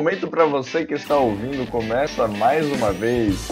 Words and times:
momento 0.00 0.28
para 0.28 0.46
você 0.46 0.86
que 0.86 0.94
está 0.94 1.14
ouvindo. 1.16 1.70
Começa 1.70 2.26
mais 2.26 2.66
uma 2.72 2.90
vez 2.90 3.50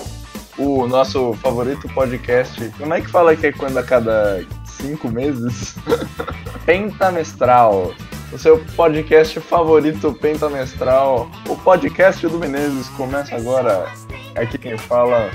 o 0.56 0.86
nosso 0.86 1.34
favorito 1.34 1.86
podcast. 1.90 2.72
Como 2.78 2.94
é 2.94 3.02
que 3.02 3.10
fala 3.10 3.36
que 3.36 3.48
é 3.48 3.52
quando 3.52 3.76
a 3.76 3.82
cada 3.82 4.42
cinco 4.64 5.10
meses? 5.10 5.76
Pentamestral. 6.64 7.92
O 8.32 8.38
seu 8.38 8.58
podcast 8.74 9.38
favorito 9.40 10.14
pentamestral. 10.14 11.30
O 11.46 11.54
podcast 11.54 12.26
do 12.26 12.38
Menezes 12.38 12.88
começa 12.90 13.36
agora. 13.36 13.86
Aqui 14.34 14.56
quem 14.56 14.78
fala 14.78 15.30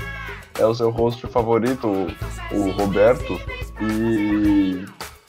é 0.58 0.66
o 0.66 0.74
seu 0.74 0.90
host 0.90 1.24
favorito, 1.28 2.08
o 2.50 2.70
Roberto. 2.72 3.40
E 3.80 4.63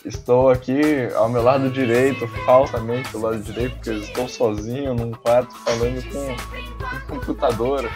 Estou 0.05 0.51
aqui 0.51 1.09
ao 1.15 1.27
meu 1.27 1.41
lado 1.41 1.67
direito, 1.67 2.27
falsamente 2.45 3.09
ao 3.15 3.21
lado 3.21 3.39
direito, 3.39 3.73
porque 3.77 3.89
estou 3.89 4.29
sozinho 4.29 4.93
num 4.93 5.11
quarto 5.11 5.51
falando 5.65 6.03
com 6.11 6.95
um 6.95 6.99
computador. 7.09 7.89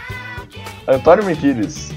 Antônio 0.88 1.24
Miquiles. 1.24 1.92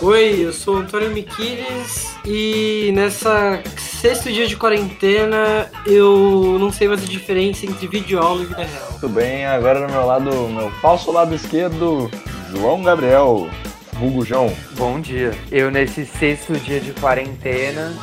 Oi, 0.00 0.44
eu 0.44 0.52
sou 0.52 0.74
o 0.74 0.78
Antônio 0.80 1.10
Miquiles 1.10 2.16
e 2.26 2.90
nessa 2.96 3.62
sexto 3.78 4.30
dia 4.30 4.48
de 4.48 4.56
quarentena 4.56 5.70
eu 5.86 6.56
não 6.58 6.72
sei 6.72 6.88
mais 6.88 7.04
a 7.04 7.06
diferença 7.06 7.64
entre 7.64 7.86
videoaula 7.86 8.42
e 8.42 8.46
vida 8.46 8.64
real. 8.64 8.88
Tudo 8.98 9.08
bem, 9.10 9.46
agora 9.46 9.86
no 9.86 9.92
meu 9.92 10.04
lado, 10.04 10.48
meu 10.48 10.68
falso 10.82 11.12
lado 11.12 11.32
esquerdo, 11.32 12.10
João 12.50 12.82
Gabriel. 12.82 13.48
Vulgo 13.94 14.24
João. 14.24 14.52
Bom 14.76 14.98
dia. 14.98 15.32
Eu 15.52 15.70
nesse 15.70 16.04
sexto 16.04 16.54
dia 16.54 16.80
de 16.80 16.92
quarentena 16.92 17.94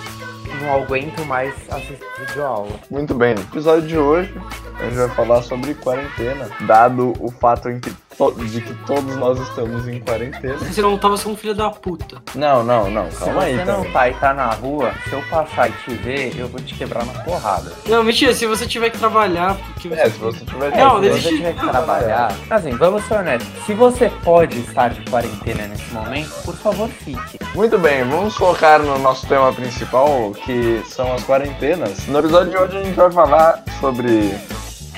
não 0.61 0.73
aguento 0.73 1.25
mais 1.25 1.53
assistir 1.69 1.99
videoaula. 2.19 2.79
Muito 2.89 3.13
bem, 3.15 3.33
no 3.35 3.41
episódio 3.41 3.87
de 3.87 3.97
hoje 3.97 4.33
a 4.79 4.83
gente 4.85 4.95
vai 4.95 5.09
falar 5.09 5.41
sobre 5.41 5.73
quarentena, 5.75 6.49
dado 6.61 7.13
o 7.19 7.29
fato 7.31 7.69
em 7.69 7.79
que 7.79 7.91
de 8.37 8.61
que 8.61 8.73
todos 8.85 9.15
nós 9.15 9.39
estamos 9.39 9.87
em 9.87 9.99
quarentena. 9.99 10.57
Você 10.57 10.81
não 10.81 10.97
tava 10.97 11.17
sendo 11.17 11.31
um 11.33 11.37
filho 11.37 11.55
da 11.55 11.69
puta. 11.69 12.21
Não, 12.35 12.63
não, 12.63 12.89
não, 12.91 13.09
calma 13.09 13.43
aí. 13.43 13.53
Se 13.53 13.57
você 13.59 13.65
também. 13.65 13.85
não 13.85 13.91
tá 13.93 14.09
e 14.09 14.13
tá 14.13 14.33
na 14.33 14.49
rua, 14.51 14.93
se 15.05 15.13
eu 15.13 15.21
passar 15.29 15.69
e 15.69 15.73
te 15.73 15.93
ver, 15.95 16.37
eu 16.37 16.47
vou 16.47 16.59
te 16.61 16.75
quebrar 16.75 17.05
na 17.05 17.13
porrada. 17.23 17.71
Não, 17.87 18.03
mentira, 18.03 18.33
se 18.33 18.45
você 18.45 18.67
tiver 18.67 18.89
que 18.91 18.97
trabalhar, 18.99 19.55
porque 19.55 19.87
você... 19.89 20.01
É, 20.01 20.09
se 20.09 20.17
você 20.19 20.45
tiver 20.45 20.75
Não, 20.77 20.99
se 20.99 21.05
existe- 21.07 21.29
você 21.29 21.35
tiver 21.37 21.53
que 21.53 21.67
trabalhar. 21.67 22.35
Assim, 22.49 22.71
vamos 22.71 23.03
ser 23.05 23.15
honestos. 23.15 23.65
Se 23.65 23.73
você 23.73 24.09
pode 24.23 24.59
estar 24.59 24.89
de 24.89 25.01
quarentena 25.09 25.67
nesse 25.67 25.91
momento, 25.93 26.29
por 26.43 26.55
favor, 26.55 26.89
fique. 26.89 27.39
Muito 27.55 27.77
bem, 27.79 28.03
vamos 28.03 28.35
focar 28.35 28.79
no 28.81 28.97
nosso 28.99 29.25
tema 29.27 29.51
principal, 29.53 30.31
que 30.45 30.81
são 30.87 31.11
as 31.13 31.23
quarentenas. 31.23 32.07
No 32.07 32.19
episódio 32.19 32.51
de 32.51 32.57
hoje 32.57 32.77
a 32.77 32.83
gente 32.83 32.95
vai 32.95 33.11
falar 33.11 33.63
sobre 33.79 34.35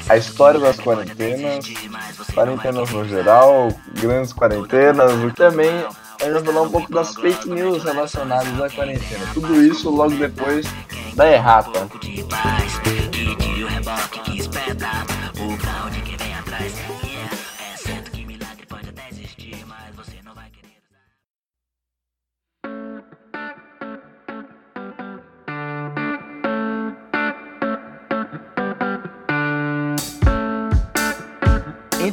a 0.09 0.17
história 0.17 0.59
das 0.59 0.79
quarentenas, 0.79 1.65
quarentenas 2.33 2.89
no 2.91 3.05
geral, 3.05 3.69
grandes 3.99 4.33
quarentenas, 4.33 5.11
e 5.23 5.31
também 5.31 5.69
a 6.21 6.25
gente 6.25 6.33
vai 6.33 6.43
falar 6.43 6.61
um 6.61 6.69
pouco 6.69 6.91
das 6.91 7.13
fake 7.15 7.49
news 7.49 7.83
relacionadas 7.83 8.61
à 8.61 8.69
quarentena. 8.69 9.25
Tudo 9.33 9.61
isso 9.61 9.89
logo 9.89 10.15
depois 10.15 10.65
da 11.15 11.31
errata. 11.31 11.87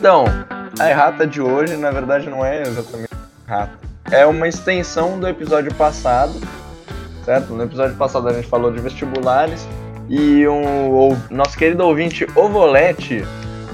Então, 0.00 0.24
a 0.78 0.88
errata 0.88 1.26
de 1.26 1.42
hoje, 1.42 1.76
na 1.76 1.90
verdade, 1.90 2.30
não 2.30 2.42
é 2.42 2.62
exatamente 2.62 3.10
errata. 3.46 3.72
É 4.10 4.24
uma 4.24 4.48
extensão 4.48 5.20
do 5.20 5.28
episódio 5.28 5.74
passado, 5.74 6.40
certo? 7.22 7.52
No 7.52 7.62
episódio 7.64 7.94
passado 7.96 8.26
a 8.26 8.32
gente 8.32 8.48
falou 8.48 8.72
de 8.72 8.80
vestibulares 8.80 9.68
e 10.08 10.48
um, 10.48 10.90
o 10.90 11.16
nosso 11.30 11.54
querido 11.54 11.84
ouvinte 11.84 12.26
Ovolete 12.34 13.22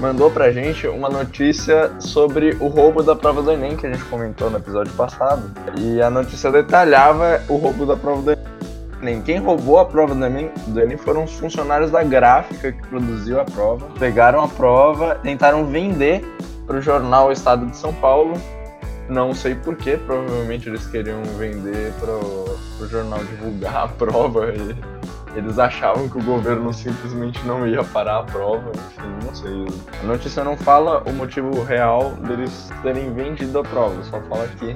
mandou 0.01 0.29
pra 0.29 0.51
gente 0.51 0.85
uma 0.85 1.07
notícia 1.07 1.91
sobre 1.97 2.57
o 2.59 2.67
roubo 2.67 3.01
da 3.01 3.15
prova 3.15 3.41
do 3.41 3.49
Enem, 3.49 3.77
que 3.77 3.87
a 3.87 3.93
gente 3.93 4.03
comentou 4.03 4.49
no 4.49 4.57
episódio 4.57 4.91
passado. 4.95 5.49
E 5.77 6.01
a 6.01 6.09
notícia 6.09 6.51
detalhava 6.51 7.41
o 7.47 7.55
roubo 7.55 7.85
da 7.85 7.95
prova 7.95 8.21
do 8.21 8.31
Enem. 8.33 8.46
Quem 9.25 9.37
roubou 9.37 9.79
a 9.79 9.85
prova 9.85 10.15
do 10.15 10.25
Enem, 10.25 10.51
do 10.67 10.79
Enem 10.79 10.97
foram 10.97 11.23
os 11.23 11.33
funcionários 11.33 11.91
da 11.91 12.03
gráfica 12.03 12.71
que 12.71 12.87
produziu 12.87 13.39
a 13.39 13.45
prova. 13.45 13.87
Pegaram 13.99 14.43
a 14.43 14.47
prova, 14.47 15.15
tentaram 15.21 15.65
vender 15.65 16.25
para 16.65 16.77
o 16.77 16.81
jornal 16.81 17.31
Estado 17.31 17.67
de 17.67 17.77
São 17.77 17.93
Paulo. 17.93 18.33
Não 19.07 19.33
sei 19.33 19.55
porquê, 19.55 19.97
provavelmente 19.97 20.67
eles 20.67 20.85
queriam 20.87 21.23
vender 21.37 21.93
para 21.99 22.11
o 22.11 22.87
jornal 22.89 23.19
divulgar 23.19 23.85
a 23.85 23.87
prova. 23.87 24.51
E 24.53 24.75
eles 25.37 25.59
achavam 25.59 26.09
que 26.09 26.17
o 26.17 26.23
governo 26.23 26.73
simplesmente 26.73 27.39
não 27.45 27.67
ia 27.67 27.83
parar 27.83 28.19
a 28.19 28.23
prova. 28.23 28.71
Enfim, 28.71 29.25
não 29.25 29.35
sei. 29.35 29.67
A 30.01 30.05
notícia 30.07 30.43
não 30.43 30.57
fala 30.57 31.03
o 31.07 31.13
motivo 31.13 31.63
real 31.63 32.11
deles 32.27 32.69
terem 32.81 33.13
vendido 33.13 33.59
a 33.59 33.63
prova, 33.63 34.03
só 34.03 34.19
fala 34.21 34.47
que 34.59 34.75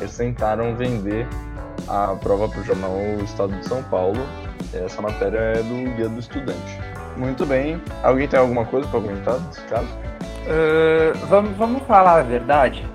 eles 0.00 0.16
tentaram 0.16 0.74
vender 0.74 1.26
a 1.92 2.16
prova 2.16 2.48
para 2.48 2.60
o 2.60 2.64
jornal 2.64 2.96
Estado 3.22 3.52
de 3.52 3.66
São 3.66 3.82
Paulo. 3.84 4.18
Essa 4.72 5.02
matéria 5.02 5.38
é 5.38 5.62
do 5.62 5.94
Guia 5.94 6.08
do 6.08 6.18
Estudante. 6.18 6.78
Muito 7.16 7.44
bem. 7.44 7.80
Alguém 8.02 8.26
tem 8.26 8.40
alguma 8.40 8.64
coisa 8.64 8.88
para 8.88 9.00
comentar 9.00 9.38
nesse 9.40 9.60
caso? 9.62 9.88
Uh, 10.46 11.26
vamos, 11.28 11.56
vamos 11.56 11.82
falar 11.82 12.20
a 12.20 12.22
verdade? 12.22 12.86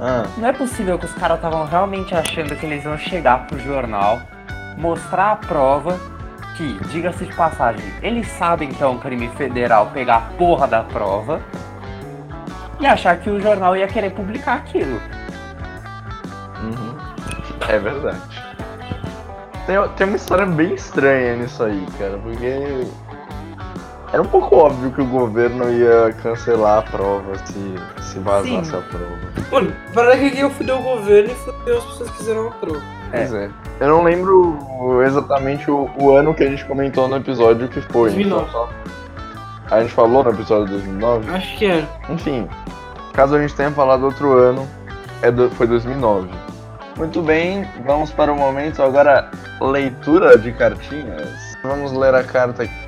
Ah, 0.00 0.24
Não 0.38 0.48
é 0.48 0.52
possível 0.52 0.98
que 0.98 1.04
os 1.04 1.12
caras 1.14 1.36
estavam 1.36 1.66
realmente 1.66 2.14
achando 2.14 2.56
que 2.56 2.64
eles 2.66 2.84
iam 2.84 2.96
chegar 2.98 3.46
pro 3.46 3.58
jornal, 3.60 4.20
mostrar 4.76 5.32
a 5.32 5.36
prova, 5.36 5.98
que, 6.56 6.78
diga-se 6.88 7.26
de 7.26 7.34
passagem, 7.34 7.84
eles 8.02 8.26
sabem 8.28 8.70
que 8.70 8.82
é 8.82 8.86
um 8.86 8.98
crime 8.98 9.28
federal 9.36 9.90
pegar 9.92 10.16
a 10.16 10.20
porra 10.36 10.66
da 10.66 10.82
prova, 10.82 11.40
e 12.80 12.86
achar 12.86 13.18
que 13.18 13.30
o 13.30 13.40
jornal 13.40 13.76
ia 13.76 13.86
querer 13.86 14.10
publicar 14.10 14.54
aquilo. 14.54 15.00
uhum. 16.60 16.93
É 17.68 17.78
verdade. 17.78 18.20
Tem, 19.66 19.76
tem 19.96 20.06
uma 20.06 20.16
história 20.16 20.44
bem 20.46 20.74
estranha 20.74 21.36
nisso 21.36 21.62
aí, 21.62 21.86
cara, 21.98 22.18
porque 22.22 22.86
era 24.12 24.22
um 24.22 24.26
pouco 24.26 24.56
óbvio 24.56 24.90
que 24.92 25.00
o 25.00 25.06
governo 25.06 25.70
ia 25.72 26.12
cancelar 26.22 26.78
a 26.78 26.82
prova 26.82 27.32
se, 27.46 27.74
se 28.02 28.18
vazasse 28.18 28.66
Sim. 28.70 28.76
a 28.76 28.80
prova. 28.82 29.18
Mano, 29.50 29.72
para 29.94 30.16
que 30.18 30.38
eu 30.38 30.50
fudeu 30.50 30.78
o 30.78 30.82
governo 30.82 31.30
e 31.30 31.34
fudeu 31.34 31.78
as 31.78 31.84
pessoas 31.84 32.10
que 32.10 32.16
fizeram 32.18 32.48
a 32.48 32.50
prova. 32.50 32.80
Pois 33.10 33.32
é. 33.32 33.50
Eu 33.80 33.88
não 33.88 34.02
lembro 34.04 35.02
exatamente 35.04 35.70
o, 35.70 35.88
o 35.98 36.14
ano 36.16 36.34
que 36.34 36.42
a 36.44 36.48
gente 36.50 36.64
comentou 36.66 37.08
no 37.08 37.16
episódio 37.16 37.68
que 37.68 37.80
foi. 37.80 38.10
2009. 38.10 38.46
então 38.48 38.68
A 39.70 39.80
gente 39.80 39.92
falou 39.92 40.22
no 40.22 40.30
episódio 40.30 40.66
de 40.66 40.72
2009? 40.72 41.30
Acho 41.34 41.56
que 41.56 41.64
era. 41.66 41.88
Enfim, 42.10 42.48
caso 43.14 43.34
a 43.34 43.40
gente 43.40 43.54
tenha 43.54 43.70
falado 43.70 44.04
outro 44.04 44.32
ano, 44.36 44.68
é 45.22 45.30
do- 45.30 45.48
foi 45.50 45.66
2009. 45.66 46.28
Muito 46.96 47.20
bem, 47.22 47.68
vamos 47.84 48.12
para 48.12 48.32
o 48.32 48.36
momento 48.36 48.80
agora 48.80 49.28
leitura 49.60 50.38
de 50.38 50.52
cartinhas. 50.52 51.28
Vamos 51.62 51.92
ler 51.92 52.14
a 52.14 52.22
carta 52.22 52.62
aqui. 52.62 52.84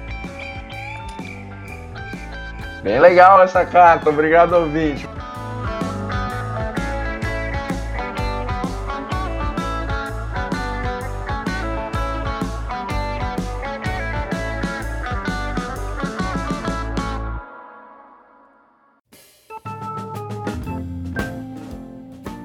Bem 2.83 3.01
legal 3.01 3.43
essa 3.43 3.67
carta, 3.67 4.09
obrigado 4.09 4.53
ouvinte. 4.53 5.09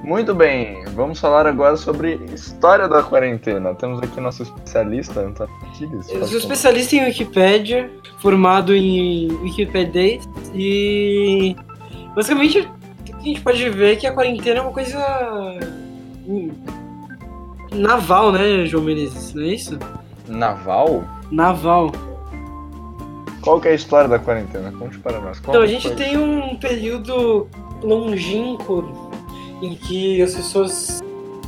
Muito 0.04 0.36
bem, 0.36 0.84
vamos 1.02 1.20
falar 1.20 1.48
agora 1.48 1.76
sobre 1.76 2.20
história 2.34 2.88
da 2.88 3.02
quarentena. 3.02 3.74
Temos 3.74 4.00
aqui 4.02 4.22
nosso 4.22 4.44
especialista, 4.44 5.20
Antônio 5.22 5.54
Aquiles. 5.64 6.08
Eu 6.10 6.28
sou 6.28 6.38
especialista 6.38 6.96
em 6.96 7.06
Wikipédia, 7.06 7.90
formado 8.20 8.74
em 8.76 9.32
Wikipedia 9.42 10.20
e 10.54 11.56
basicamente 12.16 12.60
o 12.60 13.04
que 13.04 13.14
a 13.14 13.22
gente 13.22 13.42
pode 13.42 13.70
ver 13.70 13.94
é 13.94 13.96
que 13.96 14.06
a 14.06 14.14
quarentena 14.14 14.60
é 14.60 14.62
uma 14.62 14.72
coisa 14.72 15.00
hum, 16.28 16.52
naval, 17.74 18.32
né, 18.32 18.66
João 18.66 18.84
Menezes? 18.84 19.34
Não 19.34 19.44
é 19.44 19.48
isso? 19.48 19.80
Naval? 20.28 21.04
Naval. 21.32 21.92
Qual 23.42 23.60
que 23.60 23.70
é 23.70 23.72
a 23.72 23.76
história 23.76 24.08
da 24.08 24.20
quarentena? 24.20 24.72
Conte 24.72 25.00
para 25.00 25.20
nós. 25.20 25.40
Qual 25.40 25.56
Então, 25.56 25.64
a 25.64 25.68
gente 25.68 25.88
foi? 25.88 25.96
tem 25.96 26.16
um 26.16 26.56
período 26.58 27.48
longínquo 27.82 29.01
em 29.62 29.76
que 29.76 30.22
as 30.22 30.36
pessoas, 30.36 31.02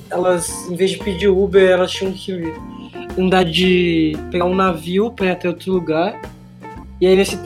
elas, 0.10 0.70
em 0.70 0.76
vez 0.76 0.92
de 0.92 1.00
pedir 1.00 1.28
Uber, 1.28 1.70
elas 1.70 1.92
tinham 1.92 2.14
que 2.14 2.54
andar 3.18 3.44
de. 3.44 4.18
pegar 4.32 4.46
um 4.46 4.56
navio 4.56 5.12
pra 5.12 5.28
ir 5.28 5.32
até 5.32 5.48
outro 5.48 5.72
lugar. 5.72 6.20
E 7.02 7.08
aí 7.08 7.16
nesse, 7.16 7.40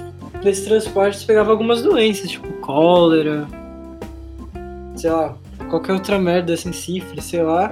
nesse 0.43 0.65
transporte 0.65 1.17
você 1.17 1.25
pegava 1.25 1.51
algumas 1.51 1.81
doenças, 1.81 2.29
tipo 2.29 2.51
cólera, 2.53 3.47
sei 4.95 5.09
lá, 5.09 5.35
qualquer 5.69 5.93
outra 5.93 6.19
merda 6.19 6.53
assim, 6.53 6.71
sífilis, 6.71 7.25
sei 7.25 7.41
lá. 7.41 7.71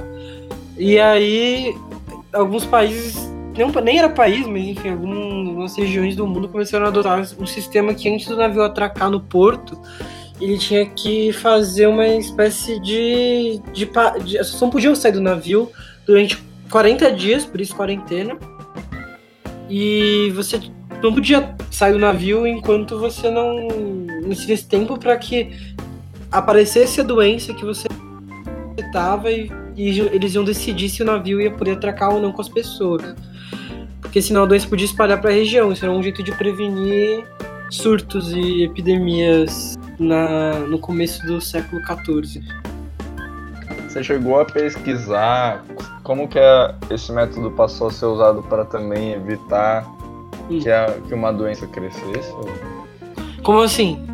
E 0.78 1.00
aí, 1.00 1.76
alguns 2.34 2.66
países, 2.66 3.16
não, 3.58 3.70
nem 3.82 4.00
era 4.00 4.10
país, 4.10 4.46
mas 4.48 4.64
enfim, 4.64 4.90
algumas 4.90 5.76
regiões 5.78 6.16
do 6.16 6.28
mundo 6.28 6.50
começaram 6.50 6.86
a 6.86 6.90
adotar 6.90 7.20
um 7.40 7.46
sistema 7.46 7.94
que 7.94 8.10
antes 8.10 8.28
do 8.28 8.36
navio 8.36 8.64
atracar 8.64 9.10
no 9.10 9.20
porto, 9.20 9.80
ele 10.40 10.58
tinha 10.58 10.86
que 10.86 11.32
fazer 11.34 11.88
uma 11.88 12.08
espécie 12.08 12.80
de. 12.80 13.62
de, 13.74 13.86
de 14.24 14.40
não 14.62 14.70
podiam 14.70 14.96
sair 14.96 15.14
do 15.14 15.22
navio 15.22 15.72
durante 16.06 16.38
40 16.70 17.12
dias, 17.12 17.46
por 17.46 17.62
isso 17.62 17.76
quarentena. 17.76 18.38
E 19.70 20.32
você 20.36 20.60
não 21.02 21.14
podia 21.14 21.56
sair 21.72 21.94
do 21.94 22.00
navio 22.00 22.46
enquanto 22.46 23.00
você 23.00 23.30
não, 23.30 23.68
não 23.68 24.30
tivesse 24.30 24.68
tempo 24.68 25.00
para 25.00 25.18
que 25.18 25.52
aparecesse 26.32 27.00
a 27.00 27.04
doença 27.04 27.54
que 27.54 27.64
você 27.64 27.88
estava 28.78 29.32
e, 29.32 29.52
e 29.76 30.00
eles 30.00 30.36
iam 30.36 30.44
decidir 30.44 30.90
se 30.90 31.02
o 31.02 31.06
navio 31.06 31.42
ia 31.42 31.52
poder 31.52 31.72
atracar 31.72 32.14
ou 32.14 32.22
não 32.22 32.32
com 32.32 32.42
as 32.42 32.50
pessoas. 32.50 33.16
Porque 34.02 34.22
senão 34.22 34.44
a 34.44 34.46
doença 34.46 34.68
podia 34.68 34.86
espalhar 34.86 35.20
para 35.20 35.30
a 35.30 35.34
região. 35.34 35.72
Isso 35.72 35.84
era 35.84 35.94
um 35.94 36.04
jeito 36.04 36.22
de 36.22 36.32
prevenir 36.34 37.26
surtos 37.70 38.32
e 38.32 38.64
epidemias 38.64 39.78
na, 40.00 40.54
no 40.60 40.80
começo 40.80 41.26
do 41.26 41.40
século 41.42 41.82
XIV. 41.86 42.44
Você 43.88 44.04
chegou 44.04 44.40
a 44.40 44.46
pesquisar 44.46 45.64
como 46.04 46.28
que 46.28 46.38
é- 46.38 46.76
esse 46.90 47.12
método 47.12 47.50
passou 47.52 47.88
a 47.88 47.92
ser 47.92 48.06
usado 48.06 48.44
para 48.44 48.66
também 48.66 49.14
evitar 49.14 49.86
Hum. 50.50 50.60
que, 50.60 50.70
a- 50.70 50.94
que 51.08 51.14
uma 51.14 51.32
doença 51.32 51.66
crescesse? 51.68 52.34
Como 53.42 53.62
assim? 53.62 54.06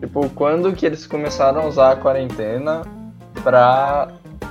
Tipo, 0.00 0.28
quando 0.30 0.72
que 0.72 0.84
eles 0.84 1.06
começaram 1.06 1.62
a 1.62 1.66
usar 1.66 1.92
a 1.92 1.96
quarentena 1.96 2.82
para 3.44 4.08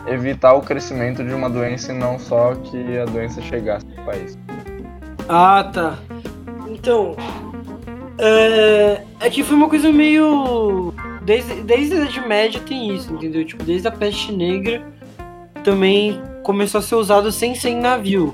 evitar 0.08 0.54
o 0.54 0.62
crescimento 0.62 1.24
de 1.24 1.34
uma 1.34 1.50
doença 1.50 1.92
e 1.92 1.98
não 1.98 2.18
só 2.18 2.56
que 2.56 2.98
a 2.98 3.06
doença 3.06 3.42
chegasse 3.42 3.86
no 3.86 4.04
país? 4.06 4.38
Ah, 5.28 5.64
tá. 5.74 5.98
Então, 6.68 7.16
é, 8.20 9.02
é 9.20 9.30
que 9.30 9.44
foi 9.44 9.56
uma 9.56 9.70
coisa 9.70 9.92
meio. 9.92 10.94
Desde, 11.22 11.56
desde 11.62 11.94
a 11.94 11.98
Idade 11.98 12.28
Média 12.28 12.62
tem 12.68 12.94
isso, 12.96 13.14
entendeu? 13.14 13.46
Tipo, 13.46 13.64
desde 13.64 13.88
a 13.88 13.92
peste 13.92 14.32
negra 14.32 14.82
também 15.64 16.22
começou 16.44 16.80
a 16.80 16.82
ser 16.82 16.96
usado 16.96 17.32
sem 17.32 17.54
ser 17.56 17.70
em 17.70 17.80
navio. 17.80 18.34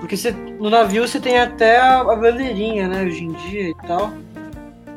Porque 0.00 0.16
você, 0.16 0.30
no 0.32 0.68
navio 0.70 1.06
você 1.06 1.20
tem 1.20 1.38
até 1.38 1.78
a, 1.78 2.00
a 2.00 2.16
bandeirinha, 2.16 2.88
né, 2.88 3.04
hoje 3.04 3.24
em 3.24 3.32
dia 3.32 3.70
e 3.70 3.74
tal. 3.86 4.12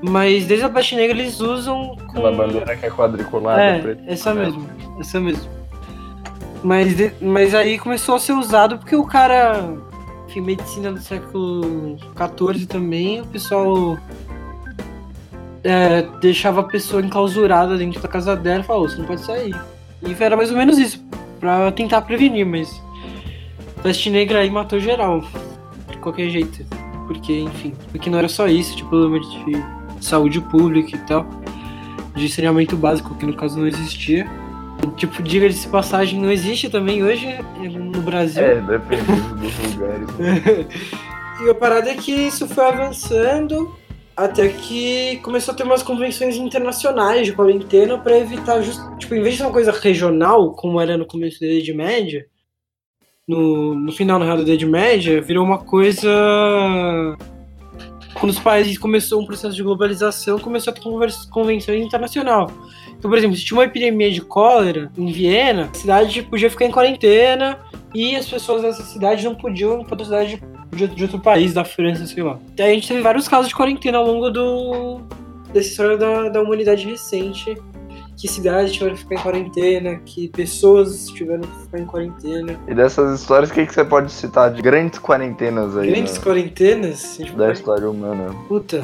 Mas 0.01 0.45
desde 0.45 0.65
a 0.65 0.69
peste 0.69 0.95
negra 0.95 1.17
eles 1.17 1.39
usam 1.39 1.95
com. 2.07 2.11
Aquela 2.11 2.31
bandeira 2.31 2.75
que 2.75 2.85
é 2.85 2.89
quadriculada, 2.89 3.61
É, 3.61 3.79
preta. 3.79 4.03
essa 4.07 4.33
mesmo, 4.33 4.67
essa 4.99 5.19
mesmo. 5.19 5.49
Mas, 6.63 6.95
de- 6.95 7.11
mas 7.21 7.53
aí 7.55 7.77
começou 7.77 8.15
a 8.15 8.19
ser 8.19 8.33
usado 8.33 8.77
porque 8.77 8.95
o 8.95 9.05
cara, 9.05 9.63
enfim, 10.33 10.41
medicina 10.41 10.91
do 10.91 10.99
século 10.99 11.97
XIV 12.15 12.65
também, 12.65 13.21
o 13.21 13.25
pessoal 13.27 13.97
é, 15.63 16.01
deixava 16.19 16.61
a 16.61 16.63
pessoa 16.63 17.03
enclausurada 17.03 17.77
dentro 17.77 18.01
da 18.01 18.07
casa 18.07 18.35
dela 18.35 18.61
e 18.61 18.63
falou, 18.63 18.89
você 18.89 18.97
não 18.97 19.05
pode 19.05 19.21
sair. 19.21 19.55
E 20.01 20.23
era 20.23 20.35
mais 20.35 20.49
ou 20.49 20.57
menos 20.57 20.77
isso, 20.77 21.03
pra 21.39 21.71
tentar 21.71 22.01
prevenir, 22.01 22.45
mas 22.45 22.81
peste 23.81 24.09
negra 24.09 24.39
aí 24.39 24.49
matou 24.49 24.79
geral, 24.79 25.23
de 25.89 25.97
qualquer 25.97 26.29
jeito. 26.29 26.65
Porque, 27.07 27.41
enfim, 27.41 27.73
porque 27.91 28.09
não 28.09 28.17
era 28.17 28.29
só 28.29 28.47
isso, 28.47 28.75
tipo, 28.75 28.89
problema 28.89 29.19
de 29.19 30.05
saúde 30.05 30.41
pública 30.41 30.95
e 30.95 30.99
tal 30.99 31.25
de 32.15 32.29
saneamento 32.29 32.77
básico, 32.77 33.15
que 33.15 33.25
no 33.25 33.33
caso 33.33 33.59
não 33.59 33.67
existia. 33.67 34.29
Tipo, 34.91 35.23
diga-se 35.23 35.61
de 35.61 35.67
passagem, 35.67 36.19
não 36.19 36.31
existe 36.31 36.69
também 36.69 37.03
hoje 37.03 37.27
no 37.59 38.01
Brasil. 38.01 38.43
É, 38.43 38.61
dependendo 38.61 39.35
dos 39.35 39.57
lugares. 39.73 40.17
né? 40.17 40.67
E 41.43 41.49
a 41.49 41.55
parada 41.55 41.89
é 41.89 41.95
que 41.95 42.11
isso 42.11 42.47
foi 42.47 42.63
avançando 42.63 43.75
até 44.15 44.47
que 44.47 45.17
começou 45.23 45.53
a 45.53 45.57
ter 45.57 45.63
umas 45.63 45.81
convenções 45.81 46.35
internacionais 46.35 47.25
de 47.25 47.33
quarentena 47.33 47.97
para 47.97 48.17
evitar, 48.17 48.61
just... 48.61 48.79
tipo, 48.97 49.15
em 49.15 49.21
vez 49.21 49.33
de 49.33 49.37
ser 49.39 49.43
uma 49.43 49.51
coisa 49.51 49.71
regional, 49.71 50.53
como 50.53 50.79
era 50.79 50.97
no 50.97 51.05
começo 51.05 51.39
da 51.39 51.47
Idade 51.47 51.73
Média, 51.73 52.25
no, 53.27 53.73
no 53.75 53.91
final 53.91 54.19
da 54.19 54.35
Idade 54.35 54.65
Média, 54.65 55.21
virou 55.21 55.43
uma 55.43 55.57
coisa. 55.57 56.07
Quando 58.13 58.29
os 58.29 58.39
países 58.39 58.77
começou 58.77 59.21
um 59.21 59.25
processo 59.25 59.55
de 59.55 59.63
globalização, 59.63 60.37
começou 60.37 60.71
a 60.71 60.73
ter 60.73 60.81
convenções 61.29 61.83
internacional. 61.83 62.51
Então, 63.03 63.11
por 63.11 63.17
exemplo, 63.17 63.35
se 63.35 63.43
tinha 63.43 63.57
uma 63.57 63.65
epidemia 63.65 64.09
de 64.09 64.21
cólera 64.21 64.89
em 64.97 65.11
Viena, 65.11 65.69
a 65.69 65.77
cidade 65.77 66.21
podia 66.21 66.49
ficar 66.49 66.63
em 66.63 66.71
quarentena 66.71 67.59
e 67.93 68.15
as 68.15 68.25
pessoas 68.29 68.61
dessa 68.61 68.81
cidade 68.83 69.25
não 69.25 69.35
podiam 69.35 69.81
ir 69.81 69.83
para 69.83 69.91
outra 69.95 70.05
cidade 70.05 70.41
de 70.71 70.83
outro, 70.83 70.95
de 70.95 71.03
outro 71.03 71.19
país, 71.19 71.53
da 71.53 71.65
França, 71.65 72.07
sei 72.07 72.23
lá. 72.23 72.39
Daí 72.55 72.71
a 72.71 72.73
gente 72.75 72.87
teve 72.87 73.01
vários 73.01 73.27
casos 73.27 73.49
de 73.49 73.55
quarentena 73.55 73.97
ao 73.97 74.07
longo 74.07 74.29
do 74.29 75.01
dessa 75.53 75.67
história 75.67 75.97
da, 75.97 76.29
da 76.29 76.41
humanidade 76.41 76.87
recente. 76.87 77.57
Que 78.15 78.25
cidades 78.29 78.71
tiveram 78.71 78.93
que 78.95 79.01
ficar 79.01 79.15
em 79.15 79.19
quarentena, 79.19 79.95
que 80.05 80.29
pessoas 80.29 81.07
tiveram 81.09 81.41
que 81.41 81.61
ficar 81.63 81.79
em 81.79 81.85
quarentena. 81.85 82.57
E 82.69 82.73
dessas 82.73 83.19
histórias, 83.19 83.49
o 83.49 83.53
que, 83.53 83.65
que 83.65 83.73
você 83.73 83.83
pode 83.83 84.13
citar 84.13 84.49
de 84.53 84.61
grandes 84.61 84.97
quarentenas 84.97 85.75
aí 85.75 85.91
Grandes 85.91 86.17
na- 86.17 86.23
quarentenas, 86.23 87.17
gente 87.19 87.33
da 87.33 87.51
história 87.51 87.89
humana? 87.89 88.33
Puta. 88.47 88.81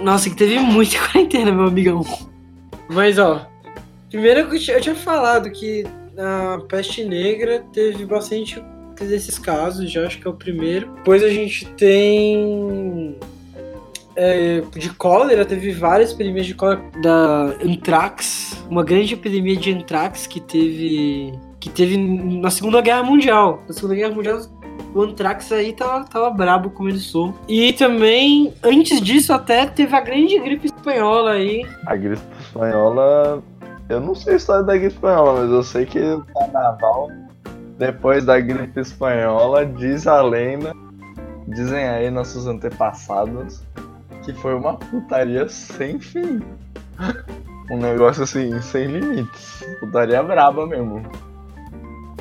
Nossa, 0.00 0.28
que 0.28 0.34
teve 0.34 0.58
muita 0.58 0.98
quarentena, 1.06 1.52
meu 1.52 1.66
amigão. 1.68 2.04
Mas, 2.88 3.18
ó. 3.18 3.46
Primeiro 4.10 4.40
eu 4.40 4.80
tinha, 4.80 4.94
falado 4.94 5.50
que 5.50 5.84
a 6.16 6.60
peste 6.68 7.04
negra 7.04 7.64
teve 7.72 8.04
bastante 8.04 8.62
desses 9.00 9.38
casos, 9.38 9.90
já 9.90 10.06
acho 10.06 10.20
que 10.20 10.26
é 10.26 10.30
o 10.30 10.34
primeiro. 10.34 10.88
Depois 10.96 11.22
a 11.22 11.28
gente 11.28 11.66
tem. 11.70 13.16
é, 14.14 14.62
de 14.76 14.90
cólera, 14.90 15.44
teve 15.44 15.72
várias 15.72 16.12
epidemias 16.12 16.46
de 16.46 16.54
cólera 16.54 16.82
da 17.02 17.56
antrax, 17.64 18.64
uma 18.70 18.84
grande 18.84 19.14
epidemia 19.14 19.56
de 19.56 19.72
antrax 19.72 20.26
que 20.26 20.40
teve 20.40 21.32
que 21.58 21.70
teve 21.70 21.96
na 21.96 22.50
Segunda 22.50 22.80
Guerra 22.80 23.02
Mundial. 23.02 23.62
Na 23.66 23.74
Segunda 23.74 23.94
Guerra 23.94 24.14
Mundial 24.14 24.40
o 24.94 25.02
Anthrax 25.02 25.50
aí 25.50 25.72
tava, 25.72 26.04
tava 26.04 26.30
brabo 26.30 26.70
como 26.70 26.88
ele 26.88 26.98
sou. 26.98 27.34
E 27.48 27.72
também, 27.72 28.52
antes 28.62 29.00
disso, 29.00 29.32
até 29.32 29.66
teve 29.66 29.94
a 29.94 30.00
grande 30.00 30.38
gripe 30.38 30.66
espanhola 30.66 31.32
aí. 31.32 31.66
A 31.86 31.96
gripe 31.96 32.22
espanhola. 32.54 33.42
Eu 33.88 34.00
não 34.00 34.14
sei 34.14 34.34
a 34.34 34.36
história 34.36 34.62
da 34.62 34.76
gripe 34.76 34.94
espanhola, 34.94 35.42
mas 35.42 35.50
eu 35.50 35.62
sei 35.62 35.84
que 35.84 35.98
o 35.98 36.24
carnaval, 36.24 37.10
depois 37.78 38.24
da 38.24 38.40
gripe 38.40 38.80
espanhola, 38.80 39.66
diz 39.66 40.06
a 40.06 40.22
lenda, 40.22 40.72
dizem 41.48 41.86
aí 41.86 42.10
nossos 42.10 42.46
antepassados, 42.46 43.62
que 44.24 44.32
foi 44.32 44.54
uma 44.54 44.76
putaria 44.76 45.48
sem 45.48 45.98
fim. 45.98 46.40
Um 47.70 47.78
negócio 47.78 48.22
assim, 48.22 48.60
sem 48.62 48.86
limites. 48.86 49.64
Putaria 49.80 50.22
braba 50.22 50.66
mesmo. 50.66 51.02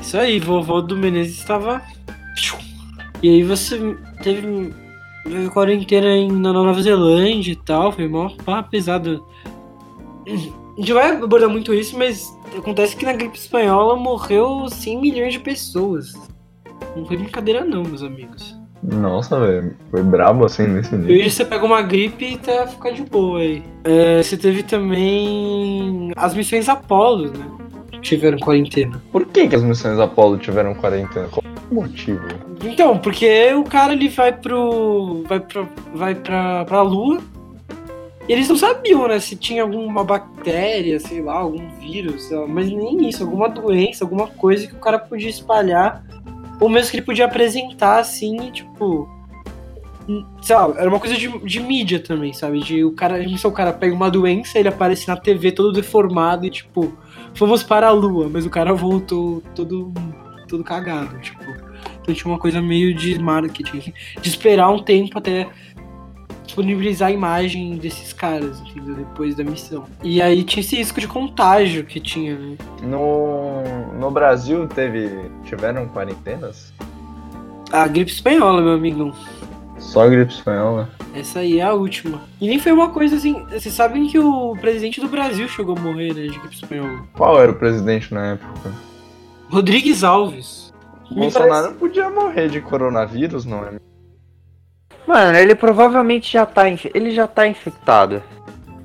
Isso 0.02 0.18
aí, 0.18 0.40
vovô 0.40 0.82
do 0.82 0.98
Menezes 0.98 1.38
estava. 1.38 1.82
E 3.22 3.30
aí 3.30 3.44
você 3.44 3.78
teve, 4.22 4.74
teve 5.24 5.50
quarentena 5.50 6.08
em, 6.08 6.30
na 6.30 6.52
Nova 6.52 6.82
Zelândia 6.82 7.54
e 7.54 7.56
tal, 7.56 7.92
foi 7.94 8.10
mó 8.10 8.30
pesado. 8.70 9.26
A 10.28 10.80
gente 10.80 10.94
vai 10.94 11.12
abordar 11.12 11.50
muito 11.50 11.74
isso, 11.74 11.98
mas 11.98 12.36
acontece 12.58 12.96
que 12.96 13.06
na 13.06 13.14
gripe 13.14 13.38
espanhola 13.38 13.96
morreu 13.96 14.68
100 14.70 15.00
milhões 15.02 15.34
de 15.34 15.40
pessoas. 15.40 16.14
Não 16.96 17.06
foi 17.06 17.18
brincadeira 17.18 17.64
não, 17.64 17.84
meus 17.84 18.04
amigos. 18.04 18.58
Nossa, 18.82 19.40
velho. 19.40 19.76
Foi 19.92 20.04
brabo 20.04 20.46
assim 20.46 20.68
nesse 20.68 20.94
E 20.94 20.98
nível. 20.98 21.16
hoje 21.18 21.32
você 21.32 21.46
pega 21.46 21.64
uma 21.66 21.82
gripe 21.82 22.34
e 22.34 22.38
tá 22.38 22.68
ficar 22.68 22.92
de 22.92 23.04
boa 23.04 23.40
aí. 23.40 23.64
É, 23.84 24.22
você 24.22 24.36
teve 24.36 24.62
também 24.64 26.12
as 26.16 26.34
missões 26.34 26.68
Apollo, 26.68 27.32
né? 27.32 27.46
Tiveram 28.02 28.38
quarentena. 28.38 29.02
Por 29.12 29.26
que, 29.26 29.48
que 29.48 29.56
as 29.56 29.64
missões 29.64 29.98
Apollo 30.00 30.38
tiveram 30.38 30.74
quarentena? 30.76 31.30
Qual 31.30 31.42
o 31.72 31.76
motivo? 31.76 32.22
Então, 32.66 32.98
porque 32.98 33.54
o 33.54 33.64
cara 33.64 33.94
ele 33.94 34.10
vai 34.10 34.34
pro. 34.34 35.24
vai 35.30 35.40
pra, 35.40 35.66
vai 35.96 36.16
pra, 36.16 36.66
pra 36.66 36.82
lua. 36.82 37.20
E 38.28 38.32
eles 38.32 38.48
não 38.48 38.56
sabiam, 38.56 39.08
né, 39.08 39.20
se 39.20 39.36
tinha 39.36 39.64
alguma 39.64 40.04
bactéria, 40.04 41.00
sei 41.00 41.22
lá, 41.22 41.40
algum 41.40 41.70
vírus, 41.78 42.30
lá, 42.32 42.48
mas 42.48 42.70
nem 42.70 43.10
isso, 43.10 43.24
alguma 43.24 43.50
doença, 43.50 44.06
alguma 44.06 44.28
coisa 44.28 44.66
que 44.66 44.74
o 44.74 44.80
cara 44.80 44.98
podia 44.98 45.30
espalhar, 45.30 46.06
ou 46.60 46.70
mesmo 46.70 46.92
que 46.92 46.98
ele 46.98 47.06
podia 47.06 47.26
apresentar 47.26 48.00
assim, 48.00 48.50
tipo. 48.52 49.10
hum, 50.08 50.26
Sei 50.42 50.56
lá, 50.56 50.74
era 50.78 50.90
uma 50.90 51.00
coisa 51.00 51.18
de, 51.18 51.28
de 51.40 51.60
mídia 51.60 52.00
também, 52.00 52.32
sabe? 52.32 52.60
De 52.60 52.86
o 52.86 52.94
cara, 52.94 53.22
se 53.38 53.46
o 53.48 53.52
cara 53.52 53.74
pega 53.74 53.94
uma 53.94 54.10
doença, 54.10 54.58
ele 54.58 54.70
aparece 54.70 55.06
na 55.08 55.18
TV 55.18 55.52
todo 55.52 55.74
deformado 55.74 56.46
e 56.46 56.50
tipo, 56.50 56.94
fomos 57.34 57.62
para 57.62 57.88
a 57.88 57.92
lua, 57.92 58.30
mas 58.32 58.46
o 58.46 58.50
cara 58.50 58.74
voltou 58.74 59.44
todo, 59.54 59.92
todo 60.48 60.64
cagado, 60.64 61.20
tipo. 61.20 61.44
Então 62.02 62.14
tinha 62.16 62.32
uma 62.32 62.40
coisa 62.40 62.62
meio 62.62 62.94
de 62.94 63.18
marketing, 63.20 63.94
de 64.22 64.30
esperar 64.30 64.70
um 64.70 64.80
tempo 64.80 65.18
até 65.18 65.50
disponibilizar 66.54 67.10
a 67.10 67.12
imagem 67.12 67.78
desses 67.78 68.14
caras, 68.14 68.60
entendeu? 68.62 68.96
Depois 68.96 69.36
da 69.36 69.44
missão. 69.44 69.86
E 70.04 70.22
aí 70.22 70.44
tinha 70.44 70.62
esse 70.62 70.76
risco 70.76 71.02
de 71.02 71.08
contágio 71.08 71.84
que 71.84 72.00
tinha, 72.00 72.38
né? 72.38 72.58
No, 72.84 73.64
no 74.00 74.12
Brasil 74.12 74.68
teve. 74.68 75.10
tiveram 75.44 75.88
quarentenas? 75.88 76.72
A 77.72 77.88
gripe 77.88 78.12
espanhola, 78.12 78.62
meu 78.62 78.74
amigão. 78.74 79.14
Só 79.80 80.08
gripe 80.08 80.32
espanhola. 80.32 80.90
Essa 81.16 81.40
aí 81.40 81.60
é 81.60 81.64
a 81.64 81.74
última. 81.74 82.22
E 82.40 82.48
nem 82.48 82.60
foi 82.60 82.72
uma 82.72 82.90
coisa 82.90 83.16
assim. 83.16 83.44
Vocês 83.52 83.74
sabem 83.74 84.08
que 84.08 84.20
o 84.20 84.56
presidente 84.62 85.02
do 85.02 85.08
Brasil 85.08 85.48
chegou 85.48 85.76
a 85.76 85.80
morrer, 85.80 86.14
né, 86.14 86.22
de 86.28 86.38
gripe 86.38 86.56
espanhola. 86.56 87.04
Qual 87.14 87.42
era 87.42 87.52
o 87.52 87.56
presidente 87.56 88.14
na 88.14 88.34
época? 88.34 88.72
Rodrigues 89.50 90.04
Alves. 90.04 90.72
Bolsonaro 91.12 91.74
podia 91.74 92.10
morrer 92.10 92.48
de 92.48 92.62
coronavírus, 92.62 93.46
não 93.46 93.64
é? 93.66 93.74
Mano, 95.08 95.38
ele 95.38 95.56
provavelmente 95.56 96.32
já 96.32 96.46
tá, 96.46 96.70
inf- 96.70 96.90
ele 96.94 97.12
já 97.12 97.28
tá 97.28 97.48
infectado. 97.48 98.22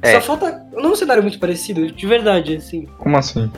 É. 0.03 0.13
Só 0.21 0.21
falta. 0.21 0.65
Não 0.73 0.85
é 0.91 0.93
um 0.93 0.97
cenário 0.97 1.23
muito 1.23 1.39
parecido, 1.39 1.91
de 1.91 2.07
verdade, 2.07 2.57
assim. 2.57 2.87
Como 2.99 3.17
assim? 3.17 3.51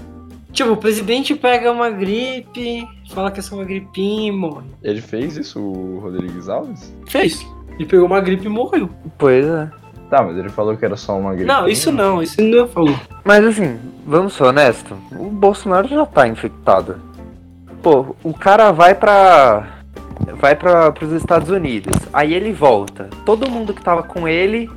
Tipo, 0.52 0.73
o 0.73 0.76
presidente 0.76 1.35
pega 1.35 1.71
uma 1.71 1.90
gripe, 1.90 2.87
fala 3.11 3.31
que 3.31 3.38
é 3.40 3.43
só 3.43 3.55
uma 3.55 3.64
gripinha 3.64 4.29
e 4.29 4.33
morre. 4.33 4.67
Ele 4.83 5.00
fez 5.00 5.37
isso, 5.37 5.61
o 5.61 6.00
Rodrigues 6.00 6.49
Alves? 6.49 6.95
Fez. 7.07 7.47
Ele 7.75 7.87
pegou 7.87 8.07
uma 8.07 8.21
gripe 8.21 8.47
e 8.47 8.49
morreu. 8.49 8.90
Pois 9.17 9.47
é. 9.47 9.71
Tá, 10.11 10.23
mas 10.25 10.37
ele 10.37 10.49
falou 10.49 10.76
que 10.76 10.85
era 10.85 10.97
só 10.97 11.17
uma 11.17 11.31
gripe. 11.35 11.47
Não, 11.47 11.69
isso 11.69 11.93
não, 11.93 12.21
isso 12.21 12.43
não 12.43 12.67
falou. 12.67 12.99
Mas 13.25 13.45
assim, 13.45 13.79
vamos 14.05 14.33
ser 14.33 14.43
honestos, 14.43 14.99
o 15.12 15.26
Bolsonaro 15.31 15.87
já 15.87 16.05
tá 16.05 16.26
infectado. 16.26 16.97
Pô, 17.81 18.17
o 18.25 18.35
cara 18.35 18.73
vai 18.73 18.95
pra. 18.95 19.79
Vai 20.40 20.54
para 20.56 20.90
pros 20.92 21.12
Estados 21.12 21.50
Unidos. 21.50 21.96
Aí 22.12 22.34
ele 22.34 22.52
volta. 22.52 23.08
Todo 23.24 23.50
mundo 23.50 23.74
que 23.74 23.82
tava 23.82 24.02
com 24.02 24.26
ele 24.26 24.70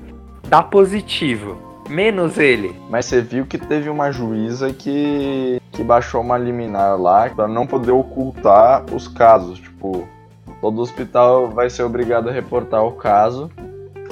dá 0.48 0.62
positivo. 0.62 1.58
Menos 1.90 2.38
ele. 2.38 2.76
Mas 2.90 3.06
você 3.06 3.22
viu 3.22 3.46
que 3.46 3.58
teve 3.58 3.90
uma 3.90 4.12
juíza 4.12 4.72
que, 4.74 5.62
que 5.72 5.84
baixou 5.84 6.22
uma 6.22 6.38
liminar 6.38 7.00
lá 7.00 7.30
pra 7.30 7.48
não 7.48 7.68
poder 7.68 7.92
ocultar 7.92 8.84
os 8.94 9.08
casos. 9.08 9.60
Tipo, 9.60 10.08
todo 10.62 10.82
hospital 10.82 11.50
vai 11.50 11.70
ser 11.70 11.84
obrigado 11.84 12.30
a 12.30 12.32
reportar 12.32 12.84
o 12.84 12.94
caso 12.94 13.52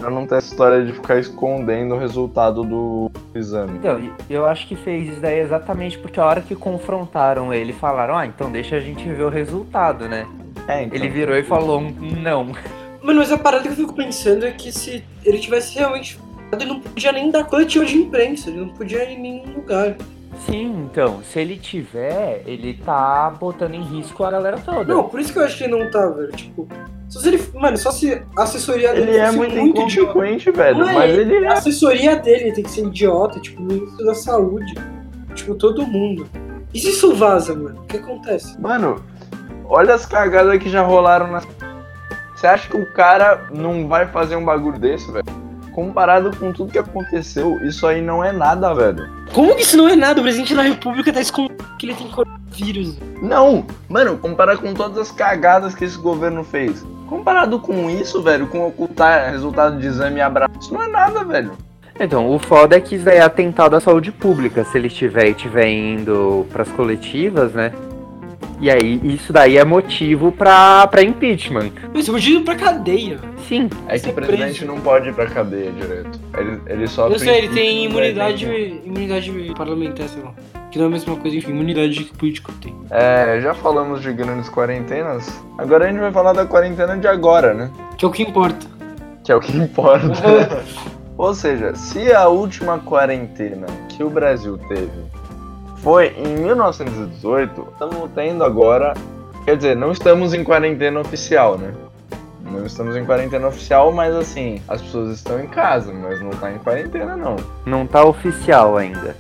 pra 0.02 0.10
não 0.10 0.26
ter 0.26 0.36
essa 0.36 0.48
história 0.48 0.84
de 0.84 0.92
ficar 0.94 1.20
escondendo 1.20 1.94
o 1.94 1.98
resultado 1.98 2.64
do 2.64 3.12
exame. 3.36 3.78
Então, 3.78 4.02
eu 4.30 4.46
acho 4.46 4.68
que 4.68 4.76
fez 4.76 5.10
isso 5.10 5.22
daí 5.22 5.40
exatamente 5.40 5.98
porque 5.98 6.20
a 6.20 6.26
hora 6.26 6.42
que 6.42 6.56
confrontaram 6.56 7.54
ele, 7.54 7.72
falaram, 7.72 8.18
ah, 8.18 8.26
então 8.26 8.52
deixa 8.52 8.78
a 8.78 8.80
gente 8.80 9.08
ver 9.08 9.24
o 9.24 9.30
resultado, 9.30 10.10
né? 10.10 10.26
É, 10.72 10.84
então. 10.84 10.98
Ele 10.98 11.10
virou 11.10 11.36
e 11.36 11.44
falou, 11.44 11.82
não. 11.82 12.46
Mano, 13.02 13.20
mas 13.20 13.32
a 13.32 13.38
parada 13.38 13.64
que 13.64 13.70
eu 13.70 13.76
fico 13.76 13.94
pensando 13.94 14.46
é 14.46 14.52
que 14.52 14.72
se 14.72 15.04
ele 15.26 15.40
tivesse 15.40 15.78
realmente. 15.78 16.20
Ele 16.54 16.66
não 16.66 16.82
podia 16.82 17.12
nem 17.14 17.32
dar 17.32 17.46
coletiva 17.46 17.86
de 17.86 17.96
imprensa, 17.96 18.50
ele 18.50 18.60
não 18.60 18.70
podia 18.70 19.10
ir 19.10 19.18
em 19.18 19.22
nenhum 19.22 19.54
lugar. 19.54 19.96
Sim, 20.46 20.86
então, 20.90 21.22
se 21.24 21.40
ele 21.40 21.56
tiver, 21.56 22.44
ele 22.46 22.74
tá 22.74 23.30
botando 23.40 23.74
em 23.74 23.82
risco 23.82 24.24
a 24.24 24.32
galera 24.32 24.58
toda. 24.58 24.84
Não, 24.84 25.08
por 25.08 25.20
isso 25.20 25.32
que 25.32 25.40
eu 25.40 25.44
acho 25.44 25.58
que 25.58 25.64
ele 25.64 25.78
não 25.78 25.90
tá, 25.90 26.08
velho. 26.10 26.32
Tipo, 26.32 26.68
só 27.08 27.20
se 27.20 27.28
ele. 27.28 27.44
Mano, 27.54 27.78
só 27.78 27.92
se 27.92 28.22
a 28.38 28.44
assessoria 28.44 28.94
dele 28.94 29.12
Ele 29.12 29.18
é 29.18 29.32
muito, 29.32 29.54
idiota. 29.54 29.80
inconsequente, 29.80 30.52
velho. 30.52 30.78
Não 30.80 30.90
é 30.90 30.94
mas 30.94 31.18
ele, 31.18 31.36
ele 31.36 31.48
A 31.48 31.52
é. 31.52 31.54
assessoria 31.54 32.16
dele 32.16 32.52
tem 32.54 32.64
que 32.64 32.72
ser 32.72 32.86
idiota, 32.86 33.40
tipo, 33.40 33.62
o 33.62 33.66
ministro 33.66 34.06
da 34.06 34.16
saúde. 34.16 34.74
Tipo, 35.36 35.56
todo 35.56 35.86
mundo. 35.86 36.28
E 36.74 36.80
se 36.80 36.90
isso 36.90 37.14
vaza, 37.14 37.54
mano? 37.54 37.82
O 37.82 37.86
que 37.86 37.98
acontece? 37.98 38.60
Mano, 38.60 39.04
olha 39.66 39.94
as 39.94 40.06
cagadas 40.06 40.58
que 40.62 40.70
já 40.70 40.82
rolaram 40.82 41.28
na. 41.28 41.42
Você 42.36 42.48
acha 42.48 42.70
que 42.70 42.78
o 42.78 42.92
cara 42.94 43.48
não 43.52 43.88
vai 43.88 44.08
fazer 44.08 44.36
um 44.36 44.44
bagulho 44.44 44.80
desse, 44.80 45.12
velho? 45.12 45.26
Comparado 45.72 46.36
com 46.36 46.52
tudo 46.52 46.72
que 46.72 46.80
aconteceu, 46.80 47.64
isso 47.64 47.88
aí 47.88 48.02
não 48.02 48.24
é 48.24 48.32
nada, 48.32 48.74
velho. 48.74 49.10
Como 49.34 49.56
que 49.56 49.62
isso 49.62 49.78
não 49.78 49.88
é 49.88 49.96
nada? 49.96 50.20
O 50.20 50.24
presidente 50.24 50.54
da 50.54 50.64
república 50.64 51.14
tá 51.14 51.22
escondendo 51.22 51.64
que 51.78 51.86
ele 51.86 51.96
tem 51.96 52.08
coronavírus. 52.10 52.98
Não, 53.22 53.66
mano, 53.88 54.18
comparado 54.18 54.60
com 54.60 54.74
todas 54.74 54.98
as 54.98 55.12
cagadas 55.12 55.74
que 55.74 55.86
esse 55.86 55.98
governo 55.98 56.44
fez. 56.44 56.86
Comparado 57.08 57.60
com 57.60 57.90
isso, 57.90 58.22
velho, 58.22 58.48
com 58.48 58.68
ocultar 58.68 59.32
resultado 59.32 59.78
de 59.78 59.88
exame 59.88 60.18
e 60.18 60.22
abraço, 60.22 60.54
isso 60.60 60.74
não 60.74 60.84
é 60.84 60.88
nada, 60.88 61.24
velho. 61.24 61.52
Então, 62.00 62.34
o 62.34 62.40
foda 62.40 62.76
é 62.76 62.82
que 62.82 62.96
isso 62.96 63.06
daí 63.06 63.18
é 63.18 63.22
atentado 63.22 63.76
à 63.76 63.80
saúde 63.80 64.12
pública, 64.12 64.64
se 64.64 64.78
ele 64.78 64.88
estiver 64.88 65.28
e 65.28 65.32
estiver 65.32 65.68
indo 65.68 66.46
pras 66.52 66.70
coletivas, 66.70 67.54
né? 67.54 67.72
E 68.62 68.70
aí, 68.70 69.02
isso 69.04 69.34
daí 69.34 69.58
é 69.58 69.66
motivo 69.66 70.32
pra, 70.32 70.86
pra 70.86 71.02
impeachment. 71.02 71.72
Mas 71.92 72.08
eu 72.08 72.16
ir 72.16 72.42
pra 72.42 72.54
cadeia. 72.54 73.20
Sim. 73.48 73.68
É 73.88 73.98
que 73.98 74.10
o 74.10 74.14
presidente 74.14 74.60
preso. 74.60 74.66
não 74.68 74.80
pode 74.80 75.10
ir 75.10 75.16
pra 75.16 75.26
cadeia 75.26 75.72
direto. 75.72 76.20
Ele, 76.38 76.62
ele 76.68 76.88
sofre. 76.88 77.16
Eu 77.16 77.20
sei, 77.20 77.38
ele 77.40 77.50
tem 77.50 77.86
imunidade, 77.86 78.46
né? 78.46 78.60
imunidade 78.86 79.32
parlamentar, 79.58 80.08
sei 80.08 80.22
lá. 80.22 80.32
Que 80.70 80.78
não 80.78 80.86
é 80.86 80.88
a 80.90 80.92
mesma 80.92 81.16
coisa, 81.16 81.36
enfim, 81.36 81.50
imunidade 81.50 82.04
que 82.04 82.16
político 82.16 82.54
tem. 82.62 82.74
É, 82.92 83.42
já 83.42 83.56
falamos 83.56 84.00
de 84.00 84.14
grandes 84.14 84.48
quarentenas. 84.48 85.44
Agora 85.58 85.86
a 85.86 85.88
gente 85.88 86.00
vai 86.00 86.12
falar 86.12 86.34
da 86.34 86.46
quarentena 86.46 86.96
de 86.96 87.08
agora, 87.08 87.56
né? 87.56 87.72
Que 87.98 88.06
é 88.06 88.08
o 88.08 88.12
que 88.12 88.22
importa. 88.22 88.68
Que 89.24 89.32
é 89.32 89.36
o 89.36 89.40
que 89.40 89.58
importa. 89.58 90.14
Ou 91.18 91.34
seja, 91.34 91.74
se 91.76 92.14
a 92.14 92.28
última 92.28 92.78
quarentena 92.78 93.66
que 93.90 94.04
o 94.04 94.10
Brasil 94.10 94.58
teve 94.68 95.11
foi 95.82 96.14
em 96.18 96.38
1918, 96.44 97.68
estamos 97.74 98.10
tendo 98.14 98.44
agora. 98.44 98.94
Quer 99.46 99.58
dizer, 99.58 99.76
não 99.76 99.92
estamos 99.92 100.34
em 100.34 100.44
quarentena 100.44 101.00
oficial, 101.00 101.58
né? 101.58 101.74
Não 102.44 102.66
estamos 102.66 102.96
em 102.96 103.06
quarentena 103.06 103.48
oficial, 103.48 103.92
mas 103.92 104.14
assim, 104.16 104.62
as 104.68 104.82
pessoas 104.82 105.16
estão 105.16 105.40
em 105.40 105.48
casa, 105.48 105.92
mas 105.94 106.22
não 106.22 106.32
tá 106.32 106.52
em 106.52 106.58
quarentena, 106.60 107.16
não. 107.16 107.36
Não 107.66 107.88
tá 107.88 108.04
oficial 108.04 108.78
ainda. 108.78 109.16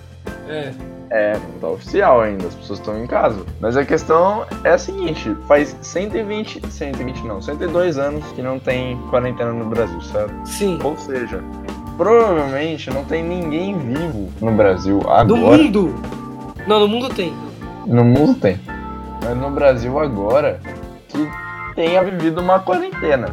É. 0.48 0.72
É, 1.10 1.34
não 1.34 1.60
tá 1.60 1.68
oficial 1.68 2.22
ainda, 2.22 2.48
as 2.48 2.56
pessoas 2.56 2.80
estão 2.80 3.04
em 3.04 3.08
casa. 3.08 3.44
Mas 3.60 3.76
a 3.76 3.84
questão 3.84 4.46
é 4.64 4.72
a 4.72 4.78
seguinte, 4.78 5.36
faz 5.48 5.76
120, 5.82 6.62
120 6.70 7.24
não, 7.26 7.42
102 7.42 7.98
anos 7.98 8.24
que 8.34 8.42
não 8.42 8.60
tem 8.60 8.98
quarentena 9.10 9.52
no 9.52 9.66
Brasil, 9.66 10.00
certo? 10.02 10.34
Sim. 10.46 10.80
Ou 10.84 10.98
seja, 10.98 11.44
provavelmente 11.98 12.90
não 12.90 13.04
tem 13.04 13.24
ninguém 13.24 13.78
vivo 13.78 14.30
no 14.40 14.52
Brasil 14.52 15.00
Do 15.00 15.10
agora. 15.10 15.38
mundo! 15.58 16.21
Não, 16.68 16.80
no 16.80 16.88
mundo 16.88 17.10
tem. 17.10 17.34
No 17.86 18.04
mundo 18.04 18.40
tem. 18.40 18.60
Mas 19.24 19.38
no 19.38 19.52
Brasil 19.52 20.00
agora 20.00 20.60
que 21.08 21.28
tenha 21.76 22.04
vivido 22.04 22.42
uma 22.42 22.60
quarentena. 22.60 23.28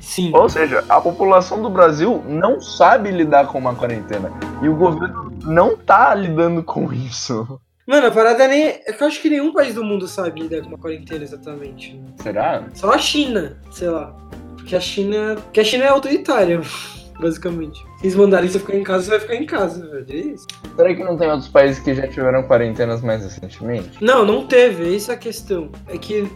Sim. 0.00 0.30
Ou 0.34 0.48
seja, 0.48 0.84
a 0.88 1.00
população 1.00 1.62
do 1.62 1.70
Brasil 1.70 2.22
não 2.28 2.60
sabe 2.60 3.10
lidar 3.10 3.46
com 3.46 3.58
uma 3.58 3.74
quarentena. 3.74 4.30
E 4.62 4.68
o 4.68 4.76
governo 4.76 5.32
não 5.44 5.76
tá 5.76 6.14
lidando 6.14 6.62
com 6.62 6.92
isso. 6.92 7.58
Mano, 7.86 8.06
a 8.06 8.10
parada 8.10 8.46
nem. 8.48 8.66
É 8.86 8.92
que 8.92 9.02
eu 9.02 9.06
acho 9.06 9.20
que 9.20 9.30
nenhum 9.30 9.52
país 9.52 9.74
do 9.74 9.84
mundo 9.84 10.06
sabe 10.06 10.42
lidar 10.42 10.62
com 10.62 10.68
uma 10.68 10.78
quarentena 10.78 11.22
exatamente. 11.22 12.00
Será? 12.22 12.64
Só 12.74 12.92
a 12.92 12.98
China, 12.98 13.58
sei 13.70 13.88
lá. 13.88 14.14
Porque 14.56 14.76
a 14.76 14.80
China. 14.80 15.36
Porque 15.36 15.60
a 15.60 15.64
China 15.64 15.84
é 15.84 15.88
autoritária, 15.88 16.60
basicamente. 17.20 17.82
Eles 18.04 18.14
mandarem 18.16 18.50
você 18.50 18.58
ficar 18.58 18.76
em 18.76 18.82
casa, 18.82 19.04
você 19.04 19.10
vai 19.12 19.20
ficar 19.20 19.34
em 19.34 19.46
casa, 19.46 19.88
velho. 19.88 20.04
É 20.10 20.14
isso. 20.14 20.46
Será 20.76 20.94
que 20.94 21.02
não 21.02 21.16
tem 21.16 21.30
outros 21.30 21.48
países 21.48 21.82
que 21.82 21.94
já 21.94 22.06
tiveram 22.06 22.42
quarentenas 22.42 23.00
mais 23.00 23.22
recentemente? 23.24 23.92
Não, 23.98 24.26
não 24.26 24.46
teve, 24.46 24.94
essa 24.94 25.12
é 25.12 25.14
a 25.14 25.18
questão. 25.18 25.70
É 25.88 25.96
que 25.96 26.28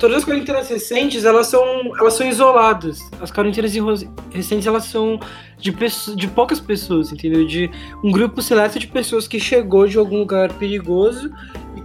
todas 0.00 0.16
as 0.16 0.24
quarentenas 0.24 0.68
recentes, 0.68 1.24
elas 1.24 1.46
são, 1.46 1.62
elas 2.00 2.14
são 2.14 2.26
isoladas. 2.26 2.98
As 3.20 3.30
quarentenas 3.30 3.72
recentes, 4.32 4.66
elas 4.66 4.86
são 4.86 5.20
de, 5.56 5.70
pesso- 5.70 6.16
de 6.16 6.26
poucas 6.26 6.58
pessoas, 6.58 7.12
entendeu? 7.12 7.46
De 7.46 7.70
um 8.02 8.10
grupo 8.10 8.42
seleto 8.42 8.76
de 8.76 8.88
pessoas 8.88 9.28
que 9.28 9.38
chegou 9.38 9.86
de 9.86 9.96
algum 9.96 10.18
lugar 10.18 10.52
perigoso 10.54 11.30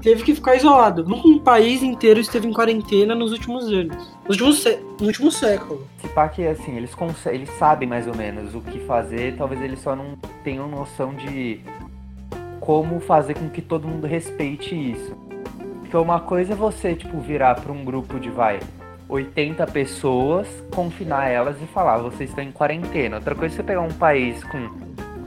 teve 0.02 0.24
que 0.24 0.36
ficar 0.36 0.56
isolado. 0.56 1.06
Um 1.08 1.40
país 1.40 1.82
inteiro 1.84 2.20
esteve 2.20 2.48
em 2.48 2.54
quarentena 2.54 3.14
nos 3.16 3.32
últimos 3.32 3.66
anos. 3.68 3.96
Nos 4.28 4.38
últimos 4.40 4.62
sé- 4.62 4.80
no 5.00 5.08
último 5.08 5.32
século. 5.32 5.88
Se 6.00 6.08
que, 6.34 6.46
assim, 6.48 6.76
eles, 6.76 6.92
eles 7.28 7.50
sabem 7.58 7.88
mais 7.88 8.08
ou 8.08 8.16
menos 8.16 8.54
o 8.56 8.62
que 8.62 8.80
fazer, 8.80 9.36
talvez 9.38 9.62
eles 9.62 9.80
só 9.80 9.96
não 9.96 10.18
tenham 10.44 10.68
noção 10.68 11.14
de 11.14 11.62
como 12.60 13.00
fazer 13.00 13.34
com 13.36 13.50
que 13.50 13.62
todo 13.62 13.88
mundo 13.88 14.06
respeite 14.08 14.76
isso. 14.76 15.16
Porque 15.80 15.98
uma 15.98 16.20
coisa 16.20 16.54
é 16.54 16.56
você, 16.56 16.96
tipo, 16.96 17.20
virar 17.20 17.56
pra 17.56 17.72
um 17.72 17.84
grupo 17.84 18.20
de, 18.20 18.30
vai, 18.30 18.60
80 19.10 19.66
pessoas, 19.68 20.48
confinar 20.74 21.28
elas 21.28 21.62
e 21.62 21.66
falar, 21.66 21.98
vocês 21.98 22.30
estão 22.30 22.44
em 22.44 22.52
quarentena. 22.52 23.18
Outra 23.18 23.36
coisa 23.36 23.54
é 23.54 23.58
você 23.58 23.64
pegar 23.64 23.82
um 23.82 23.92
país 23.92 24.44
com 24.46 24.70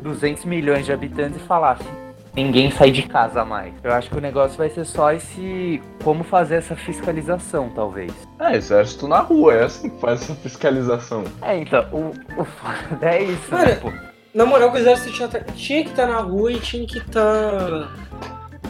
200 0.02 0.45
milhões 0.45 0.87
de 0.87 0.93
habitantes 0.93 1.37
e 1.37 1.45
falar 1.47 1.73
assim, 1.73 1.88
ninguém 2.34 2.70
sai 2.70 2.90
de 2.90 3.02
casa 3.02 3.44
mais. 3.44 3.72
Eu 3.82 3.92
acho 3.92 4.10
que 4.10 4.18
o 4.18 4.20
negócio 4.20 4.58
vai 4.58 4.68
ser 4.68 4.84
só 4.84 5.12
esse, 5.12 5.80
como 6.02 6.24
fazer 6.24 6.56
essa 6.56 6.74
fiscalização, 6.76 7.70
talvez. 7.74 8.12
É, 8.40 8.56
exército 8.56 9.06
na 9.06 9.20
rua, 9.20 9.54
é 9.54 9.64
assim 9.64 9.90
que 9.90 10.00
faz 10.00 10.22
essa 10.22 10.34
fiscalização. 10.34 11.24
É, 11.42 11.58
então, 11.58 11.84
o, 11.92 12.12
o 12.40 12.44
foda 12.44 13.06
é 13.06 13.22
isso, 13.22 13.50
Cara, 13.50 13.66
né, 13.66 13.74
pô? 13.76 13.92
Na 14.34 14.44
moral, 14.44 14.72
o 14.72 14.76
exército 14.76 15.12
tinha, 15.12 15.28
tinha 15.54 15.84
que 15.84 15.90
estar 15.90 16.06
na 16.06 16.18
rua 16.18 16.52
e 16.52 16.58
tinha 16.58 16.86
que 16.86 16.98
estar. 16.98 17.88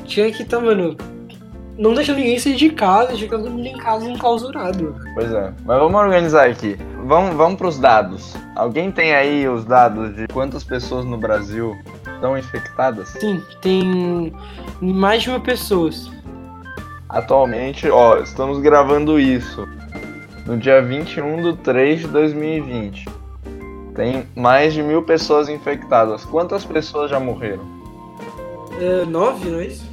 Tinha 0.05 0.31
que 0.31 0.43
estar, 0.43 0.61
mano. 0.61 0.97
Não 1.77 1.93
deixando 1.93 2.19
ninguém 2.19 2.39
sair 2.39 2.55
de 2.55 2.71
casa, 2.71 3.15
tinha 3.15 3.19
que 3.19 3.25
estar 3.25 3.39
todo 3.39 3.51
mundo 3.51 3.67
em 3.67 3.77
casa 3.79 4.09
enclausurado. 4.09 4.95
Pois 5.15 5.33
é. 5.33 5.53
Mas 5.65 5.79
vamos 5.79 6.01
organizar 6.01 6.49
aqui. 6.49 6.77
vamos, 7.05 7.35
vamos 7.35 7.59
pros 7.59 7.79
dados. 7.79 8.37
Alguém 8.55 8.93
tem 8.93 9.15
aí 9.15 9.49
os 9.49 9.65
dados 9.65 10.15
de 10.15 10.29
quantas 10.29 10.63
pessoas 10.63 11.05
no 11.05 11.17
Brasil 11.17 11.75
estão 12.25 12.39
infectadas? 12.39 13.09
Sim, 13.09 13.43
tem 13.61 14.33
mais 14.81 15.23
de 15.23 15.31
mil 15.31 15.41
pessoas. 15.41 16.11
Atualmente, 17.09 17.89
ó, 17.91 18.17
estamos 18.19 18.59
gravando 18.61 19.21
isso 19.21 19.69
no 20.47 20.57
dia 20.57 20.81
21 20.83 21.43
de 21.53 21.59
3 21.59 22.01
de 22.01 22.07
2020. 22.09 23.09
Tem 23.95 24.27
mais 24.35 24.73
de 24.73 24.83
mil 24.83 25.03
pessoas 25.03 25.49
infectadas. 25.49 26.25
Quantas 26.25 26.65
pessoas 26.65 27.11
já 27.11 27.21
morreram? 27.21 27.63
É, 28.81 29.05
nove, 29.05 29.51
não 29.51 29.61
é 29.61 29.67
isso? 29.67 29.85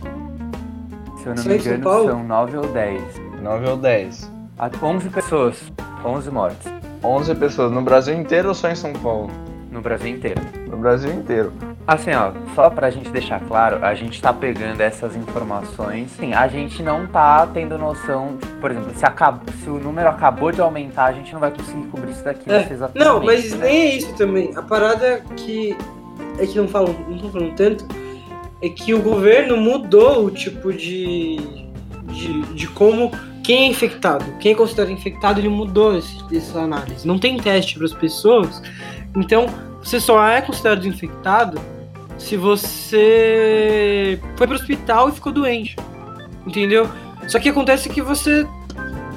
Se 1.17 1.27
eu 1.27 1.35
não 1.35 1.43
Só 1.43 1.49
me 1.49 1.59
São 1.59 1.73
engano, 1.73 1.83
Paulo? 1.83 2.09
são 2.09 2.23
9 2.23 2.57
ou 2.57 2.67
10. 2.67 3.03
9 3.43 3.69
ou 3.69 3.77
10? 3.77 4.31
Ah, 4.57 4.71
11 4.81 5.09
pessoas, 5.09 5.71
11 6.03 6.31
mortes 6.31 6.71
11 7.03 7.35
pessoas 7.35 7.71
no 7.71 7.81
Brasil 7.81 8.13
inteiro 8.15 8.49
ou 8.49 8.53
só 8.55 8.69
em 8.69 8.75
São 8.75 8.93
Paulo? 8.93 9.29
no 9.71 9.81
Brasil 9.81 10.09
inteiro. 10.09 10.41
No 10.69 10.77
Brasil 10.77 11.11
inteiro. 11.13 11.53
Assim, 11.91 12.11
ó, 12.11 12.31
só 12.55 12.69
pra 12.69 12.89
gente 12.89 13.09
deixar 13.09 13.41
claro, 13.41 13.83
a 13.83 13.93
gente 13.93 14.21
tá 14.21 14.31
pegando 14.31 14.79
essas 14.79 15.13
informações. 15.13 16.09
Sim, 16.11 16.33
a 16.33 16.47
gente 16.47 16.81
não 16.81 17.05
tá 17.05 17.45
tendo 17.45 17.77
noção, 17.77 18.37
por 18.61 18.71
exemplo, 18.71 18.93
se, 18.95 19.05
acab... 19.05 19.41
se 19.61 19.69
o 19.69 19.77
número 19.77 20.07
acabou 20.07 20.53
de 20.53 20.61
aumentar, 20.61 21.07
a 21.07 21.11
gente 21.11 21.33
não 21.33 21.41
vai 21.41 21.51
conseguir 21.51 21.83
cobrir 21.87 22.11
isso 22.11 22.23
daqui 22.23 22.49
É, 22.49 22.65
exatamente. 22.71 23.05
Não, 23.05 23.21
mas 23.21 23.51
né? 23.51 23.65
nem 23.65 23.75
é 23.75 23.95
isso 23.97 24.13
também. 24.13 24.53
A 24.55 24.61
parada 24.61 25.21
que 25.35 25.75
é 26.39 26.47
que 26.47 26.57
não 26.57 26.69
falam, 26.69 26.95
não 27.09 27.15
estão 27.15 27.29
falando 27.29 27.55
tanto, 27.55 27.85
é 28.61 28.69
que 28.69 28.93
o 28.93 29.01
governo 29.01 29.57
mudou 29.57 30.23
o 30.23 30.31
tipo 30.31 30.71
de, 30.71 31.67
de, 32.05 32.41
de 32.53 32.67
como 32.69 33.11
quem 33.43 33.63
é 33.63 33.67
infectado, 33.67 34.23
quem 34.39 34.53
é 34.53 34.55
considerado 34.55 34.93
infectado, 34.93 35.41
ele 35.41 35.49
mudou 35.49 35.97
essa 35.97 36.57
análise. 36.57 37.05
Não 37.05 37.19
tem 37.19 37.35
teste 37.35 37.75
para 37.75 37.85
as 37.85 37.93
pessoas, 37.93 38.63
então 39.13 39.47
você 39.83 39.99
só 39.99 40.25
é 40.25 40.39
considerado 40.39 40.87
infectado 40.87 41.59
se 42.21 42.37
você 42.37 44.19
foi 44.35 44.47
para 44.47 44.55
o 44.55 44.59
hospital 44.59 45.09
e 45.09 45.11
ficou 45.11 45.31
doente, 45.31 45.75
entendeu? 46.45 46.87
Só 47.27 47.39
que 47.39 47.49
acontece 47.49 47.89
que 47.89 48.01
você 48.01 48.47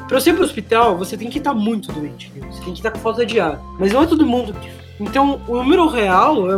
Pra 0.09 0.21
você 0.21 0.31
ir 0.31 0.35
pro 0.35 0.45
hospital, 0.45 0.99
você 0.99 1.17
tem 1.17 1.31
que 1.31 1.39
estar 1.39 1.55
muito 1.55 1.91
doente. 1.91 2.29
entendeu? 2.29 2.53
Você 2.53 2.61
tem 2.63 2.73
que 2.75 2.79
estar 2.79 2.91
com 2.91 2.99
falta 2.99 3.25
de 3.25 3.41
ar. 3.41 3.59
Mas 3.79 3.91
não 3.91 4.03
é 4.03 4.07
todo 4.07 4.25
mundo. 4.27 4.53
que- 4.53 4.71
Então, 5.01 5.41
o 5.49 5.57
número 5.57 5.87
real 5.89 6.51
é 6.53 6.57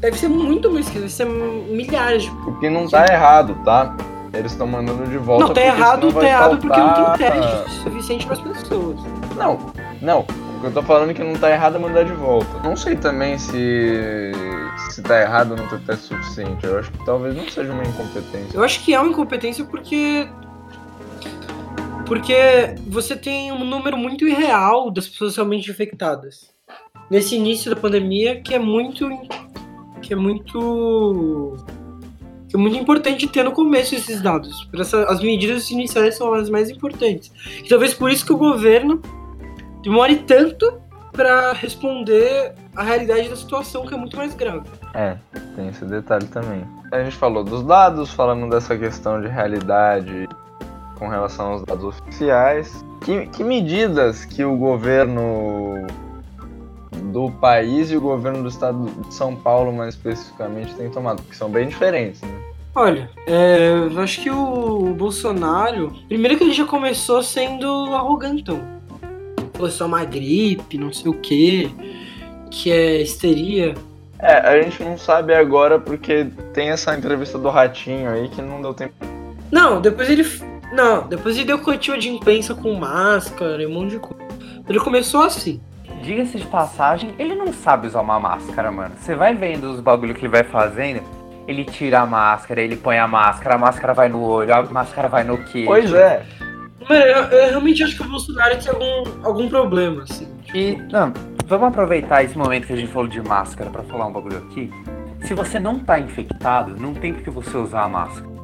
deve 0.00 0.18
ser 0.18 0.28
muito 0.28 0.70
mais 0.70 0.86
que 0.88 0.98
deve 0.98 1.10
ser 1.10 1.24
milhares 1.24 2.24
de. 2.24 2.30
O 2.30 2.58
que 2.60 2.68
não 2.68 2.86
tá 2.86 3.06
errado, 3.10 3.56
tá? 3.64 3.96
Eles 4.34 4.52
estão 4.52 4.66
mandando 4.66 5.06
de 5.06 5.16
volta. 5.16 5.44
Não, 5.46 5.48
tá 5.54 5.54
porque 5.54 5.66
errado, 5.66 6.12
tá 6.12 6.26
errado 6.26 6.58
porque 6.58 6.78
não 6.78 6.94
tem 7.14 7.30
teste 7.30 7.70
suficiente 7.82 8.26
para 8.26 8.34
as 8.34 8.40
pessoas. 8.42 9.00
Não, 9.34 9.58
não. 10.02 10.20
O 10.20 10.60
que 10.60 10.66
eu 10.66 10.72
tô 10.72 10.82
falando 10.82 11.10
é 11.10 11.14
que 11.14 11.24
não 11.24 11.34
tá 11.34 11.50
errado 11.50 11.76
é 11.76 11.78
mandar 11.78 12.04
de 12.04 12.12
volta. 12.12 12.48
Não 12.62 12.76
sei 12.76 12.96
também 12.96 13.38
se 13.38 14.32
se 14.90 15.02
tá 15.02 15.20
errado 15.20 15.54
não 15.56 15.66
ter 15.68 15.80
teste 15.80 16.06
suficiente. 16.08 16.64
Eu 16.66 16.78
acho 16.78 16.90
que 16.92 17.04
talvez 17.04 17.34
não 17.36 17.48
seja 17.48 17.72
uma 17.72 17.82
incompetência. 17.84 18.56
Eu 18.56 18.62
acho 18.64 18.84
que 18.84 18.94
é 18.94 19.00
uma 19.00 19.10
incompetência 19.10 19.64
porque. 19.64 20.28
Porque 22.06 22.34
você 22.86 23.14
tem 23.16 23.52
um 23.52 23.64
número 23.64 23.96
muito 23.96 24.26
irreal 24.26 24.90
das 24.90 25.06
pessoas 25.06 25.36
realmente 25.36 25.70
infectadas. 25.70 26.50
Nesse 27.10 27.36
início 27.36 27.74
da 27.74 27.80
pandemia, 27.80 28.40
que 28.40 28.54
é 28.54 28.58
muito. 28.58 29.08
que 30.02 30.12
é 30.12 30.16
muito. 30.16 31.56
que 32.48 32.56
é 32.56 32.58
muito 32.58 32.78
importante 32.78 33.26
ter 33.28 33.42
no 33.42 33.52
começo 33.52 33.94
esses 33.94 34.22
dados. 34.22 34.68
Essa- 34.74 35.04
as 35.04 35.20
medidas 35.20 35.70
iniciais 35.70 36.16
são 36.16 36.32
as 36.32 36.48
mais 36.48 36.70
importantes. 36.70 37.30
E 37.62 37.68
talvez 37.68 37.92
por 37.92 38.10
isso 38.10 38.24
que 38.24 38.32
o 38.32 38.38
governo 38.38 39.02
demore 39.82 40.16
tanto 40.16 40.80
para 41.18 41.52
responder 41.52 42.52
à 42.76 42.84
realidade 42.84 43.28
da 43.28 43.34
situação, 43.34 43.84
que 43.84 43.92
é 43.92 43.96
muito 43.96 44.16
mais 44.16 44.36
grave. 44.36 44.68
É, 44.94 45.16
tem 45.56 45.66
esse 45.66 45.84
detalhe 45.84 46.26
também. 46.26 46.64
A 46.92 47.02
gente 47.02 47.16
falou 47.16 47.42
dos 47.42 47.64
dados, 47.64 48.12
falando 48.12 48.48
dessa 48.48 48.78
questão 48.78 49.20
de 49.20 49.26
realidade 49.26 50.28
com 50.96 51.08
relação 51.08 51.54
aos 51.54 51.64
dados 51.64 51.82
oficiais. 51.82 52.84
Que, 53.04 53.26
que 53.26 53.42
medidas 53.42 54.24
que 54.24 54.44
o 54.44 54.56
governo 54.56 55.88
do 57.10 57.32
país 57.32 57.90
e 57.90 57.96
o 57.96 58.00
governo 58.00 58.44
do 58.44 58.48
estado 58.48 58.86
de 59.08 59.12
São 59.12 59.34
Paulo, 59.34 59.72
mais 59.72 59.96
especificamente, 59.96 60.72
tem 60.74 60.88
tomado? 60.88 61.20
Porque 61.20 61.34
são 61.34 61.50
bem 61.50 61.66
diferentes, 61.66 62.22
né? 62.22 62.42
Olha, 62.76 63.10
é, 63.26 63.70
eu 63.90 64.00
acho 64.00 64.20
que 64.20 64.30
o 64.30 64.94
Bolsonaro. 64.96 65.92
Primeiro 66.06 66.38
que 66.38 66.44
ele 66.44 66.52
já 66.52 66.64
começou 66.64 67.24
sendo 67.24 67.66
arrogantão. 67.92 68.77
Falou 69.58 69.72
só 69.72 69.86
uma 69.86 70.04
gripe, 70.04 70.78
não 70.78 70.92
sei 70.92 71.10
o 71.10 71.14
quê, 71.14 71.68
que 72.48 72.70
é 72.70 73.02
histeria. 73.02 73.74
É, 74.20 74.34
a 74.36 74.62
gente 74.62 74.80
não 74.84 74.96
sabe 74.96 75.34
agora 75.34 75.80
porque 75.80 76.28
tem 76.54 76.70
essa 76.70 76.96
entrevista 76.96 77.36
do 77.36 77.48
Ratinho 77.48 78.08
aí 78.08 78.28
que 78.28 78.40
não 78.40 78.62
deu 78.62 78.72
tempo. 78.72 78.94
Não, 79.50 79.80
depois 79.80 80.08
ele. 80.08 80.24
Não, 80.72 81.08
depois 81.08 81.36
ele 81.36 81.46
deu 81.46 81.58
coletiva 81.58 81.98
de 81.98 82.08
imprensa 82.08 82.54
com 82.54 82.72
máscara 82.74 83.60
e 83.60 83.66
um 83.66 83.72
monte 83.72 83.90
de 83.90 83.98
coisa. 83.98 84.22
Ele 84.68 84.78
começou 84.78 85.22
assim. 85.22 85.60
Diga-se 86.02 86.38
de 86.38 86.46
passagem, 86.46 87.12
ele 87.18 87.34
não 87.34 87.52
sabe 87.52 87.88
usar 87.88 88.00
uma 88.00 88.20
máscara, 88.20 88.70
mano. 88.70 88.94
Você 88.96 89.16
vai 89.16 89.34
vendo 89.34 89.72
os 89.72 89.80
bagulho 89.80 90.14
que 90.14 90.20
ele 90.20 90.28
vai 90.28 90.44
fazendo, 90.44 91.02
ele 91.48 91.64
tira 91.64 91.98
a 91.98 92.06
máscara, 92.06 92.60
ele 92.60 92.76
põe 92.76 92.96
a 92.96 93.08
máscara, 93.08 93.56
a 93.56 93.58
máscara 93.58 93.92
vai 93.92 94.08
no 94.08 94.22
olho, 94.22 94.54
a 94.54 94.62
máscara 94.62 95.08
vai 95.08 95.24
no 95.24 95.36
queixo. 95.38 95.66
Pois 95.66 95.92
é. 95.92 96.24
Mas 96.88 97.04
eu, 97.04 97.38
eu 97.38 97.48
realmente 97.50 97.82
acho 97.82 97.96
que 97.96 98.02
o 98.02 98.08
Bolsonaro 98.08 98.56
tem 98.58 98.72
algum, 98.72 99.26
algum 99.26 99.48
problema, 99.48 100.02
assim. 100.02 100.28
E, 100.54 100.76
não, 100.90 101.12
vamos 101.46 101.68
aproveitar 101.68 102.24
esse 102.24 102.36
momento 102.36 102.66
que 102.66 102.72
a 102.72 102.76
gente 102.76 102.90
falou 102.90 103.08
de 103.08 103.20
máscara 103.20 103.70
pra 103.70 103.82
falar 103.82 104.06
um 104.06 104.12
bagulho 104.12 104.38
aqui. 104.38 104.72
Se 105.22 105.34
você 105.34 105.58
não 105.58 105.78
tá 105.78 105.98
infectado, 105.98 106.76
não 106.80 106.94
tem 106.94 107.12
por 107.12 107.22
que 107.22 107.30
você 107.30 107.56
usar 107.56 107.82
a 107.82 107.88
máscara. 107.88 108.38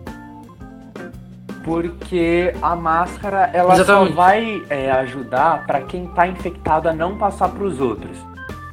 Porque 1.63 2.55
a 2.61 2.77
máscara, 2.77 3.51
ela 3.55 3.75
Exatamente. 3.75 4.11
só 4.11 4.15
vai 4.15 4.63
é, 4.69 4.91
ajudar 4.91 5.67
pra 5.67 5.81
quem 5.81 6.07
tá 6.09 6.27
infectado 6.27 6.91
a 6.91 6.93
não 6.93 7.17
passar 7.17 7.49
pros 7.49 7.81
outros. 7.81 8.19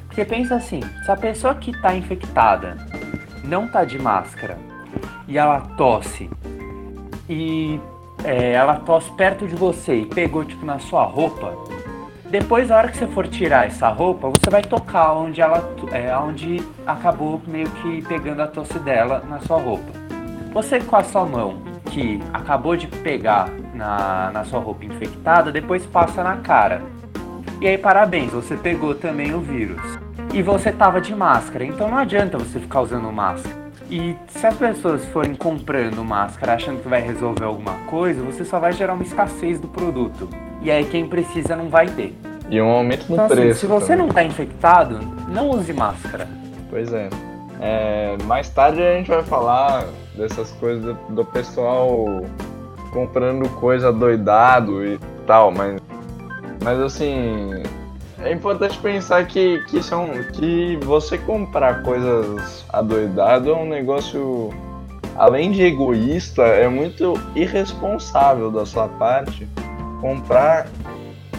Porque 0.08 0.26
pensa 0.26 0.56
assim, 0.56 0.82
se 1.06 1.10
a 1.10 1.16
pessoa 1.16 1.56
que 1.56 1.72
tá 1.82 1.96
infectada 1.96 2.76
não 3.46 3.66
tá 3.66 3.86
de 3.86 3.98
máscara 3.98 4.58
e 5.26 5.38
ela 5.38 5.62
tosse 5.78 6.30
e 7.30 7.80
é, 8.24 8.54
ela 8.54 8.76
tosse 8.76 9.12
perto 9.12 9.48
de 9.48 9.56
você 9.56 10.02
e 10.02 10.06
pegou 10.06 10.44
tipo 10.46 10.66
na 10.66 10.80
sua 10.80 11.04
roupa, 11.04 11.56
depois, 12.32 12.70
na 12.70 12.78
hora 12.78 12.88
que 12.88 12.98
você 12.98 13.08
for 13.08 13.28
tirar 13.28 13.68
essa 13.68 13.90
roupa, 13.90 14.30
você 14.30 14.50
vai 14.50 14.62
tocar 14.62 15.12
onde 15.12 15.42
ela 15.42 15.70
é, 15.92 16.16
onde 16.16 16.64
acabou 16.88 17.42
meio 17.46 17.70
que 17.70 18.02
pegando 18.04 18.42
a 18.42 18.48
tosse 18.48 18.80
dela 18.80 19.22
na 19.28 19.42
sua 19.42 19.58
roupa. 19.58 19.92
Você 20.54 20.80
com 20.80 20.96
a 20.96 21.04
sua 21.04 21.26
mão 21.26 21.62
que 21.88 22.22
acabou 22.34 22.78
de 22.78 22.88
pegar 22.88 23.50
na, 23.74 24.32
na 24.32 24.46
sua 24.46 24.62
roupa 24.62 24.86
infectada, 24.86 25.52
depois 25.52 25.86
passa 25.86 26.24
na 26.24 26.38
cara. 26.38 26.82
E 27.60 27.68
aí, 27.68 27.78
parabéns, 27.78 28.32
você 28.32 28.56
pegou 28.56 28.96
também 28.96 29.34
o 29.34 29.42
vírus. 29.42 29.82
E 30.34 30.42
você 30.42 30.72
tava 30.72 31.02
de 31.02 31.14
máscara, 31.14 31.66
então 31.66 31.90
não 31.90 31.98
adianta 31.98 32.38
você 32.38 32.62
ficar 32.62 32.80
usando 32.80 33.12
máscara. 33.12 33.61
E 33.92 34.16
se 34.30 34.48
as 34.48 34.56
pessoas 34.56 35.04
forem 35.08 35.36
comprando 35.36 36.02
máscara 36.04 36.54
achando 36.54 36.82
que 36.82 36.88
vai 36.88 37.02
resolver 37.02 37.44
alguma 37.44 37.74
coisa, 37.88 38.24
você 38.24 38.46
só 38.46 38.58
vai 38.58 38.72
gerar 38.72 38.94
uma 38.94 39.04
escassez 39.04 39.60
do 39.60 39.68
produto. 39.68 40.30
E 40.62 40.72
aí 40.72 40.86
quem 40.86 41.06
precisa 41.08 41.58
não 41.58 41.68
vai 41.68 41.88
ter. 41.88 42.16
E 42.50 42.62
um 42.62 42.70
aumento 42.70 43.06
no 43.10 43.16
Então 43.16 43.26
assim, 43.26 43.36
preço. 43.36 43.60
se 43.60 43.66
você 43.66 43.88
também. 43.88 44.08
não 44.08 44.14
tá 44.14 44.24
infectado, 44.24 45.00
não 45.28 45.50
use 45.50 45.74
máscara. 45.74 46.26
Pois 46.70 46.94
é. 46.94 47.10
É, 47.60 48.16
Mais 48.26 48.50
tarde 48.50 48.82
a 48.82 48.94
gente 48.96 49.10
vai 49.10 49.24
falar 49.24 49.86
dessas 50.16 50.52
coisas 50.54 50.84
do, 50.84 50.94
do 51.14 51.26
pessoal 51.26 52.24
comprando 52.94 53.48
coisa 53.60 53.92
doidado 53.92 54.86
e 54.86 54.98
tal, 55.28 55.52
mas, 55.52 55.82
mas 56.64 56.80
assim, 56.80 57.62
é 58.24 58.32
importante 58.32 58.78
pensar 58.78 59.26
que, 59.26 59.64
que, 59.66 59.82
são, 59.82 60.10
que 60.34 60.78
você 60.84 61.18
comprar 61.18 61.84
coisas 61.84 62.66
adoidado 62.70 63.50
é 63.50 63.56
um 63.56 63.68
negócio, 63.68 64.50
além 65.16 65.52
de 65.52 65.64
egoísta, 65.64 66.44
é 66.44 66.68
muito 66.68 67.14
irresponsável 67.36 68.52
da 68.52 68.66
sua 68.66 68.88
parte 68.88 69.48
comprar 70.00 70.68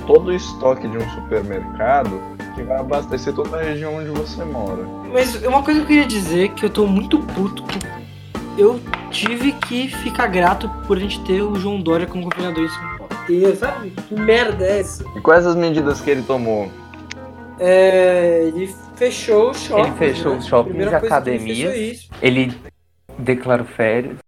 todo 0.06 0.28
o 0.28 0.32
estoque 0.32 0.88
de 0.88 0.98
um 0.98 1.10
supermercado 1.10 2.20
que 2.54 2.62
vai 2.62 2.78
abastecer 2.78 3.34
toda 3.34 3.58
a 3.58 3.62
região 3.62 3.96
onde 3.96 4.10
você 4.10 4.44
mora. 4.44 4.84
Mas 5.12 5.34
uma 5.44 5.62
coisa 5.62 5.80
que 5.80 5.84
eu 5.84 5.88
queria 5.88 6.06
dizer 6.06 6.50
que 6.50 6.64
eu 6.64 6.70
tô 6.70 6.86
muito 6.86 7.18
puto 7.18 7.62
que 7.64 7.78
eu 8.58 8.80
tive 9.10 9.52
que 9.52 9.88
ficar 9.88 10.26
grato 10.26 10.68
por 10.86 10.96
a 10.96 11.00
gente 11.00 11.20
ter 11.24 11.42
o 11.42 11.54
João 11.56 11.80
Dória 11.80 12.06
como 12.06 12.24
governador 12.24 12.64
em 12.64 12.68
São 12.68 12.82
Paulo. 12.98 13.01
E, 13.32 13.56
sabe? 13.56 13.90
Que 13.90 14.14
merda 14.14 14.64
é 14.64 14.80
essa? 14.80 15.04
E 15.16 15.20
quais 15.20 15.46
as 15.46 15.56
medidas 15.56 16.00
que 16.00 16.10
ele 16.10 16.22
tomou? 16.22 16.70
É, 17.58 18.44
ele 18.44 18.74
fechou 18.96 19.50
o 19.50 19.54
shopping. 19.54 19.82
Ele 19.82 19.96
fechou 19.96 20.36
os 20.36 20.46
shoppings 20.46 20.90
e 20.90 20.94
academias. 20.94 21.76
Isso. 21.76 22.10
Ele 22.20 22.52
declarou 23.18 23.66
férias. 23.66 24.18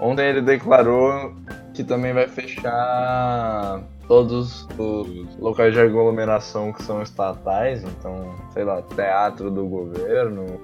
Ontem 0.00 0.28
ele 0.28 0.42
declarou 0.42 1.34
que 1.72 1.82
também 1.82 2.12
vai 2.12 2.28
fechar 2.28 3.82
todos 4.06 4.66
os 4.78 5.38
locais 5.38 5.72
de 5.72 5.80
aglomeração 5.80 6.72
que 6.72 6.82
são 6.82 7.02
estatais, 7.02 7.84
então, 7.84 8.34
sei 8.52 8.64
lá, 8.64 8.82
teatro 8.82 9.50
do 9.50 9.66
governo, 9.66 10.60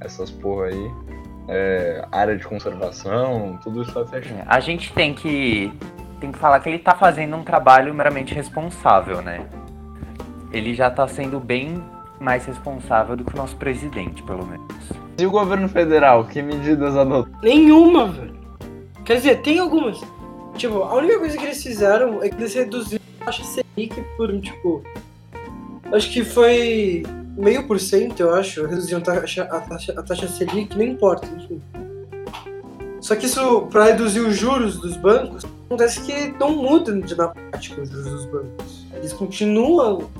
essas 0.00 0.30
porra 0.30 0.66
aí, 0.66 0.90
é, 1.48 2.04
área 2.10 2.36
de 2.36 2.44
conservação, 2.44 3.58
tudo 3.62 3.82
isso 3.82 3.92
vai 3.92 4.06
fechar. 4.06 4.34
É, 4.34 4.44
A 4.46 4.60
gente 4.60 4.92
tem 4.92 5.14
que 5.14 5.72
tem 6.24 6.32
que 6.32 6.38
falar 6.38 6.58
que 6.60 6.70
ele 6.70 6.78
tá 6.78 6.94
fazendo 6.94 7.36
um 7.36 7.44
trabalho 7.44 7.92
meramente 7.92 8.34
responsável, 8.34 9.20
né? 9.20 9.46
Ele 10.50 10.72
já 10.72 10.90
tá 10.90 11.06
sendo 11.06 11.38
bem 11.38 11.84
mais 12.18 12.46
responsável 12.46 13.14
do 13.14 13.24
que 13.24 13.34
o 13.34 13.36
nosso 13.36 13.54
presidente, 13.56 14.22
pelo 14.22 14.46
menos. 14.46 14.66
E 15.18 15.26
o 15.26 15.30
governo 15.30 15.68
federal, 15.68 16.24
que 16.24 16.40
medidas 16.40 16.96
adotou? 16.96 17.30
Nenhuma, 17.42 18.06
velho. 18.06 18.34
Quer 19.04 19.16
dizer, 19.16 19.42
tem 19.42 19.58
algumas. 19.58 20.00
Tipo, 20.56 20.82
a 20.82 20.94
única 20.94 21.18
coisa 21.18 21.36
que 21.36 21.44
eles 21.44 21.62
fizeram 21.62 22.22
é 22.22 22.30
que 22.30 22.36
eles 22.36 22.54
reduziram 22.54 23.04
a 23.20 23.26
taxa 23.26 23.44
Selic 23.44 24.02
por, 24.16 24.40
tipo. 24.40 24.82
Acho 25.92 26.10
que 26.10 26.24
foi 26.24 27.02
meio 27.36 27.66
por 27.66 27.78
cento, 27.78 28.20
eu 28.20 28.34
acho. 28.34 28.64
Reduziram 28.66 29.00
a 29.00 29.02
taxa, 29.02 29.42
a 29.42 29.60
taxa, 29.60 29.94
a 29.94 30.02
taxa 30.02 30.26
Selic, 30.26 30.74
não 30.74 30.84
importa, 30.84 31.26
enfim. 31.36 31.60
Só 32.98 33.14
que 33.14 33.26
isso, 33.26 33.66
pra 33.66 33.84
reduzir 33.84 34.20
os 34.20 34.34
juros 34.34 34.78
dos 34.78 34.96
bancos, 34.96 35.44
acontece 35.66 36.00
que 36.02 36.34
não 36.38 36.50
muda 36.56 37.00
de- 37.00 37.14
na 37.16 37.28
prática 37.28 37.80
os 37.80 37.88
juros 37.90 38.10
dos 38.10 38.26
bancos. 38.26 38.86
Eles 38.94 39.12
continuam 39.12 40.10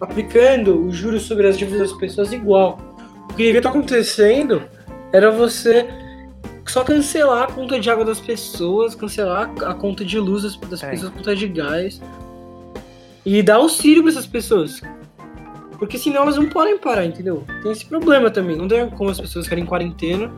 aplicando 0.00 0.86
os 0.86 0.96
juros 0.96 1.22
sobre 1.22 1.46
as 1.46 1.56
dívidas 1.58 1.90
das 1.90 1.98
pessoas 1.98 2.32
igual. 2.32 2.78
O 3.30 3.34
que 3.34 3.44
devia 3.44 3.58
estar 3.58 3.70
acontecendo 3.70 4.62
era 5.12 5.30
você 5.30 5.86
só 6.66 6.82
cancelar 6.82 7.44
a 7.44 7.46
conta 7.52 7.78
de 7.78 7.90
água 7.90 8.04
das 8.04 8.20
pessoas, 8.20 8.94
cancelar 8.94 9.50
a 9.64 9.74
conta 9.74 10.04
de 10.04 10.18
luz 10.18 10.42
das, 10.42 10.56
das 10.56 10.82
É. 10.82 10.90
pessoas, 10.90 11.10
a 11.12 11.14
conta 11.14 11.36
de 11.36 11.46
gás. 11.48 12.00
E 13.24 13.42
dar 13.42 13.56
auxílio 13.56 14.02
para 14.02 14.12
essas 14.12 14.26
pessoas. 14.26 14.80
Porque 15.78 15.98
senão 15.98 16.22
elas 16.22 16.36
não 16.36 16.46
podem 16.48 16.78
parar, 16.78 17.04
entendeu? 17.04 17.44
Tem 17.62 17.72
esse 17.72 17.84
problema 17.86 18.30
também. 18.30 18.56
Não 18.56 18.68
tem 18.68 18.88
como 18.90 19.10
as 19.10 19.20
pessoas 19.20 19.44
ficarem 19.46 19.64
em 19.64 19.66
quarentena 19.66 20.30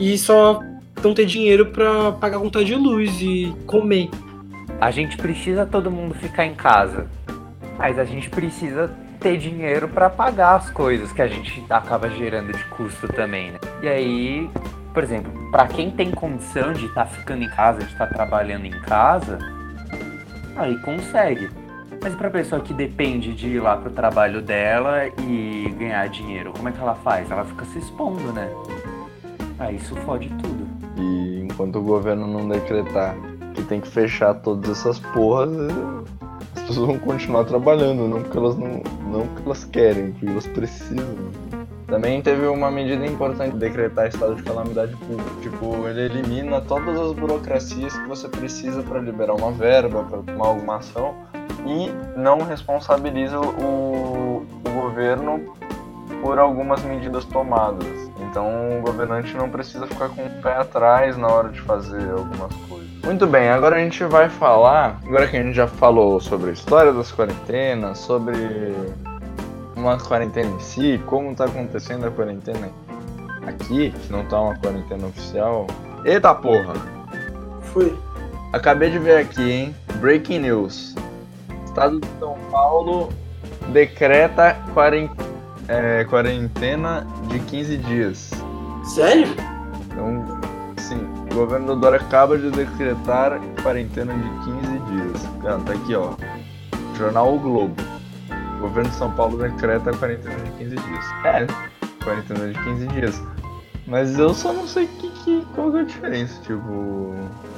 e 0.00 0.16
só 0.16 0.60
não 1.02 1.14
ter 1.14 1.26
dinheiro 1.26 1.66
para 1.66 2.12
pagar 2.12 2.38
a 2.38 2.40
conta 2.40 2.64
de 2.64 2.74
luz 2.74 3.20
e 3.20 3.54
comer. 3.66 4.10
A 4.80 4.90
gente 4.90 5.16
precisa 5.16 5.66
todo 5.66 5.90
mundo 5.90 6.14
ficar 6.14 6.46
em 6.46 6.54
casa, 6.54 7.06
mas 7.76 7.98
a 7.98 8.04
gente 8.04 8.30
precisa 8.30 8.90
ter 9.20 9.36
dinheiro 9.36 9.88
pra 9.88 10.08
pagar 10.08 10.56
as 10.56 10.70
coisas 10.70 11.12
que 11.12 11.20
a 11.20 11.26
gente 11.26 11.64
acaba 11.68 12.08
gerando 12.08 12.52
de 12.52 12.64
custo 12.66 13.08
também, 13.08 13.50
né? 13.50 13.58
E 13.82 13.88
aí, 13.88 14.50
por 14.94 15.02
exemplo, 15.02 15.32
pra 15.50 15.66
quem 15.66 15.90
tem 15.90 16.10
condição 16.10 16.72
de 16.72 16.86
estar 16.86 17.06
ficando 17.06 17.42
em 17.42 17.48
casa, 17.48 17.80
de 17.80 17.92
estar 17.92 18.06
trabalhando 18.06 18.66
em 18.66 18.80
casa, 18.82 19.38
aí 20.56 20.76
consegue. 20.82 21.48
Mas 22.00 22.14
pra 22.14 22.30
pessoa 22.30 22.60
que 22.60 22.72
depende 22.72 23.34
de 23.34 23.48
ir 23.48 23.60
lá 23.60 23.76
pro 23.76 23.90
trabalho 23.90 24.40
dela 24.40 25.08
e 25.20 25.74
ganhar 25.76 26.08
dinheiro, 26.08 26.52
como 26.52 26.68
é 26.68 26.72
que 26.72 26.80
ela 26.80 26.94
faz? 26.94 27.28
Ela 27.28 27.44
fica 27.44 27.64
se 27.64 27.78
expondo, 27.78 28.32
né? 28.32 28.48
Aí 29.58 29.74
isso 29.76 29.96
fode 29.96 30.28
tudo. 30.40 30.67
E 30.98 31.40
enquanto 31.42 31.76
o 31.76 31.82
governo 31.82 32.26
não 32.26 32.48
decretar 32.48 33.16
que 33.54 33.62
tem 33.62 33.80
que 33.80 33.88
fechar 33.88 34.34
todas 34.34 34.70
essas 34.70 34.98
porras, 34.98 35.50
as 36.56 36.62
pessoas 36.62 36.86
vão 36.86 36.98
continuar 36.98 37.44
trabalhando, 37.44 38.08
não 38.08 38.22
porque 38.22 38.36
elas 38.36 38.56
não, 38.56 38.82
não 39.10 39.26
porque 39.26 39.42
elas 39.46 39.64
querem, 39.64 40.12
porque 40.12 40.26
elas 40.26 40.46
precisam. 40.46 41.06
Também 41.86 42.20
teve 42.20 42.46
uma 42.46 42.70
medida 42.70 43.06
importante 43.06 43.56
decretar 43.56 44.08
estado 44.08 44.34
de 44.34 44.42
calamidade 44.42 44.94
pública. 44.96 45.30
Tipo, 45.40 45.88
ele 45.88 46.02
elimina 46.02 46.60
todas 46.60 47.00
as 47.00 47.12
burocracias 47.14 47.96
que 47.96 48.06
você 48.06 48.28
precisa 48.28 48.82
para 48.82 49.00
liberar 49.00 49.34
uma 49.34 49.50
verba, 49.52 50.04
para 50.04 50.18
tomar 50.18 50.48
alguma 50.48 50.76
ação 50.76 51.14
e 51.66 51.90
não 52.18 52.38
responsabiliza 52.38 53.40
o, 53.40 54.42
o 54.66 54.70
governo 54.70 55.54
por 56.22 56.38
algumas 56.38 56.82
medidas 56.84 57.24
tomadas. 57.24 58.07
Então 58.30 58.78
o 58.78 58.82
governante 58.82 59.34
não 59.36 59.48
precisa 59.48 59.86
ficar 59.86 60.10
com 60.10 60.22
o 60.26 60.30
pé 60.42 60.56
atrás 60.56 61.16
na 61.16 61.28
hora 61.28 61.48
de 61.48 61.60
fazer 61.62 62.10
algumas 62.10 62.52
coisas. 62.68 62.88
Muito 63.02 63.26
bem, 63.26 63.48
agora 63.48 63.76
a 63.76 63.78
gente 63.78 64.04
vai 64.04 64.28
falar, 64.28 64.98
agora 65.06 65.26
que 65.26 65.36
a 65.36 65.42
gente 65.42 65.54
já 65.54 65.66
falou 65.66 66.20
sobre 66.20 66.50
a 66.50 66.52
história 66.52 66.92
das 66.92 67.10
quarentenas, 67.10 67.98
sobre 67.98 68.36
uma 69.74 69.96
quarentena 69.96 70.50
em 70.50 70.60
si, 70.60 71.00
como 71.06 71.34
tá 71.34 71.46
acontecendo 71.46 72.06
a 72.06 72.10
quarentena 72.10 72.68
aqui, 73.46 73.90
que 73.92 74.12
não 74.12 74.24
tá 74.26 74.38
uma 74.40 74.56
quarentena 74.56 75.06
oficial. 75.06 75.66
Eita 76.04 76.34
porra! 76.34 76.74
Foi. 77.72 77.96
Acabei 78.52 78.90
de 78.90 78.98
ver 78.98 79.18
aqui, 79.18 79.50
hein? 79.50 79.76
Breaking 80.00 80.40
news. 80.40 80.94
Estado 81.64 82.00
de 82.00 82.08
São 82.18 82.36
Paulo 82.50 83.08
decreta 83.68 84.56
quaren- 84.74 85.10
é, 85.68 86.04
quarentena 86.04 87.06
de 87.28 87.38
15 87.38 87.76
dias. 87.78 88.30
Sério? 88.84 89.28
Então, 89.86 90.24
sim, 90.78 91.00
o 91.30 91.34
governo 91.34 91.74
do 91.74 91.80
Dória 91.80 92.00
acaba 92.00 92.38
de 92.38 92.50
decretar 92.50 93.38
quarentena 93.62 94.14
de 94.14 94.28
15 94.44 94.78
dias. 94.90 95.28
Cara, 95.42 95.58
tá 95.60 95.72
aqui, 95.72 95.94
ó. 95.94 96.14
Jornal 96.96 97.34
O 97.34 97.38
Globo. 97.38 97.76
O 98.56 98.60
governo 98.62 98.90
de 98.90 98.96
São 98.96 99.12
Paulo 99.12 99.38
decreta 99.38 99.92
quarentena 99.92 100.34
de 100.36 100.50
15 100.52 100.76
dias. 100.76 101.06
É, 101.24 101.46
quarentena 102.02 102.52
de 102.52 102.64
15 102.64 102.86
dias. 102.88 103.22
Mas 103.86 104.18
eu 104.18 104.34
só 104.34 104.52
não 104.52 104.66
sei 104.66 104.86
que, 104.86 105.07
que, 105.28 105.46
qual 105.54 105.70
que 105.70 105.78
é 105.78 105.80
a 105.80 105.84
diferença, 105.84 106.42
tipo. 106.42 107.14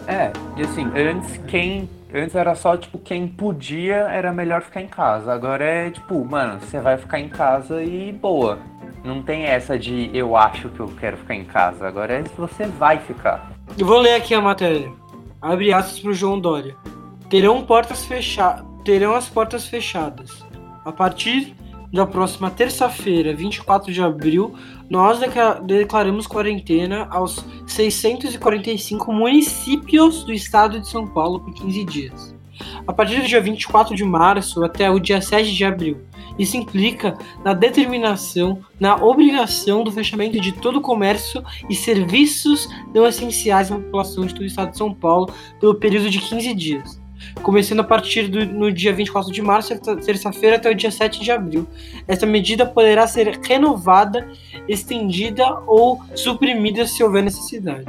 É, 0.06 0.33
e 0.56 0.62
assim, 0.62 0.90
antes 0.96 1.37
quem. 1.46 1.88
Antes 2.12 2.35
era 2.35 2.56
só, 2.56 2.76
tipo, 2.76 2.98
quem 2.98 3.28
podia 3.28 3.94
era 3.94 4.33
melhor 4.33 4.62
ficar 4.62 4.80
em 4.80 4.88
casa. 4.88 5.33
Agora 5.33 5.64
é 5.64 5.90
tipo, 5.90 6.24
mano, 6.24 6.59
você 6.61 6.80
vai 6.80 6.98
ficar 6.98 7.20
em 7.20 7.28
casa 7.28 7.80
e 7.83 8.11
boa. 8.12 8.59
Não 9.04 9.22
tem 9.22 9.44
essa 9.44 9.78
de 9.78 10.11
eu 10.12 10.37
acho 10.37 10.68
que 10.70 10.80
eu 10.80 10.88
quero 10.98 11.16
ficar 11.16 11.35
em 11.37 11.44
casa. 11.44 11.87
Agora 11.87 12.14
é 12.14 12.24
se 12.24 12.35
você 12.37 12.66
vai 12.66 12.98
ficar. 12.98 13.52
Eu 13.78 13.87
vou 13.87 14.00
ler 14.00 14.14
aqui 14.14 14.35
a 14.35 14.40
matéria. 14.40 14.90
Abre 15.40 15.72
aspas 15.72 16.00
pro 16.00 16.12
João 16.12 16.40
Dória. 16.40 16.74
Terão 17.30 17.64
portas 17.64 18.04
fechadas. 18.04 18.66
Terão 18.85 19.14
as 19.14 19.28
portas 19.28 19.68
fechadas. 19.68 20.44
A 20.85 20.90
partir 20.90 21.54
da 21.92 22.06
próxima 22.06 22.50
terça-feira, 22.50 23.35
24 23.35 23.92
de 23.92 24.02
abril, 24.02 24.54
nós 24.90 25.18
decla- 25.20 25.61
declaramos 25.64 26.26
quarentena 26.26 27.07
aos 27.11 27.42
645 27.66 29.12
municípios 29.12 30.24
do 30.24 30.33
estado 30.33 30.81
de 30.81 30.88
São 30.88 31.07
Paulo 31.07 31.40
por 31.40 31.55
15 31.55 31.85
dias. 31.85 32.35
A 32.87 32.92
partir 32.92 33.20
do 33.20 33.26
dia 33.26 33.40
24 33.40 33.94
de 33.96 34.05
março 34.05 34.62
até 34.62 34.90
o 34.90 34.98
dia 34.98 35.20
7 35.22 35.50
de 35.55 35.64
abril. 35.64 35.98
Isso 36.38 36.57
implica 36.57 37.16
na 37.42 37.55
determinação, 37.55 38.61
na 38.79 38.96
obrigação 38.96 39.83
do 39.83 39.90
fechamento 39.90 40.38
de 40.40 40.53
todo 40.53 40.76
o 40.76 40.83
comércio 40.83 41.42
e 41.70 41.74
serviços 41.74 42.68
não 42.94 43.07
essenciais 43.07 43.72
à 43.72 43.76
população 43.76 44.26
de 44.26 44.35
todo 44.35 44.42
o 44.42 44.46
estado 44.46 44.72
de 44.72 44.79
São 44.79 44.92
Paulo 44.92 45.33
pelo 45.59 45.74
período 45.74 46.11
de 46.11 46.18
15 46.18 46.53
dias. 46.55 46.99
Começando 47.42 47.80
a 47.80 47.85
partir 47.85 48.28
do 48.28 48.44
no 48.44 48.70
dia 48.70 48.92
24 48.92 49.33
de 49.33 49.42
março, 49.42 49.78
terça-feira, 49.78 50.56
até 50.56 50.70
o 50.70 50.74
dia 50.74 50.90
7 50.90 51.20
de 51.20 51.30
abril. 51.30 51.66
Essa 52.06 52.26
medida 52.26 52.66
poderá 52.66 53.06
ser 53.06 53.38
renovada, 53.42 54.28
estendida 54.68 55.44
ou 55.66 56.00
suprimida 56.14 56.87
se 56.87 57.02
houver 57.02 57.22
necessidade. 57.22 57.87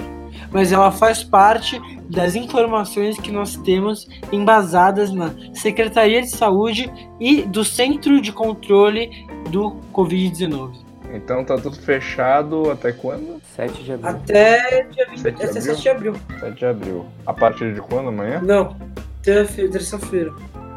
Mas 0.52 0.72
ela 0.72 0.92
faz 0.92 1.24
parte 1.24 1.82
das 2.10 2.36
informações 2.36 3.18
que 3.18 3.32
nós 3.32 3.56
temos 3.58 4.08
embasadas 4.32 5.12
na 5.12 5.32
Secretaria 5.54 6.22
de 6.22 6.30
Saúde 6.30 6.92
e 7.20 7.44
do 7.44 7.64
Centro 7.64 8.22
de 8.22 8.32
Controle 8.32 9.26
do 9.50 9.78
Covid-19. 9.94 10.92
Então 11.14 11.44
tá 11.44 11.58
tudo 11.58 11.76
fechado 11.76 12.72
até 12.72 12.92
quando? 12.92 13.42
7 13.56 13.84
de 13.84 13.94
abril. 13.94 14.10
Até 14.10 14.84
dia 14.92 15.08
20, 15.10 15.20
7 15.20 15.36
de 15.36 15.42
abril? 15.42 15.64
7 15.64 15.82
de 15.82 15.90
abril. 15.90 16.16
7 16.40 16.58
de 16.58 16.66
abril. 16.66 17.06
A 17.26 17.34
partir 17.34 17.74
de 17.74 17.82
quando 17.82 18.10
amanhã? 18.10 18.42
Não, 18.42 18.76
terça-feira. 19.24 20.32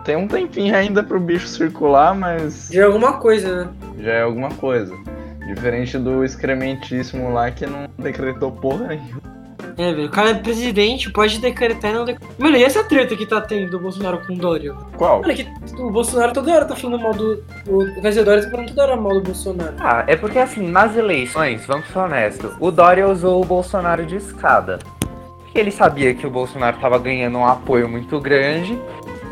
Tem 0.04 0.16
um 0.16 0.28
tempinho 0.28 0.74
ainda 0.76 1.02
pro 1.02 1.18
bicho 1.18 1.48
circular, 1.48 2.14
mas 2.14 2.68
Já 2.70 2.83
é 2.83 2.85
alguma 2.85 3.14
coisa, 3.14 3.64
né? 3.64 3.70
já 3.98 4.12
é 4.12 4.22
alguma 4.22 4.50
coisa. 4.50 4.94
Diferente 5.46 5.98
do 5.98 6.24
excrementíssimo 6.24 7.33
lá 7.33 7.50
que 7.50 7.66
não 7.66 7.87
decretou 7.98 8.50
porra 8.52 8.88
nenhuma. 8.88 9.35
É, 9.76 9.92
velho. 9.92 10.07
O 10.07 10.11
cara 10.11 10.30
é 10.30 10.35
presidente, 10.35 11.11
pode 11.11 11.38
decretar 11.38 11.90
e 11.90 11.94
não 11.94 12.04
decretar. 12.04 12.35
Mano, 12.38 12.57
e 12.57 12.62
essa 12.62 12.85
treta 12.85 13.16
que 13.16 13.26
tá 13.26 13.40
tendo 13.40 13.70
do 13.70 13.78
Bolsonaro 13.80 14.20
com 14.26 14.33
o 14.35 14.37
Dória? 14.37 14.72
Qual? 14.96 15.20
Mano, 15.20 15.33
é 15.33 15.35
que 15.35 15.48
o 15.78 15.90
Bolsonaro 15.90 16.33
toda 16.33 16.52
hora 16.54 16.64
tá 16.64 16.76
falando 16.76 17.02
mal 17.02 17.12
do. 17.12 17.42
O 17.66 17.85
quer 18.00 18.09
dizer, 18.09 18.20
o 18.20 18.24
Dória 18.24 18.42
tá 18.44 18.50
falando 18.50 18.68
toda 18.68 18.83
hora 18.83 18.96
mal 18.96 19.14
do 19.14 19.20
Bolsonaro. 19.22 19.74
Ah, 19.80 20.04
é 20.07 20.16
porque 20.16 20.38
assim, 20.38 20.70
nas 20.70 20.96
eleições, 20.96 21.66
vamos 21.66 21.88
ser 21.88 21.98
honestos, 21.98 22.52
o 22.61 22.70
Dória 22.70 23.09
usou 23.09 23.42
o 23.42 23.44
Bolsonaro 23.44 24.07
de 24.07 24.16
escada. 24.16 24.78
Ele 25.55 25.71
sabia 25.71 26.12
que 26.12 26.27
o 26.27 26.31
Bolsonaro 26.31 26.77
tava 26.79 26.99
ganhando 26.99 27.38
um 27.38 27.47
apoio 27.47 27.88
muito 27.88 28.19
grande. 28.21 28.77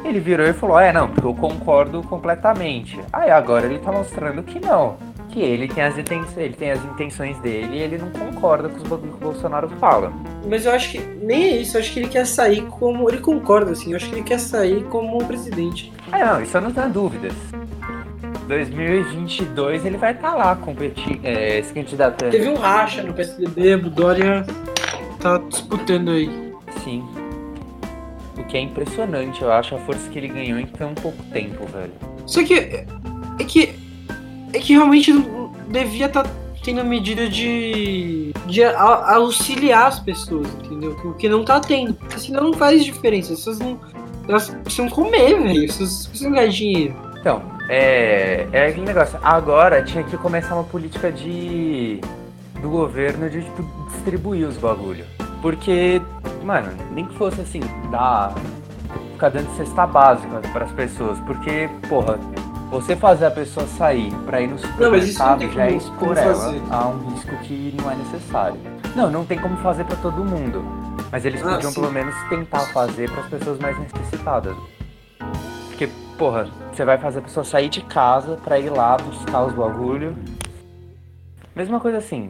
Ele 0.04 0.20
virou 0.20 0.46
e 0.46 0.52
falou: 0.52 0.78
É, 0.78 0.92
não, 0.92 1.08
porque 1.08 1.26
eu 1.26 1.34
concordo 1.34 2.00
completamente. 2.02 3.00
Aí 3.12 3.30
agora 3.30 3.66
ele 3.66 3.80
tá 3.80 3.90
mostrando 3.90 4.42
que 4.42 4.60
não. 4.60 4.96
que 5.28 5.40
ele 5.40 5.66
tem 5.66 5.82
as 5.82 5.98
intenções, 5.98 6.36
ele 6.36 6.54
tem 6.54 6.70
as 6.70 6.84
intenções 6.84 7.38
dele 7.38 7.76
e 7.76 7.78
ele 7.78 7.98
não 7.98 8.10
concorda 8.10 8.68
com 8.68 8.76
os 8.76 8.82
bagulho 8.84 9.12
que 9.12 9.16
o 9.16 9.20
Bolsonaro 9.20 9.68
fala. 9.80 10.12
Mas 10.48 10.64
eu 10.64 10.72
acho 10.72 10.92
que 10.92 10.98
nem 10.98 11.44
é 11.44 11.56
isso, 11.56 11.76
eu 11.76 11.80
acho 11.80 11.92
que 11.92 12.00
ele 12.00 12.08
quer 12.08 12.26
sair 12.26 12.62
como. 12.62 13.08
Ele 13.08 13.18
concorda, 13.18 13.72
assim, 13.72 13.90
eu 13.90 13.96
acho 13.96 14.08
que 14.08 14.14
ele 14.14 14.22
quer 14.22 14.38
sair 14.38 14.84
como 14.84 15.24
presidente. 15.24 15.92
Ah, 16.12 16.34
não, 16.34 16.42
isso 16.42 16.56
eu 16.56 16.60
não 16.60 16.72
tenho 16.72 16.90
dúvidas. 16.90 17.32
2022 18.46 19.86
ele 19.86 19.96
vai 19.96 20.12
estar 20.12 20.34
lá 20.34 20.54
competindo, 20.54 21.20
é, 21.24 21.62
se 21.62 21.72
candidatando. 21.72 22.30
Teve 22.30 22.48
um 22.48 22.56
racha 22.56 23.02
no 23.02 23.12
PSDB, 23.12 23.76
o 23.76 23.90
Dória 23.90 24.44
tá 25.22 25.38
disputando 25.38 26.10
aí. 26.10 26.52
Sim. 26.84 27.04
O 28.36 28.44
que 28.44 28.56
é 28.56 28.60
impressionante, 28.60 29.42
eu 29.42 29.52
acho, 29.52 29.74
a 29.74 29.78
força 29.78 30.08
que 30.08 30.18
ele 30.18 30.28
ganhou 30.28 30.58
em 30.58 30.66
tão 30.66 30.94
pouco 30.94 31.22
tempo, 31.32 31.64
velho. 31.66 31.92
Só 32.26 32.42
que 32.42 32.54
é 32.54 32.86
que 33.46 33.74
é 34.52 34.58
que 34.58 34.72
realmente 34.74 35.12
não- 35.12 35.52
devia 35.68 36.06
estar 36.06 36.26
tendo 36.62 36.84
medida 36.84 37.28
de 37.28 38.32
de 38.46 38.64
auxiliar 38.64 39.88
as 39.88 39.98
pessoas, 39.98 40.46
entendeu? 40.64 40.96
O 41.04 41.14
que 41.14 41.28
não 41.28 41.44
tá 41.44 41.60
tendo, 41.60 41.94
porque 41.94 42.18
senão 42.18 42.44
não 42.44 42.52
faz 42.52 42.84
diferença. 42.84 43.32
As 43.32 43.38
pessoas 43.40 43.58
não 43.58 43.78
elas 44.28 44.48
precisam 44.50 44.88
comer, 44.88 45.40
velho. 45.40 45.64
As 45.64 45.76
pessoas 45.76 46.06
precisam 46.06 46.32
ganhar 46.32 46.48
dinheiro. 46.48 46.94
Então, 47.20 47.42
é, 47.68 48.46
é 48.52 48.66
aquele 48.68 48.86
negócio. 48.86 49.18
Agora 49.22 49.82
tinha 49.82 50.02
que 50.04 50.16
começar 50.16 50.54
uma 50.54 50.64
política 50.64 51.10
de 51.10 52.00
do 52.62 52.70
governo 52.70 53.28
de 53.28 53.42
tipo, 53.42 53.62
distribuir 53.90 54.46
os 54.48 54.56
bagulho. 54.56 55.04
Porque, 55.42 56.00
mano, 56.44 56.68
nem 56.92 57.04
que 57.04 57.14
fosse 57.16 57.40
assim, 57.40 57.60
dar. 57.90 58.32
ficar 59.12 59.28
dando 59.30 59.54
cesta 59.56 59.86
básica 59.86 60.40
para 60.52 60.64
as 60.64 60.72
pessoas. 60.72 61.18
Porque, 61.20 61.68
porra, 61.88 62.18
você 62.70 62.94
fazer 62.96 63.26
a 63.26 63.30
pessoa 63.30 63.66
sair 63.66 64.12
pra 64.24 64.40
ir 64.40 64.46
no 64.46 64.58
supermercado 64.58 65.50
já 65.52 65.66
é 65.66 65.72
expor 65.74 66.16
ela 66.16 66.34
fazer. 66.34 66.62
a 66.70 66.86
um 66.88 67.10
risco 67.10 67.36
que 67.38 67.76
não 67.80 67.90
é 67.90 67.96
necessário. 67.96 68.56
Não, 68.94 69.10
não 69.10 69.24
tem 69.24 69.38
como 69.38 69.56
fazer 69.58 69.84
pra 69.84 69.96
todo 69.96 70.24
mundo. 70.24 70.62
Mas 71.10 71.24
eles 71.24 71.42
Ah, 71.44 71.54
podiam 71.54 71.72
sim. 71.72 71.80
pelo 71.80 71.92
menos 71.92 72.14
tentar 72.28 72.60
fazer 72.72 73.10
para 73.10 73.20
as 73.22 73.28
pessoas 73.28 73.58
mais 73.58 73.76
necessitadas. 73.78 74.56
Porque, 75.68 75.88
porra, 76.16 76.48
você 76.72 76.84
vai 76.84 76.98
fazer 76.98 77.18
a 77.18 77.22
pessoa 77.22 77.44
sair 77.44 77.68
de 77.68 77.82
casa 77.82 78.38
pra 78.44 78.58
ir 78.58 78.70
lá 78.70 78.96
buscar 78.96 79.44
os 79.44 79.52
bagulho. 79.52 80.16
Mesma 81.54 81.80
coisa 81.80 81.98
assim. 81.98 82.28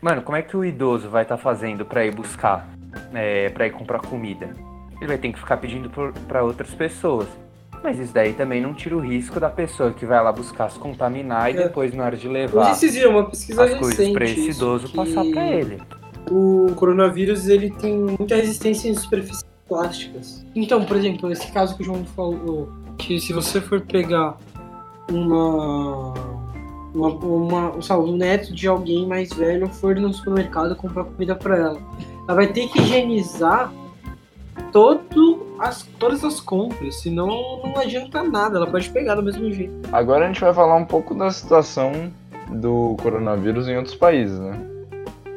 Mano, 0.00 0.22
como 0.22 0.36
é 0.36 0.42
que 0.42 0.56
o 0.56 0.64
idoso 0.64 1.08
vai 1.10 1.22
estar 1.22 1.36
fazendo 1.36 1.84
pra 1.84 2.04
ir 2.04 2.14
buscar? 2.14 2.68
É, 3.12 3.48
pra 3.50 3.66
ir 3.66 3.70
comprar 3.70 4.00
comida? 4.00 4.50
Ele 4.98 5.06
vai 5.08 5.18
ter 5.18 5.32
que 5.32 5.38
ficar 5.38 5.56
pedindo 5.58 5.88
por, 5.90 6.12
pra 6.26 6.42
outras 6.42 6.74
pessoas. 6.74 7.28
Mas 7.82 7.98
isso 7.98 8.12
daí 8.12 8.34
também 8.34 8.60
não 8.60 8.74
tira 8.74 8.96
o 8.96 9.00
risco 9.00 9.40
da 9.40 9.48
pessoa 9.48 9.92
que 9.92 10.04
vai 10.04 10.22
lá 10.22 10.30
buscar 10.30 10.70
se 10.70 10.78
contaminar 10.78 11.50
e 11.50 11.56
É. 11.58 11.62
depois, 11.64 11.94
na 11.94 12.04
hora 12.04 12.16
de 12.16 12.28
levar 12.28 12.74
viram 12.74 13.10
uma 13.12 13.24
pesquisa 13.24 13.64
as 13.64 13.74
coisas 13.74 14.08
pra 14.10 14.24
esse 14.24 14.50
idoso 14.50 14.88
que 14.88 14.96
passar 14.96 15.24
pra 15.24 15.46
ele. 15.48 15.80
O 16.30 16.72
coronavírus 16.76 17.48
ele 17.48 17.70
tem 17.70 17.96
muita 17.96 18.36
resistência 18.36 18.88
em 18.88 18.94
superfícies 18.94 19.42
plásticas. 19.66 20.44
Então, 20.54 20.84
por 20.84 20.96
exemplo, 20.96 21.32
esse 21.32 21.50
caso 21.52 21.74
que 21.76 21.82
o 21.82 21.84
João 21.86 22.04
falou, 22.04 22.68
que 22.98 23.18
se 23.18 23.32
você 23.32 23.60
for 23.60 23.80
pegar 23.80 24.36
uma 25.10 26.12
uma, 26.94 27.08
uma 27.08 27.82
sabe, 27.82 28.12
neto 28.12 28.54
de 28.54 28.66
alguém 28.66 29.06
mais 29.06 29.32
velho 29.32 29.68
for 29.68 29.94
no 29.96 30.12
supermercado 30.12 30.74
comprar 30.76 31.04
comida 31.04 31.34
pra 31.34 31.56
ela, 31.56 31.78
ela 32.26 32.34
vai 32.34 32.46
ter 32.46 32.68
que 32.68 32.80
higienizar 32.80 33.72
todo 34.72 35.46
as, 35.58 35.82
todas 35.98 36.24
as 36.24 36.40
compras, 36.40 37.00
senão 37.00 37.60
não 37.62 37.76
adianta 37.78 38.22
nada, 38.22 38.56
ela 38.56 38.66
pode 38.66 38.88
pegar 38.90 39.14
do 39.14 39.22
mesmo 39.22 39.50
jeito. 39.52 39.72
Agora 39.92 40.24
a 40.24 40.28
gente 40.28 40.40
vai 40.40 40.52
falar 40.52 40.76
um 40.76 40.84
pouco 40.84 41.14
da 41.14 41.30
situação 41.30 42.12
do 42.48 42.96
coronavírus 43.02 43.68
em 43.68 43.76
outros 43.76 43.94
países, 43.94 44.38
né? 44.38 44.58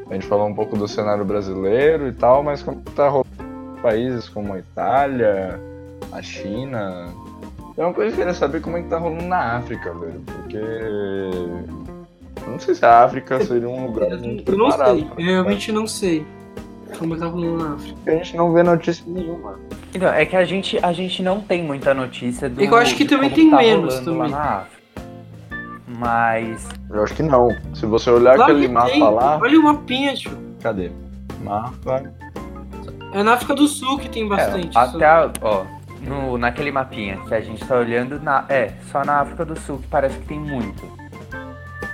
A 0.09 0.13
gente 0.13 0.27
falou 0.27 0.47
um 0.47 0.53
pouco 0.53 0.77
do 0.77 0.87
cenário 0.87 1.25
brasileiro 1.25 2.07
e 2.07 2.11
tal, 2.11 2.43
mas 2.43 2.61
como 2.61 2.81
tá 2.81 3.09
rolando 3.09 3.29
países 3.81 4.29
como 4.29 4.53
a 4.53 4.59
Itália, 4.59 5.59
a 6.11 6.21
China. 6.21 7.13
É 7.77 7.83
uma 7.83 7.93
coisa 7.93 8.11
que 8.11 8.15
eu 8.21 8.25
queria 8.25 8.33
saber 8.37 8.61
como 8.61 8.77
é 8.77 8.81
que 8.83 8.87
tá 8.89 8.97
rolando 8.97 9.23
na 9.25 9.57
África, 9.57 9.93
velho. 9.93 10.21
Porque. 10.25 10.59
Não 12.47 12.59
sei 12.59 12.75
se 12.75 12.85
a 12.85 13.03
África 13.03 13.43
seria 13.43 13.67
um 13.69 13.87
lugar 13.87 14.09
muito 14.17 14.51
Eu 14.51 14.57
não 14.57 14.67
preparado. 14.69 14.97
sei, 14.97 15.07
eu 15.17 15.25
realmente 15.31 15.71
não 15.71 15.87
sei 15.87 16.25
como 16.99 17.13
é 17.13 17.17
que 17.17 17.23
tá 17.23 17.29
rolando 17.29 17.57
na 17.63 17.73
África. 17.75 17.97
A 18.05 18.11
gente 18.11 18.37
não 18.37 18.53
vê 18.53 18.63
notícia 18.63 19.03
nenhuma. 19.07 19.59
Então, 19.95 20.09
é 20.09 20.25
que 20.25 20.35
a 20.35 20.43
gente, 20.43 20.77
a 20.83 20.91
gente 20.93 21.23
não 21.23 21.39
tem 21.41 21.63
muita 21.63 21.93
notícia 21.93 22.49
do. 22.49 22.61
É 22.61 22.67
que 22.67 22.73
eu 22.73 22.77
acho 22.77 22.95
que 22.95 23.05
também 23.05 23.29
tem 23.29 23.49
tá 23.49 23.57
menos 23.57 23.95
rolando 23.99 24.11
lá 24.17 24.25
também. 24.25 24.31
na 24.31 24.41
África. 24.57 24.83
Mas. 25.87 26.67
Eu 26.89 27.03
acho 27.03 27.13
que 27.15 27.23
não. 27.23 27.49
Se 27.73 27.85
você 27.85 28.09
olhar 28.11 28.35
Claro 28.35 28.51
aquele 28.51 28.67
que 28.67 28.73
mapa 28.73 28.89
tem. 28.89 29.01
lá. 29.03 29.39
Olha 29.41 29.59
o 29.59 29.63
mapinha, 29.63 30.13
tio. 30.15 30.37
Cadê? 30.61 30.91
Mapa. 31.43 32.03
É 33.13 33.21
na 33.23 33.33
África 33.33 33.53
do 33.53 33.67
Sul 33.67 33.97
que 33.99 34.09
tem 34.09 34.25
É, 34.25 34.29
bastante. 34.29 34.77
até 34.77 35.05
a, 35.05 35.31
ó, 35.41 35.63
no, 36.03 36.37
naquele 36.37 36.71
mapinha 36.71 37.17
que 37.27 37.33
a 37.33 37.41
gente 37.41 37.65
tá 37.65 37.75
olhando, 37.75 38.19
na, 38.19 38.45
é, 38.49 38.73
só 38.91 39.03
na 39.03 39.21
África 39.21 39.45
do 39.45 39.59
Sul 39.59 39.79
que 39.79 39.87
parece 39.87 40.17
que 40.19 40.25
tem 40.25 40.39
muito. 40.39 40.81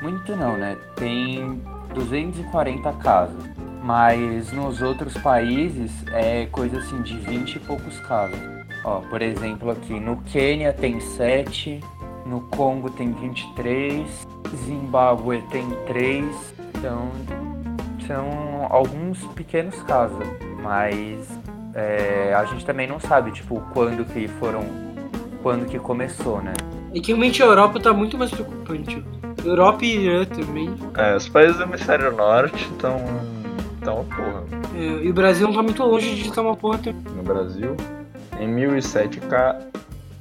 Muito 0.02 0.36
não, 0.36 0.58
né? 0.58 0.78
Tem 0.96 1.62
240 1.94 2.92
casos. 2.94 3.44
Mas 3.82 4.52
nos 4.52 4.82
outros 4.82 5.14
países 5.16 5.92
é 6.12 6.46
coisa 6.48 6.80
assim 6.80 7.02
de 7.02 7.18
20 7.18 7.56
e 7.56 7.60
poucos 7.60 8.00
casos. 8.02 8.40
Ó, 8.84 9.00
por 9.02 9.22
exemplo, 9.22 9.72
aqui 9.72 10.00
no 10.00 10.18
Quênia 10.24 10.74
tem 10.74 11.00
7, 11.00 11.80
no 12.26 12.42
Congo 12.42 12.90
tem 12.90 13.12
23, 13.12 14.28
Zimbábue 14.66 15.42
tem 15.50 15.70
3. 15.88 16.56
Então, 16.76 17.10
são 18.06 18.68
alguns 18.70 19.24
pequenos 19.34 19.82
casos. 19.84 20.28
Mas 20.62 21.28
é, 21.80 22.34
a 22.36 22.44
gente 22.46 22.66
também 22.66 22.88
não 22.88 23.00
sabe, 23.00 23.32
tipo, 23.32 23.62
quando 23.74 24.04
que 24.06 24.28
foram. 24.28 24.66
Quando 25.42 25.66
que 25.66 25.80
começou, 25.80 26.42
né? 26.42 26.54
É 26.94 27.00
que 27.00 27.08
realmente 27.08 27.42
a 27.42 27.46
Europa 27.46 27.80
tá 27.80 27.94
muito 27.94 28.18
mais 28.18 28.30
preocupante. 28.32 29.02
Europa 29.46 29.86
e 29.86 30.06
Irã 30.06 30.26
também. 30.26 30.70
É, 30.98 31.16
os 31.16 31.30
países 31.30 31.56
do 31.58 31.64
hemisfério 31.64 32.12
norte 32.16 32.66
estão. 32.72 32.98
estão 33.76 34.04
porra. 34.06 34.44
É, 34.76 35.04
e 35.06 35.10
o 35.10 35.14
Brasil 35.14 35.48
não 35.48 35.54
tá 35.56 35.64
muito 35.64 35.82
longe 35.84 36.14
de 36.16 36.28
estar 36.28 36.42
uma 36.42 36.56
porra 36.58 36.78
também. 36.80 37.02
no 37.16 37.24
Brasil. 37.24 37.78
Em 38.38 38.48
1007 38.50 39.20
ca- 39.22 39.58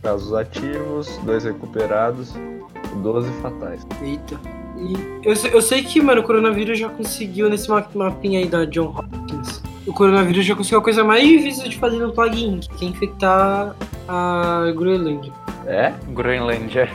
casos 0.02 0.32
ativos, 0.34 1.18
2 1.24 1.44
recuperados 1.44 2.34
e 2.36 2.96
12 3.02 3.28
fatais. 3.42 3.84
Eita. 4.00 4.38
E 4.76 4.94
eu, 5.28 5.34
sei- 5.34 5.50
eu 5.52 5.60
sei 5.62 5.82
que, 5.82 6.00
mano, 6.00 6.20
o 6.20 6.24
coronavírus 6.24 6.78
já 6.78 6.88
conseguiu, 6.88 7.50
nesse 7.50 7.68
ma- 7.68 7.84
mapinha 7.94 8.38
aí 8.38 8.46
da 8.46 8.64
John 8.64 8.94
Hopkins, 8.96 9.60
o 9.88 9.92
coronavírus 9.92 10.44
já 10.44 10.55
conseguiu 10.55 10.81
a 10.81 10.83
coisa 10.83 11.03
mais 11.03 11.27
difícil 11.27 11.66
de 11.68 11.77
fazer 11.77 11.98
no 11.98 12.12
plugin, 12.12 12.61
que 12.77 12.85
é 12.85 12.88
infectar 12.88 13.74
a 14.07 14.70
Groenlândia. 14.77 15.33
É? 15.66 15.94
Groenlândia. 16.09 16.90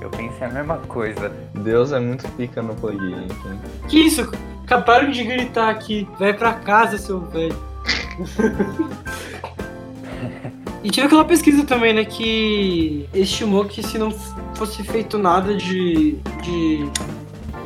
Eu 0.00 0.10
pensei 0.10 0.46
a 0.46 0.50
mesma 0.50 0.76
coisa. 0.86 1.32
Deus 1.54 1.92
é 1.92 1.98
muito 1.98 2.28
pica 2.32 2.60
no 2.60 2.74
plugin. 2.74 3.24
enfim. 3.24 3.58
Que 3.88 4.00
isso? 4.00 4.30
Acabaram 4.64 5.10
de 5.10 5.24
gritar 5.24 5.70
aqui. 5.70 6.06
Vai 6.18 6.34
pra 6.34 6.52
casa, 6.52 6.98
seu 6.98 7.20
velho. 7.20 7.56
e 10.84 10.90
tive 10.90 11.06
aquela 11.06 11.24
pesquisa 11.24 11.64
também, 11.64 11.94
né? 11.94 12.04
Que 12.04 13.08
estimou 13.14 13.64
que 13.64 13.82
se 13.82 13.96
não 13.96 14.10
fosse 14.54 14.82
feito 14.84 15.16
nada 15.16 15.56
de, 15.56 16.18
de, 16.42 16.90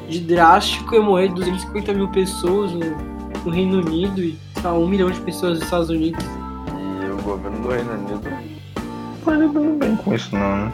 de 0.09 0.21
drástico, 0.21 0.95
ia 0.95 1.03
morrer 1.03 1.29
250 1.31 1.93
mil 1.95 2.09
pessoas 2.09 2.71
no, 2.73 2.97
no 3.45 3.51
Reino 3.51 3.81
Unido 3.81 4.23
e 4.23 4.38
lá, 4.62 4.75
um 4.75 4.87
milhão 4.87 5.11
de 5.11 5.21
pessoas 5.21 5.55
nos 5.55 5.62
Estados 5.62 5.90
Unidos. 5.90 6.25
E 7.03 7.11
o 7.11 7.23
governo 7.23 7.61
do 7.61 7.68
Reino 7.68 7.92
Unido 7.92 8.31
não 8.31 9.18
tá 9.25 9.33
lidando 9.33 9.79
bem 9.79 9.97
com 9.97 10.14
isso 10.14 10.35
não, 10.35 10.66
né? 10.66 10.73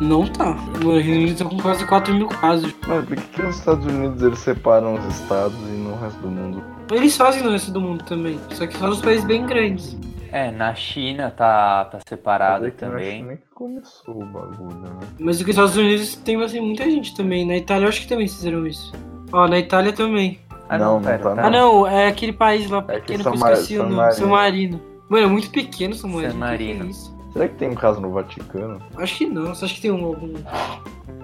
Não 0.00 0.26
tá. 0.26 0.56
O 0.84 0.98
Reino 0.98 1.22
Unido 1.22 1.38
tá 1.38 1.44
com 1.44 1.56
quase 1.58 1.86
4 1.86 2.14
mil 2.14 2.28
casos. 2.28 2.74
Mas 2.86 3.04
por 3.04 3.16
que, 3.16 3.22
que 3.22 3.42
nos 3.42 3.56
Estados 3.56 3.86
Unidos 3.86 4.22
eles 4.22 4.38
separam 4.38 4.94
os 4.94 5.04
estados 5.06 5.56
e 5.56 5.72
no 5.72 5.96
resto 5.96 6.20
do 6.20 6.28
mundo? 6.28 6.62
Eles 6.92 7.16
fazem 7.16 7.42
no 7.42 7.50
resto 7.50 7.70
do 7.72 7.80
mundo 7.80 8.04
também. 8.04 8.38
Só 8.50 8.66
que 8.66 8.76
só 8.76 8.88
nos 8.88 9.00
países 9.00 9.24
bem 9.24 9.46
grandes. 9.46 9.96
É, 10.30 10.50
na 10.50 10.74
China 10.74 11.30
tá, 11.30 11.86
tá 11.86 11.98
separado 12.06 12.70
também. 12.72 13.24
nem 13.24 13.36
que 13.36 13.46
começou 13.54 14.22
o 14.22 14.26
bagulho, 14.26 14.76
né? 14.76 14.90
Mas 15.18 15.40
nos 15.40 15.48
Estados 15.48 15.76
Unidos 15.76 16.14
tem 16.16 16.42
assim, 16.42 16.60
muita 16.60 16.84
gente 16.84 17.14
também. 17.14 17.46
Na 17.46 17.56
Itália 17.56 17.86
eu 17.86 17.88
acho 17.88 18.02
que 18.02 18.08
também 18.08 18.28
fizeram 18.28 18.66
isso. 18.66 18.92
Ó, 19.32 19.48
na 19.48 19.58
Itália 19.58 19.92
também. 19.92 20.38
Ah, 20.68 20.78
Não, 20.78 20.84
não, 20.86 20.94
não 20.96 21.02
pera, 21.02 21.18
tá, 21.18 21.34
tá. 21.34 21.46
Ah 21.46 21.50
não, 21.50 21.86
é 21.86 22.08
aquele 22.08 22.32
país 22.32 22.68
lá 22.70 22.78
É 22.88 23.00
que 23.00 23.00
pequeno 23.12 23.18
que 23.18 23.24
San 23.24 23.30
eu 23.34 23.38
Mar- 23.38 23.52
esqueci 23.52 23.78
o 23.78 23.82
nome. 23.84 23.94
Marino. 23.96 24.14
San 24.14 24.26
Marino. 24.26 24.80
Mano, 25.08 25.24
é 25.24 25.28
muito 25.28 25.50
pequeno 25.50 25.94
San 25.94 26.08
Marino. 26.08 26.32
San 26.32 26.32
que 26.32 26.38
que 26.38 26.44
é 26.44 26.46
Marino. 26.74 26.84
isso? 26.90 27.16
Será 27.32 27.48
que 27.48 27.54
tem 27.54 27.68
um 27.70 27.74
caso 27.74 28.00
no 28.00 28.10
Vaticano? 28.12 28.80
Acho 28.96 29.18
que 29.18 29.26
não, 29.26 29.54
só 29.54 29.66
acho 29.66 29.74
que 29.74 29.82
tem 29.82 29.90
um, 29.90 30.04
algum 30.06 30.32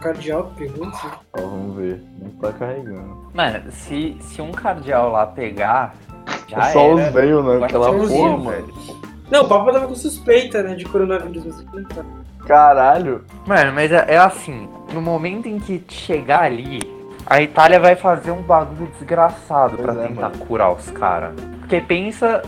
cardeal 0.01 0.45
que 0.45 0.67
pegou, 0.67 0.87
não 0.87 0.95
sei. 0.95 1.11
Ó, 1.33 1.41
vamos 1.41 1.77
ver. 1.77 2.03
Não 2.21 2.31
tá 2.33 2.53
carregando. 2.53 3.17
Mano, 3.35 3.63
se, 3.73 4.17
se 4.21 4.43
um 4.43 4.53
cardeal 4.53 5.11
lá 5.11 5.27
pegar, 5.27 5.95
já 6.49 6.59
é 6.69 6.73
só 6.73 6.81
era. 6.81 6.95
os 6.95 7.15
velhos, 7.15 7.45
né? 7.45 7.65
Aquela 7.65 7.93
porra, 7.93 8.37
mano. 8.37 8.69
Não, 9.31 9.45
o 9.45 9.49
Papa 9.49 9.73
tava 9.73 9.87
com 9.89 9.95
suspeita, 9.95 10.63
né, 10.63 10.75
de 10.75 10.85
coronavírus, 10.85 11.45
mas 11.47 11.65
não 11.73 11.85
tá. 11.85 12.05
Caralho. 12.47 13.25
Mano, 13.47 13.73
mas 13.73 13.91
é, 13.91 14.05
é 14.09 14.19
assim, 14.19 14.69
no 14.93 15.01
momento 15.01 15.49
em 15.49 15.59
que 15.59 15.83
chegar 15.89 16.43
ali, 16.43 16.81
A 17.27 17.41
Itália 17.41 17.79
vai 17.81 17.95
fazer 17.97 18.31
um 18.31 18.43
bagulho 18.43 18.91
desgraçado 18.99 19.79
pra 19.79 19.93
é, 19.93 20.09
tentar 20.09 20.29
mano. 20.31 20.45
curar 20.47 20.73
os 20.73 20.91
caras. 20.91 21.33
Porque 21.61 21.81
pensa. 21.81 22.43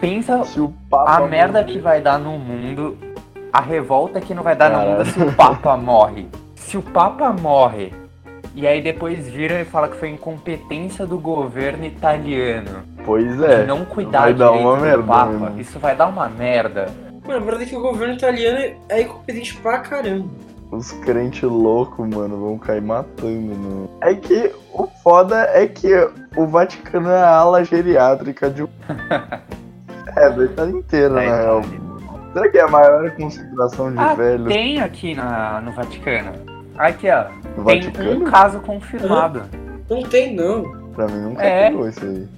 Pensa 0.00 0.44
Se 0.44 0.60
o 0.60 0.72
Papa 0.88 1.16
a 1.16 1.26
merda 1.26 1.60
morrer- 1.60 1.72
que 1.72 1.78
vai 1.80 2.00
dar 2.00 2.18
no 2.18 2.38
mundo, 2.38 2.96
a 3.52 3.60
revolta 3.60 4.20
que 4.20 4.32
não 4.34 4.42
vai 4.44 4.54
dar 4.54 4.70
no 4.70 4.78
mundo 4.80 5.04
se 5.06 5.20
o 5.20 5.32
Papa 5.32 5.76
morre. 5.76 6.28
Se 6.54 6.76
o 6.76 6.82
Papa 6.82 7.32
morre, 7.32 7.92
e 8.54 8.64
aí 8.66 8.80
depois 8.80 9.28
viram 9.28 9.58
e 9.58 9.64
falam 9.64 9.90
que 9.90 9.96
foi 9.96 10.10
incompetência 10.10 11.04
do 11.06 11.18
governo 11.18 11.84
italiano 11.84 12.82
Pois 13.04 13.36
de 13.38 13.44
é. 13.44 13.64
não 13.64 13.84
cuidar 13.84 14.20
vai 14.22 14.34
dar 14.34 14.46
direito 14.50 14.68
uma 14.68 14.76
do 14.76 14.82
merda 14.82 15.02
Papa, 15.02 15.30
mesmo. 15.32 15.60
isso 15.60 15.78
vai 15.80 15.96
dar 15.96 16.06
uma 16.06 16.28
merda. 16.28 16.86
Mano, 17.26 17.40
a 17.40 17.40
verdade 17.44 17.64
é 17.64 17.66
que 17.66 17.76
o 17.76 17.80
governo 17.80 18.14
italiano 18.14 18.76
é 18.88 19.02
incompetente 19.02 19.54
pra 19.56 19.78
caramba. 19.78 20.28
Os 20.70 20.92
crentes 20.92 21.42
loucos, 21.42 22.06
mano, 22.08 22.36
vão 22.40 22.58
cair 22.58 22.82
matando. 22.82 23.54
No... 23.54 23.90
É 24.02 24.14
que 24.14 24.52
o 24.72 24.86
foda 25.02 25.48
é 25.54 25.66
que 25.66 25.88
o 26.36 26.46
Vaticano 26.46 27.08
é 27.08 27.22
a 27.22 27.36
ala 27.36 27.64
geriátrica 27.64 28.50
de 28.50 28.64
um. 28.64 28.68
é, 30.16 30.30
da 30.30 30.44
Itália 30.44 30.76
inteira, 30.78 31.08
Da 31.08 31.14
na 31.14 31.20
real. 31.36 31.60
Itália. 31.60 31.88
Será 32.34 32.48
que 32.50 32.58
é 32.58 32.62
a 32.62 32.68
maior 32.68 33.10
concentração 33.12 33.90
de 33.90 33.98
Ah, 33.98 34.14
velhos 34.14 34.46
tem 34.46 34.80
aqui 34.80 35.14
na, 35.14 35.60
no 35.62 35.72
Vaticano. 35.72 36.32
Aqui, 36.76 37.08
ó. 37.10 37.24
do 37.56 37.64
Tem 37.64 37.80
Vaticano? 37.80 38.10
um 38.12 38.24
caso 38.30 38.60
confirmado. 38.60 39.42
Não 39.88 40.02
tem, 40.02 40.34
não. 40.36 40.64
Pra 40.92 41.06
mim 41.06 41.20
nunca 41.22 41.42
É. 41.42 41.70
pegou 41.70 41.88
isso 41.88 42.04
aí. 42.04 42.28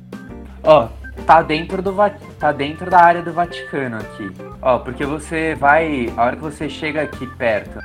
Ó, 0.62 0.88
tá 1.26 1.42
dentro 1.42 1.82
do 1.82 1.92
tá 2.38 2.52
dentro 2.52 2.88
da 2.88 3.00
área 3.00 3.22
do 3.22 3.32
Vaticano 3.32 3.96
aqui. 3.96 4.30
Ó, 4.62 4.78
porque 4.78 5.04
você 5.04 5.56
vai, 5.56 6.12
a 6.16 6.24
hora 6.24 6.36
que 6.36 6.42
você 6.42 6.68
chega 6.68 7.02
aqui 7.02 7.26
perto 7.26 7.80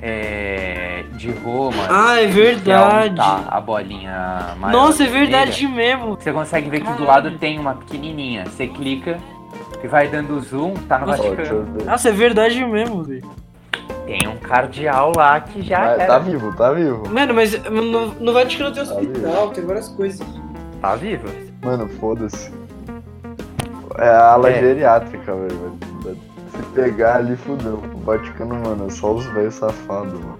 é, 0.00 1.04
de 1.14 1.30
Roma, 1.30 1.86
Ah, 1.90 2.20
é 2.20 2.26
que 2.26 2.32
verdade. 2.32 3.16
tá 3.16 3.44
a 3.48 3.60
bolinha 3.60 4.54
maior 4.58 4.72
Nossa, 4.72 5.02
é 5.02 5.06
vermelha, 5.06 5.38
verdade 5.38 5.66
mesmo. 5.66 6.14
Você 6.14 6.32
consegue 6.32 6.70
ver 6.70 6.80
que 6.82 6.92
do 6.92 7.04
lado 7.04 7.36
tem 7.38 7.58
uma 7.58 7.74
pequenininha. 7.74 8.44
Você 8.46 8.66
clica 8.68 9.18
e 9.82 9.86
vai 9.88 10.08
dando 10.08 10.38
zoom, 10.40 10.74
tá 10.88 10.98
no 10.98 11.06
Nossa. 11.06 11.22
Vaticano. 11.22 11.66
Nossa, 11.84 12.08
é 12.08 12.12
verdade 12.12 12.64
mesmo, 12.64 13.02
velho. 13.02 13.28
Tem 14.06 14.26
um 14.26 14.36
cardeal 14.36 15.12
lá 15.14 15.38
que 15.40 15.60
já 15.62 15.80
Mas 15.80 15.98
era. 16.00 16.06
tá 16.06 16.18
vivo, 16.18 16.54
tá 16.56 16.72
vivo. 16.72 17.08
Mano, 17.10 17.34
mas 17.34 17.62
no, 17.64 18.06
no 18.14 18.32
Vaticano 18.32 18.72
tem 18.72 18.84
Tá 18.84 18.94
hospital, 18.94 19.50
tem 19.50 19.64
várias 19.66 19.88
coisas. 19.88 20.26
Tá 20.80 20.94
vivo? 20.96 21.28
Mano, 21.62 21.88
foda-se. 22.00 22.50
É 23.98 24.08
a 24.08 24.32
ala 24.32 24.48
É. 24.50 24.60
geriátrica, 24.60 25.34
velho. 25.34 25.78
Pegar 26.78 27.16
ali, 27.16 27.34
fudeu. 27.34 27.82
O 27.92 27.98
Vaticano, 28.04 28.54
mano, 28.54 28.86
é 28.86 28.90
só 28.90 29.12
os 29.12 29.26
velhos 29.26 29.54
safados, 29.54 30.12
mano. 30.12 30.38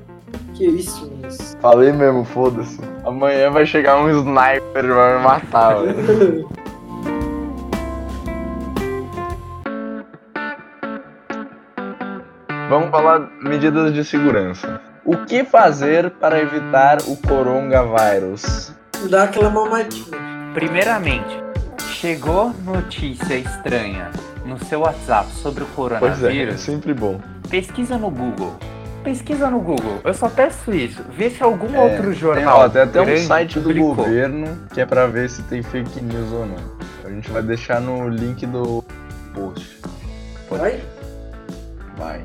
Que 0.55 0.67
isso, 0.67 1.13
mas. 1.21 1.57
Falei 1.61 1.93
mesmo, 1.93 2.25
foda-se. 2.25 2.81
Amanhã 3.05 3.51
vai 3.51 3.67
chegar 3.67 3.97
um 3.97 4.09
sniper 4.09 4.85
e 4.85 4.89
vai 4.89 5.19
me 5.19 5.25
matar, 5.25 5.83
velho. 5.83 6.49
Vamos 12.71 12.91
falar 12.91 13.29
medidas 13.43 13.93
de 13.93 14.05
segurança. 14.05 14.81
O 15.05 15.17
que 15.17 15.43
fazer 15.43 16.09
para 16.21 16.41
evitar 16.41 16.99
o 17.09 17.17
coronavírus? 17.17 18.73
Dá 19.11 19.25
aquela 19.25 19.51
mamadinha. 19.51 20.17
Primeiramente, 20.55 21.43
chegou 21.81 22.55
notícia 22.65 23.35
estranha 23.35 24.13
no 24.49 24.59
seu 24.65 24.81
WhatsApp 24.81 25.31
sobre 25.33 25.63
o 25.63 25.67
Pois 25.77 25.93
é, 25.93 25.97
é 25.97 25.99
coronavírus, 26.01 26.61
sempre 26.61 26.95
bom. 26.95 27.21
pesquisa 27.51 27.99
no 27.99 28.11
Google. 28.11 28.55
Pesquisa 29.05 29.49
no 29.49 29.61
Google. 29.61 30.01
Eu 30.05 30.13
só 30.13 30.29
peço 30.29 30.73
isso. 30.73 31.03
Vê 31.17 31.31
se 31.31 31.43
algum 31.43 31.75
É, 31.75 31.81
outro 31.81 32.05
Tem, 32.11 32.15
jornal. 32.15 32.61
ó, 32.61 32.69
tem 32.69 32.83
até 32.83 33.01
um 33.01 33.17
site 33.19 33.55
do 33.61 33.69
publicou. 33.69 33.95
governo 33.95 34.59
que 34.75 34.81
é 34.81 34.87
pra 34.87 35.07
ver 35.07 35.31
se 35.31 35.43
tem 35.45 35.63
fake 35.63 36.03
news 36.03 36.33
ou 36.33 36.45
não. 36.47 36.57
A 37.05 37.09
gente 37.11 37.31
vai 37.31 37.43
deixar 37.43 37.81
no 37.81 38.09
link 38.09 38.45
do 38.47 38.85
post. 39.33 39.79
Pode- 40.49 40.61
Vai? 40.63 40.81
Vai. 41.97 42.25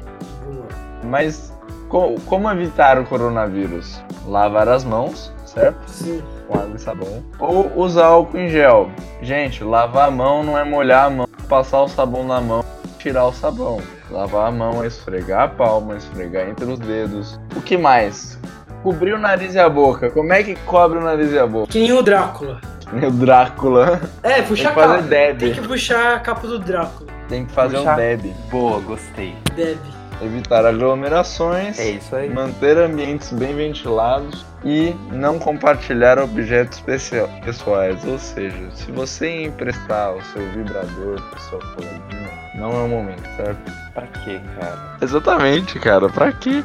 Mas 1.03 1.53
co- 1.89 2.15
como 2.25 2.49
evitar 2.51 2.97
o 2.99 3.05
coronavírus? 3.05 4.01
Lavar 4.25 4.67
as 4.67 4.83
mãos, 4.83 5.31
certo? 5.45 5.88
Sim. 5.88 6.21
Com 6.47 6.57
água 6.57 6.75
e 6.75 6.79
sabão. 6.79 7.23
Ou 7.39 7.71
usar 7.75 8.05
álcool 8.07 8.38
em 8.38 8.49
gel. 8.49 8.89
Gente, 9.21 9.63
lavar 9.63 10.07
a 10.07 10.12
mão 10.12 10.43
não 10.43 10.57
é 10.57 10.63
molhar 10.63 11.05
a 11.05 11.09
mão, 11.09 11.27
passar 11.53 11.83
o 11.83 11.87
sabão 11.87 12.25
na 12.25 12.41
mão 12.41 12.65
tirar 12.97 13.25
o 13.25 13.31
sabão. 13.31 13.79
Lavar 14.09 14.47
a 14.47 14.51
mão 14.51 14.83
esfregar 14.83 15.43
a 15.43 15.47
palma, 15.47 15.95
esfregar 15.97 16.49
entre 16.49 16.65
os 16.65 16.79
dedos. 16.79 17.39
O 17.55 17.61
que 17.61 17.77
mais? 17.77 18.39
Cobrir 18.81 19.13
o 19.13 19.19
nariz 19.19 19.53
e 19.53 19.59
a 19.59 19.69
boca. 19.69 20.09
Como 20.09 20.33
é 20.33 20.41
que 20.41 20.55
cobre 20.65 20.97
o 20.97 21.01
nariz 21.03 21.31
e 21.31 21.37
a 21.37 21.45
boca? 21.45 21.67
Que 21.71 21.79
nem 21.79 21.91
o 21.91 22.01
Drácula. 22.01 22.59
Nem 22.91 23.07
o 23.07 23.11
Drácula. 23.11 24.01
É, 24.23 24.33
Tem 24.35 24.43
puxar 24.45 24.73
que 24.73 24.79
a 24.79 24.87
capa. 24.87 25.01
deb. 25.03 25.37
Tem 25.37 25.53
que 25.53 25.61
puxar 25.67 26.15
a 26.15 26.19
capa 26.19 26.47
do 26.47 26.57
Drácula. 26.57 27.09
Tem 27.29 27.45
que 27.45 27.51
fazer 27.51 27.77
Puxar. 27.77 27.93
um 27.93 27.97
deb. 27.97 28.33
Boa, 28.49 28.79
gostei. 28.79 29.35
Deb. 29.55 29.77
Evitar 30.23 30.65
aglomerações. 30.65 31.77
É 31.79 32.27
manter 32.29 32.77
ambientes 32.77 33.31
bem 33.33 33.55
ventilados 33.55 34.45
e 34.63 34.95
não 35.12 35.38
compartilhar 35.38 36.17
objetos 36.19 36.81
pessoais. 36.81 38.05
Ou 38.05 38.17
seja, 38.17 38.71
se 38.71 38.91
você 38.91 39.43
emprestar 39.43 40.13
o 40.13 40.21
seu 40.25 40.41
vibrador 40.51 41.21
para 41.29 41.39
sua 41.39 41.59
coleguinha, 41.59 42.31
não 42.55 42.71
é 42.71 42.83
o 42.83 42.88
momento, 42.88 43.27
certo? 43.36 43.71
Pra 43.93 44.07
quê, 44.07 44.39
cara? 44.59 44.97
Exatamente, 45.01 45.79
cara. 45.79 46.07
Pra 46.09 46.31
quê? 46.31 46.63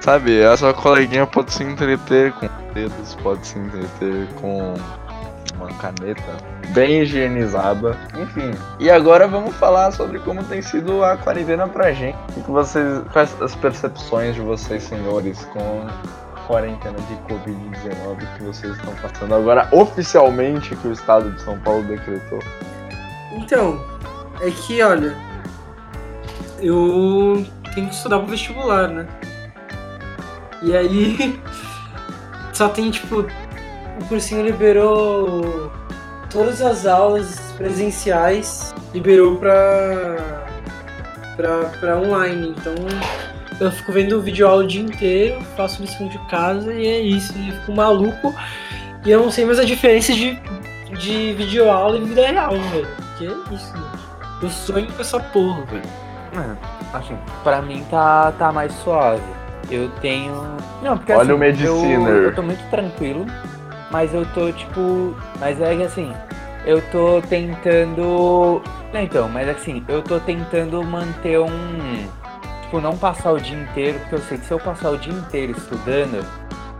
Sabe, 0.00 0.44
a 0.44 0.56
sua 0.56 0.72
coleguinha 0.72 1.26
pode 1.26 1.52
se 1.52 1.64
entreter 1.64 2.32
com 2.32 2.48
dedos, 2.72 3.16
pode 3.22 3.44
se 3.46 3.58
entreter 3.58 4.28
com 4.40 4.74
uma 5.56 5.68
caneta 5.74 6.36
bem 6.72 7.02
higienizada. 7.02 7.96
Enfim. 8.16 8.52
E 8.78 8.90
agora 8.90 9.26
vamos 9.26 9.54
falar 9.56 9.90
sobre 9.90 10.18
como 10.20 10.42
tem 10.44 10.62
sido 10.62 11.02
a 11.02 11.16
quarentena 11.16 11.66
pra 11.68 11.92
gente. 11.92 12.16
O 12.36 12.42
que 12.42 12.50
vocês, 12.50 13.02
quais 13.12 13.34
as 13.40 13.54
percepções 13.54 14.34
de 14.34 14.40
vocês, 14.40 14.82
senhores, 14.82 15.44
com 15.46 15.86
a 15.86 16.40
quarentena 16.46 16.96
de 16.98 17.34
Covid-19 17.34 18.36
que 18.36 18.44
vocês 18.44 18.76
estão 18.76 18.94
passando 18.96 19.34
agora 19.34 19.68
oficialmente 19.72 20.76
que 20.76 20.88
o 20.88 20.92
estado 20.92 21.30
de 21.32 21.42
São 21.42 21.58
Paulo 21.60 21.82
decretou? 21.84 22.40
Então, 23.32 23.80
é 24.40 24.50
que, 24.50 24.82
olha, 24.82 25.16
eu 26.60 27.44
tenho 27.74 27.88
que 27.88 27.94
estudar 27.94 28.18
pro 28.18 28.28
vestibular, 28.28 28.88
né? 28.88 29.06
E 30.62 30.76
aí, 30.76 31.40
só 32.52 32.68
tem, 32.68 32.90
tipo, 32.90 33.26
o 34.00 34.04
cursinho 34.06 34.44
liberou 34.44 35.70
todas 36.30 36.60
as 36.60 36.86
aulas 36.86 37.38
presenciais, 37.56 38.74
liberou 38.92 39.36
pra, 39.36 40.46
pra, 41.36 41.58
pra 41.80 41.98
online. 41.98 42.54
Então, 42.56 42.74
eu 43.60 43.70
fico 43.72 43.92
vendo 43.92 44.20
vídeo 44.20 44.46
aula 44.46 44.64
o 44.64 44.66
dia 44.66 44.82
inteiro, 44.82 45.40
faço 45.56 45.82
lição 45.82 46.08
de 46.08 46.18
casa 46.28 46.72
e 46.72 46.86
é 46.86 47.00
isso. 47.00 47.32
E 47.38 47.52
fico 47.52 47.72
maluco. 47.72 48.34
E 49.04 49.10
eu 49.10 49.22
não 49.22 49.30
sei 49.30 49.44
mais 49.44 49.58
a 49.58 49.64
diferença 49.64 50.12
de, 50.12 50.38
de 50.98 51.32
videoaula 51.34 51.96
e 51.96 52.04
vida 52.04 52.26
real, 52.26 52.52
velho. 52.52 52.88
Que 53.16 53.26
é 53.26 53.54
isso, 53.54 53.72
mano. 53.72 53.96
Eu 54.42 54.50
sonho 54.50 54.92
com 54.92 55.00
essa 55.00 55.18
porra, 55.18 55.62
velho. 55.64 55.82
Mano, 56.34 56.58
assim, 56.92 57.16
pra 57.42 57.62
mim 57.62 57.84
tá, 57.90 58.32
tá 58.32 58.52
mais 58.52 58.72
suave. 58.72 59.22
Eu 59.70 59.88
tenho. 60.00 60.34
Não, 60.82 60.98
porque 60.98 61.12
Olha 61.12 61.22
assim, 61.22 61.32
o 61.32 61.38
Mediciner. 61.38 62.08
Eu, 62.08 62.22
eu 62.24 62.34
tô 62.34 62.42
muito 62.42 62.62
tranquilo, 62.70 63.26
mas 63.90 64.12
eu 64.14 64.24
tô 64.34 64.50
tipo. 64.52 65.14
Mas 65.38 65.60
é 65.60 65.76
que 65.76 65.82
assim, 65.82 66.12
eu 66.64 66.80
tô 66.90 67.20
tentando. 67.28 68.62
Não, 68.92 69.00
então, 69.00 69.28
mas 69.28 69.48
assim, 69.48 69.84
eu 69.88 70.02
tô 70.02 70.18
tentando 70.20 70.82
manter 70.82 71.38
um. 71.40 72.06
Tipo, 72.62 72.80
não 72.80 72.96
passar 72.96 73.32
o 73.32 73.40
dia 73.40 73.56
inteiro, 73.56 73.98
porque 74.00 74.14
eu 74.16 74.18
sei 74.20 74.38
que 74.38 74.46
se 74.46 74.52
eu 74.52 74.58
passar 74.58 74.90
o 74.90 74.98
dia 74.98 75.12
inteiro 75.12 75.52
estudando, 75.52 76.24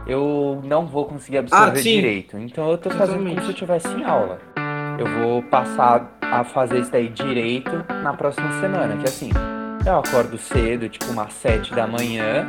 eu 0.07 0.61
não 0.65 0.85
vou 0.87 1.05
conseguir 1.05 1.39
absorver 1.39 1.79
Ah, 1.79 1.83
direito. 1.83 2.37
Então 2.39 2.71
eu 2.71 2.79
tô 2.79 2.91
fazendo 2.91 3.19
como 3.19 3.29
Totalmente. 3.29 3.45
se 3.45 3.51
eu 3.51 3.55
tivesse 3.55 3.89
em 3.89 4.05
aula. 4.05 4.39
Eu 4.99 5.07
vou 5.21 5.43
passar 5.45 6.11
a 6.23 6.43
fazer 6.43 6.79
isso 6.81 6.91
daí 6.91 7.09
direito 7.09 7.71
na 8.03 8.13
próxima 8.15 8.51
semana, 8.61 8.97
que 8.97 9.05
assim, 9.05 9.31
eu 9.87 9.99
acordo 9.99 10.37
cedo, 10.37 10.89
tipo 10.89 11.07
umas 11.11 11.33
7 11.35 11.73
da 11.75 11.87
manhã, 11.87 12.47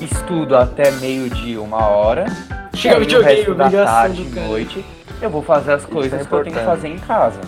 estudo 0.00 0.56
até 0.56 0.90
meio-dia, 0.92 1.60
uma 1.60 1.86
hora. 1.86 2.26
Chega 2.74 2.96
o 2.96 3.00
videogame, 3.00 3.34
resto 3.36 3.54
da 3.54 3.70
tarde 3.70 4.24
noite, 4.24 4.84
eu 5.22 5.30
vou 5.30 5.42
fazer 5.42 5.72
as 5.72 5.84
coisas 5.86 6.20
é 6.20 6.24
que 6.24 6.32
eu 6.32 6.42
tenho 6.44 6.56
que 6.56 6.64
fazer 6.64 6.88
em 6.88 6.98
casa. 6.98 7.40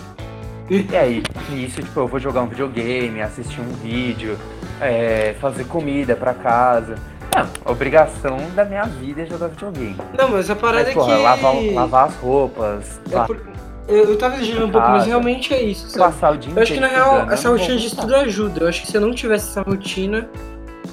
E 0.70 0.96
aí, 0.96 1.22
nisso, 1.50 1.82
tipo, 1.82 2.00
eu 2.00 2.08
vou 2.08 2.18
jogar 2.18 2.42
um 2.42 2.46
videogame, 2.46 3.20
assistir 3.20 3.60
um 3.60 3.68
vídeo, 3.82 4.36
é, 4.80 5.34
fazer 5.40 5.64
comida 5.64 6.16
pra 6.16 6.32
casa. 6.34 6.96
Não, 7.34 7.46
a 7.64 7.70
obrigação 7.70 8.38
da 8.54 8.64
minha 8.64 8.84
vida 8.84 9.22
é 9.22 9.26
jogar 9.26 9.48
videogame. 9.48 9.96
Não, 10.16 10.30
mas 10.30 10.48
a 10.48 10.56
parada 10.56 10.84
Mas, 10.86 10.94
porra, 10.94 11.12
é 11.12 11.16
que. 11.16 11.22
lavar, 11.22 11.54
lavar 11.74 12.04
as 12.08 12.16
roupas, 12.16 13.00
É 13.12 13.20
por- 13.24 13.40
Eu, 13.88 14.10
eu 14.10 14.18
tava 14.18 14.36
exigindo 14.36 14.66
um 14.66 14.70
pouco, 14.70 14.86
mas 14.88 14.98
Casa. 14.98 15.06
realmente 15.06 15.54
é 15.54 15.62
isso, 15.62 15.88
sabe? 15.88 16.12
passar 16.12 16.32
o 16.32 16.36
dia 16.36 16.52
Eu 16.54 16.62
acho 16.62 16.72
que 16.72 16.80
na 16.80 16.88
real 16.88 17.30
essa 17.30 17.48
rotina 17.48 17.76
de 17.76 17.86
estudo 17.86 18.16
ajuda. 18.16 18.60
Eu 18.60 18.68
acho 18.68 18.82
que 18.82 18.88
se 18.88 18.96
eu 18.96 19.00
não 19.00 19.12
tivesse 19.12 19.50
essa 19.50 19.62
rotina, 19.62 20.28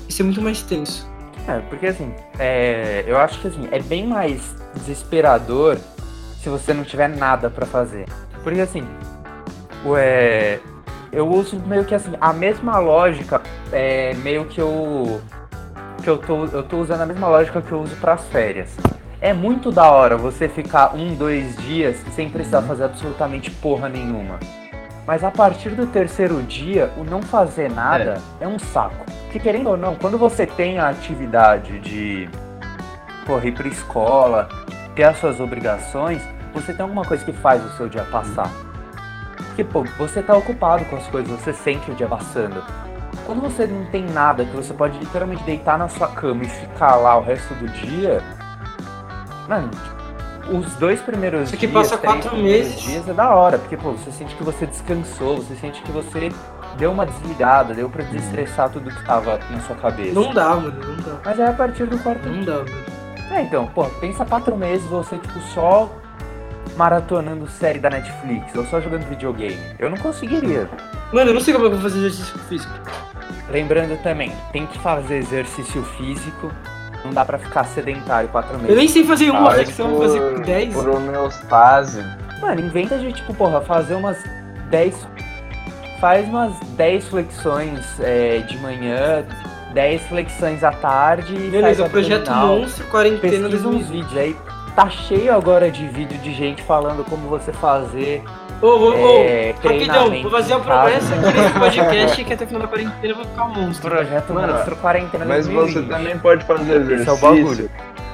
ia 0.07 0.11
ser 0.11 0.23
muito 0.23 0.41
mais 0.41 0.61
tenso. 0.61 1.11
É, 1.47 1.59
porque 1.61 1.87
assim, 1.87 2.13
é, 2.39 3.03
eu 3.07 3.17
acho 3.17 3.39
que 3.39 3.47
assim, 3.47 3.67
é 3.71 3.79
bem 3.79 4.07
mais 4.07 4.55
desesperador 4.75 5.77
se 6.41 6.49
você 6.49 6.73
não 6.73 6.83
tiver 6.83 7.07
nada 7.07 7.49
pra 7.49 7.65
fazer. 7.65 8.05
Porque 8.43 8.61
assim, 8.61 8.85
o, 9.83 9.97
é, 9.97 10.59
eu 11.11 11.27
uso 11.27 11.59
meio 11.65 11.85
que 11.85 11.95
assim, 11.95 12.11
a 12.19 12.31
mesma 12.31 12.79
lógica, 12.79 13.41
é, 13.71 14.13
meio 14.15 14.45
que 14.45 14.59
eu. 14.59 15.21
Que 16.03 16.09
eu 16.09 16.17
tô, 16.17 16.45
eu 16.45 16.63
tô 16.63 16.77
usando 16.77 17.01
a 17.01 17.05
mesma 17.05 17.27
lógica 17.27 17.61
que 17.61 17.71
eu 17.71 17.81
uso 17.81 17.95
pras 17.95 18.23
férias. 18.25 18.75
É 19.23 19.31
muito 19.31 19.71
da 19.71 19.89
hora 19.89 20.17
você 20.17 20.49
ficar 20.49 20.93
um, 20.97 21.15
dois 21.15 21.55
dias 21.55 21.95
sem 22.13 22.29
precisar 22.29 22.61
fazer 22.63 22.83
absolutamente 22.83 23.49
porra 23.49 23.87
nenhuma. 23.87 24.37
Mas 25.07 25.23
a 25.23 25.31
partir 25.31 25.69
do 25.69 25.87
terceiro 25.87 26.43
dia, 26.43 26.91
o 26.97 27.05
não 27.05 27.21
fazer 27.21 27.71
nada 27.71 28.21
é, 28.41 28.45
um 28.45 28.59
saco. 28.59 29.05
Porque 29.23 29.39
querendo 29.39 29.69
ou 29.69 29.77
não, 29.77 29.95
quando 29.95 30.17
você 30.17 30.45
tem 30.45 30.77
a 30.77 30.89
atividade 30.89 31.79
de 31.79 32.27
porra, 33.25 33.47
ir 33.47 33.53
pra 33.53 33.65
escola, 33.69 34.49
ter 34.93 35.03
as 35.03 35.17
suas 35.19 35.39
obrigações, 35.39 36.21
você 36.53 36.73
tem 36.73 36.83
alguma 36.83 37.05
coisa 37.05 37.23
que 37.23 37.31
faz 37.31 37.63
o 37.63 37.77
seu 37.77 37.87
dia 37.87 38.03
passar. 38.03 38.51
Porque, 39.37 39.63
pô, 39.63 39.85
você 39.97 40.21
tá 40.21 40.35
ocupado 40.35 40.83
com 40.83 40.97
as 40.97 41.07
coisas, 41.07 41.31
você 41.39 41.53
sente 41.53 41.89
o 41.89 41.95
dia 41.95 42.07
passando. 42.07 42.61
Quando 43.25 43.39
você 43.39 43.65
não 43.65 43.85
tem 43.85 44.03
nada, 44.03 44.43
que 44.43 44.53
você 44.53 44.73
pode 44.73 44.99
literalmente 44.99 45.43
deitar 45.43 45.79
na 45.79 45.87
sua 45.87 46.09
cama 46.09 46.43
e 46.43 46.49
ficar 46.49 46.97
lá 46.97 47.17
o 47.17 47.21
resto 47.21 47.53
do 47.53 47.69
dia. 47.69 48.21
Mano, 49.53 49.69
os 50.51 50.73
dois 50.75 50.99
primeiros 51.01 51.51
dias, 51.51 51.71
passa 51.71 51.97
três 51.97 52.13
quatro 52.21 52.37
meses. 52.37 52.81
dias 52.81 53.07
é 53.07 53.13
da 53.13 53.29
hora, 53.35 53.57
porque, 53.59 53.77
pô, 53.77 53.91
você 53.91 54.11
sente 54.11 54.35
que 54.35 54.43
você 54.43 54.65
descansou, 54.65 55.37
você 55.37 55.55
sente 55.55 55.81
que 55.81 55.91
você 55.91 56.31
deu 56.77 56.91
uma 56.91 57.05
desligada, 57.05 57.73
deu 57.73 57.87
pra 57.89 58.03
desestressar 58.03 58.69
tudo 58.69 58.89
que 58.89 59.05
tava 59.05 59.39
na 59.49 59.59
sua 59.61 59.75
cabeça. 59.75 60.13
Não 60.13 60.33
dá, 60.33 60.55
mano, 60.55 60.73
não 60.85 60.95
dá. 60.95 61.19
Mas 61.23 61.39
é 61.39 61.47
a 61.47 61.53
partir 61.53 61.85
do 61.85 61.97
quarto 61.99 62.27
Não 62.27 62.43
dá, 62.43 62.55
mano. 62.55 62.71
é, 63.31 63.41
então, 63.43 63.67
pô, 63.67 63.85
pensa 64.01 64.25
quatro 64.25 64.57
meses 64.57 64.85
você, 64.87 65.17
tipo, 65.17 65.39
só 65.53 65.89
maratonando 66.75 67.47
série 67.47 67.77
da 67.79 67.89
Netflix 67.89 68.55
ou 68.55 68.65
só 68.65 68.81
jogando 68.81 69.07
videogame. 69.07 69.59
Eu 69.77 69.89
não 69.89 69.97
conseguiria. 69.97 70.67
Mano, 71.11 71.29
eu 71.29 71.33
não 71.35 71.41
sei 71.41 71.53
como 71.53 71.65
eu 71.67 71.71
vou 71.71 71.79
fazer 71.79 71.99
exercício 71.99 72.39
físico. 72.49 72.73
Lembrando 73.49 74.01
também, 74.01 74.33
tem 74.51 74.65
que 74.65 74.79
fazer 74.79 75.17
exercício 75.17 75.83
físico. 75.83 76.51
Não 77.03 77.11
dá 77.11 77.25
pra 77.25 77.37
ficar 77.37 77.65
sedentário 77.65 78.29
quatro 78.29 78.53
meses. 78.55 78.69
Eu 78.69 78.75
nem 78.75 78.87
sei 78.87 79.03
fazer 79.03 79.29
uma 79.29 79.51
Faz 79.51 79.55
flexão, 79.55 79.89
vou 79.89 80.01
fazer 80.01 80.39
10. 80.39 80.73
Por 80.73 80.89
homeostase. 80.89 82.03
Mano, 82.41 82.61
inventa 82.61 82.97
de, 82.97 83.11
tipo, 83.11 83.33
porra, 83.33 83.61
fazer 83.61 83.95
umas 83.95 84.17
10. 84.69 85.07
Faz 85.99 86.27
umas 86.27 86.57
10 86.75 87.07
flexões 87.07 87.99
é, 87.99 88.39
de 88.39 88.57
manhã, 88.57 89.25
10 89.73 90.01
flexões 90.03 90.63
à 90.63 90.71
tarde 90.71 91.33
e 91.33 91.49
Beleza, 91.49 91.87
projeto 91.87 92.29
monstro, 92.31 92.85
quarentena 92.87 93.21
Pesquisa 93.21 93.67
uns 93.67 93.87
2020. 93.87 93.91
vídeos 93.91 94.17
aí. 94.17 94.35
Tá 94.75 94.89
cheio 94.89 95.33
agora 95.33 95.69
de 95.69 95.87
vídeo 95.87 96.17
de 96.17 96.33
gente 96.33 96.61
falando 96.63 97.05
como 97.05 97.29
você 97.29 97.53
fazer 97.53 98.23
Ô, 98.63 98.67
ô, 98.67 98.89
ô, 98.91 98.95
É, 99.19 99.53
rapidão, 99.61 100.21
vou 100.21 100.31
fazer 100.31 100.53
casa. 100.53 100.63
promessa 100.63 101.15
que 101.17 101.37
nesse 101.37 101.59
podcast 101.59 102.23
que 102.25 102.33
até 102.33 102.43
o 102.45 102.47
final 102.47 102.61
da 102.61 102.67
quarentena 102.69 102.97
eu 103.03 103.15
vou 103.15 103.25
ficar 103.25 103.43
um 103.43 103.49
monstro. 103.53 103.89
Projeto 103.91 104.33
Mano, 104.33 104.53
Monstro 104.53 104.75
Quarentena 104.77 105.25
Mas 105.25 105.47
2020. 105.47 105.73
você 105.83 105.89
também 105.93 106.17
pode 106.19 106.45
fazer 106.45 106.75
exercício. 106.81 107.01
Esse 107.01 107.09
é 107.09 107.13
o 107.13 107.17
bagulho. 107.17 107.69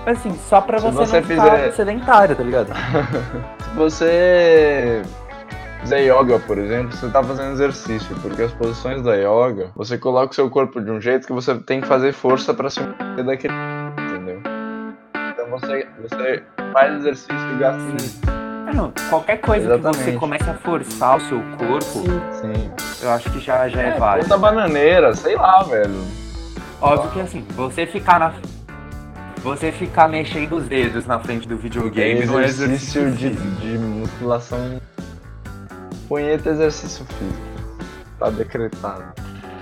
Mas 0.06 0.18
assim, 0.18 0.39
só 0.50 0.60
pra 0.62 0.80
você, 0.80 0.91
você 1.06 1.18
não 1.22 1.28
ficar 1.28 1.43
fizer- 1.52 1.72
sedentário, 1.74 2.36
tá 2.36 2.41
ligado? 2.43 2.74
Se 3.64 3.70
você 3.76 5.02
fizer 5.82 6.00
yoga, 6.02 6.39
por 6.39 6.58
exemplo, 6.58 6.97
você 6.97 7.08
tá 7.10 7.24
fazendo 7.24 7.52
exercício, 7.52 8.16
porque 8.22 8.41
as 8.41 8.52
posições 8.54 9.04
da 9.04 9.14
yoga, 9.16 9.70
você 9.76 9.97
coloca 10.00 10.32
o 10.32 10.36
seu 10.36 10.50
corpo 10.50 10.82
de 10.82 10.89
um 10.89 11.00
jeito 11.00 11.28
que 11.28 11.34
você 11.34 11.54
tem 11.56 11.80
que 11.80 11.88
fazer 11.88 12.12
força 12.12 12.54
pra 12.56 12.70
se 12.72 12.80
mover 12.82 13.24
daquele, 13.24 13.54
entendeu? 14.00 14.41
Então 15.32 15.50
você, 15.52 15.88
você 16.02 16.43
faz 16.74 16.95
exercício 16.95 17.52
e 17.56 17.58
gasta 17.60 17.82
energia. 17.84 18.38
É, 18.70 18.74
não, 18.74 18.93
qualquer 19.09 19.38
coisa 19.38 19.65
que 19.76 19.82
você 19.82 19.89
Exatamente. 19.89 20.17
comece 20.20 20.49
a 20.49 20.53
forçar 20.55 21.17
o 21.17 21.20
seu 21.22 21.41
corpo, 21.57 22.03
Sim. 22.34 22.72
Eu 23.01 23.11
acho 23.11 23.30
que 23.32 23.39
já, 23.39 23.67
já 23.70 23.82
é, 23.82 23.88
É, 23.89 23.97
válido. 23.97 24.28
ponta 24.28 24.38
bananeira, 24.39 25.15
sei 25.15 25.36
lá, 25.36 25.63
velho. 25.63 25.95
Óbvio 26.82 27.11
que 27.11 27.22
assim, 27.22 27.45
você 27.55 27.86
ficar 27.86 28.20
na. 28.20 28.34
Você 29.41 29.72
ficar 29.72 30.09
mexendo 30.09 30.57
os 30.57 30.67
dedos 30.67 31.05
na 31.05 31.17
frente 31.20 31.47
do 31.47 31.55
videogame 31.57 32.26
não 32.26 32.39
é 32.39 32.45
exercício 32.45 33.07
exercício. 33.07 33.30
de, 33.32 33.72
de 33.72 33.78
musculação. 33.78 34.82
Punheta 36.09 36.49
exercício 36.49 37.05
físico. 37.05 37.86
Tá 38.20 38.30
decretado. 38.30 39.03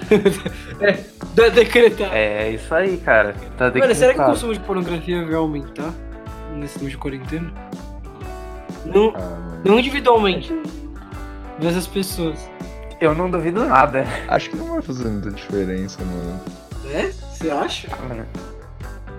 Da 1.35 1.49
decretar. 1.49 2.09
É 2.15 2.49
isso 2.49 2.73
aí, 2.73 2.97
cara. 2.97 3.35
Tá 3.57 3.65
Mano, 3.65 3.93
será 3.93 4.13
que 4.13 4.19
o 4.19 4.23
decretado. 4.23 4.31
consumo 4.31 4.53
de 4.53 4.59
pornografia 4.61 5.23
vai 5.23 5.35
aumentar 5.35 5.93
nesse 6.55 6.79
tempo 6.79 6.89
de 6.89 6.97
quarentena? 6.97 7.51
Não, 8.93 9.13
Ah, 9.15 9.37
não 9.65 9.79
individualmente, 9.79 10.53
mas 11.61 11.75
as 11.77 11.87
pessoas. 11.87 12.49
Eu 12.99 13.13
não 13.13 13.29
duvido 13.29 13.63
nada. 13.65 14.05
Acho 14.27 14.49
que 14.49 14.57
não 14.57 14.71
vai 14.73 14.81
fazer 14.81 15.07
muita 15.07 15.29
diferença, 15.31 15.99
mano. 16.03 16.39
É? 16.91 17.11
Você 17.33 17.49
acha? 17.51 17.87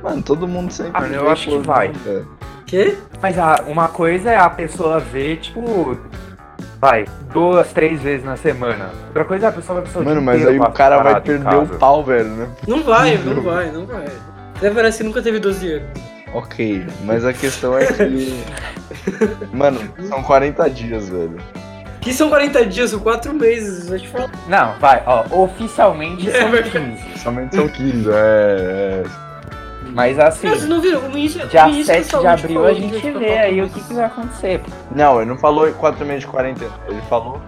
Mano, 0.03 0.23
todo 0.23 0.49
mundo 0.49 0.73
sempre. 0.73 0.93
Ah, 0.95 1.07
eu 1.07 1.25
vê 1.25 1.31
acho 1.31 1.49
que 1.51 1.59
vai. 1.59 1.93
cara. 2.05 2.25
Quê? 2.67 2.99
Mas 3.23 3.39
a- 3.39 3.65
uma 3.67 3.89
coisa 3.89 4.31
é 4.31 4.37
a 4.37 4.51
pessoa 4.51 4.99
ver, 4.99 5.39
tipo, 5.39 5.97
vai, 6.81 7.05
duas, 7.33 7.73
três 7.73 8.01
vezes 8.03 8.25
na 8.25 8.37
semana. 8.37 8.91
Outra 9.07 9.25
coisa 9.25 9.47
é 9.47 9.49
a 9.49 9.53
pessoa 9.53 9.81
vai 9.81 10.03
o 10.03 10.05
Mano, 10.05 10.23
mas 10.23 10.47
aí 10.47 10.59
o 10.59 10.71
cara 10.73 11.01
vai 11.03 11.21
perder 11.21 11.57
o 11.57 11.67
pau, 11.79 12.05
velho, 12.05 12.29
né? 12.31 12.49
Não 12.67 12.83
vai, 12.83 13.17
não 13.25 13.43
vai, 13.43 13.71
não 13.71 13.87
vai. 13.87 14.07
Até 14.57 14.71
parece 14.71 14.99
que 14.99 15.05
nunca 15.05 15.23
teve 15.23 15.39
12 15.39 15.73
anos. 15.73 15.89
Ok, 16.35 16.87
mas 17.05 17.25
a 17.25 17.33
questão 17.33 17.77
é 17.79 17.87
que. 17.87 18.45
Mano, 19.53 19.81
são 20.09 20.23
40 20.23 20.69
dias, 20.71 21.09
velho. 21.09 21.39
Que 22.01 22.13
são 22.13 22.29
40 22.29 22.67
dias, 22.67 22.91
são 22.91 23.01
4 23.01 23.33
meses, 23.35 23.89
vou 23.89 23.99
te 23.99 24.09
falar. 24.09 24.31
Não, 24.47 24.75
vai, 24.79 25.03
ó, 25.07 25.25
oficialmente 25.43 26.29
É 26.31 26.41
são 26.43 26.51
verdade. 26.51 26.71
15. 27.07 27.19
Somente 27.19 27.55
são 27.57 27.69
15, 27.69 28.09
é. 28.13 29.03
Mas 29.95 30.19
assim, 30.19 30.47
Mas 30.49 30.59
vocês 30.59 30.69
não 30.71 30.81
viram? 30.83 31.01
O 31.01 31.11
ministro, 31.11 31.45
o 31.45 31.49
dia 31.49 31.67
ministro 31.67 31.87
da 31.87 31.95
7 31.95 32.05
de 32.05 32.11
Saúde 32.11 32.27
abril 32.29 32.55
falou 32.55 32.71
a 32.71 32.75
que 32.75 32.81
gente 32.81 33.11
vê 33.19 33.39
aí 33.39 33.63
o 33.63 33.69
que, 33.71 33.81
que 33.81 33.95
vai 33.95 34.05
acontecer. 34.05 34.47
é. 34.47 34.61
Não, 34.95 35.21
ele 35.21 35.31
não 35.31 35.39
falou 35.39 35.73
quatro 35.73 36.05
meses 36.07 36.21
de 36.23 36.27
quarentena. 36.29 36.71
Ele 36.89 37.01
falou 37.09 37.41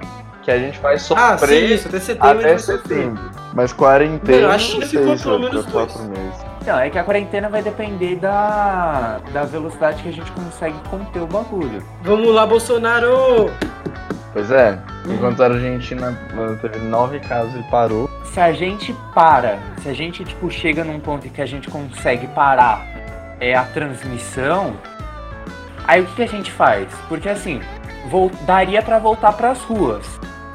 que 0.42 0.50
a 0.50 0.58
gente 0.58 0.78
vai 0.80 0.94
Ah, 0.94 0.98
sim, 0.98 1.14
sofrer 1.38 1.70
isso, 1.70 1.88
até 1.88 2.00
setembro. 2.00 2.38
até 2.38 2.58
sofrer. 2.58 2.78
setembro. 2.88 3.30
Mas 3.52 3.72
quarentena. 3.72 4.48
Mano, 4.48 4.62
eu 4.64 4.80
não 4.80 4.86
sei 4.88 5.00
ficou 5.00 5.16
se 5.18 5.22
pelo 5.24 5.38
menos 5.38 5.64
ficar 5.66 5.70
dois. 5.70 5.92
quatro 5.92 6.08
meses. 6.08 6.40
Não, 6.66 6.78
é 6.78 6.90
que 6.90 6.98
a 6.98 7.04
quarentena 7.04 7.48
vai 7.48 7.62
depender 7.62 8.16
da, 8.16 9.18
da 9.32 9.44
velocidade 9.44 10.02
que 10.02 10.08
a 10.08 10.12
gente 10.12 10.30
consegue 10.32 10.76
conter 10.90 11.20
o 11.22 11.26
bagulho. 11.26 11.82
Vamos 12.02 12.32
lá, 12.34 12.46
Bolsonaro! 12.46 13.50
Pois 14.32 14.50
é, 14.52 14.78
enquanto 15.08 15.42
a 15.42 15.46
Argentina 15.46 16.16
teve 16.60 16.78
nove 16.78 17.18
casos 17.20 17.52
e 17.58 17.62
parou. 17.70 18.08
Se 18.26 18.38
a 18.38 18.52
gente 18.52 18.94
para, 19.12 19.58
se 19.82 19.88
a 19.88 19.92
gente 19.92 20.24
tipo 20.24 20.48
chega 20.50 20.84
num 20.84 21.00
ponto 21.00 21.26
em 21.26 21.30
que 21.30 21.42
a 21.42 21.46
gente 21.46 21.68
consegue 21.68 22.28
parar 22.28 22.86
é 23.40 23.56
a 23.56 23.64
transmissão, 23.64 24.74
aí 25.88 26.00
o 26.02 26.06
que, 26.06 26.14
que 26.16 26.22
a 26.22 26.28
gente 26.28 26.52
faz? 26.52 26.86
Porque 27.08 27.28
assim, 27.28 27.60
vol- 28.08 28.30
daria 28.42 28.82
pra 28.82 28.98
voltar 29.00 29.32
pras 29.32 29.58
ruas. 29.62 30.06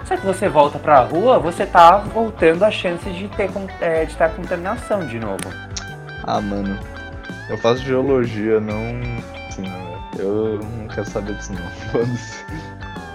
Só 0.05 0.15
que 0.15 0.25
você 0.25 0.47
volta 0.47 0.77
pra 0.79 0.99
rua, 0.99 1.39
você 1.39 1.65
tá 1.65 1.97
voltando 1.97 2.63
a 2.63 2.69
chance 2.71 3.09
de 3.09 3.27
ter 3.29 3.49
é, 3.81 4.05
de 4.05 4.15
ter 4.15 4.29
contaminação 4.35 4.99
de 5.05 5.19
novo. 5.19 5.64
Ah, 6.28 6.41
mano. 6.41 6.78
Eu 7.49 7.57
faço 7.57 7.84
geologia, 7.84 8.59
não. 8.59 8.76
Assim, 9.47 9.61
não, 9.61 9.86
velho. 10.11 10.19
Eu 10.19 10.59
não 10.59 10.88
quero 10.88 11.09
saber 11.09 11.36
disso, 11.36 11.53
não. 11.53 11.69
Foda-se. 11.91 12.43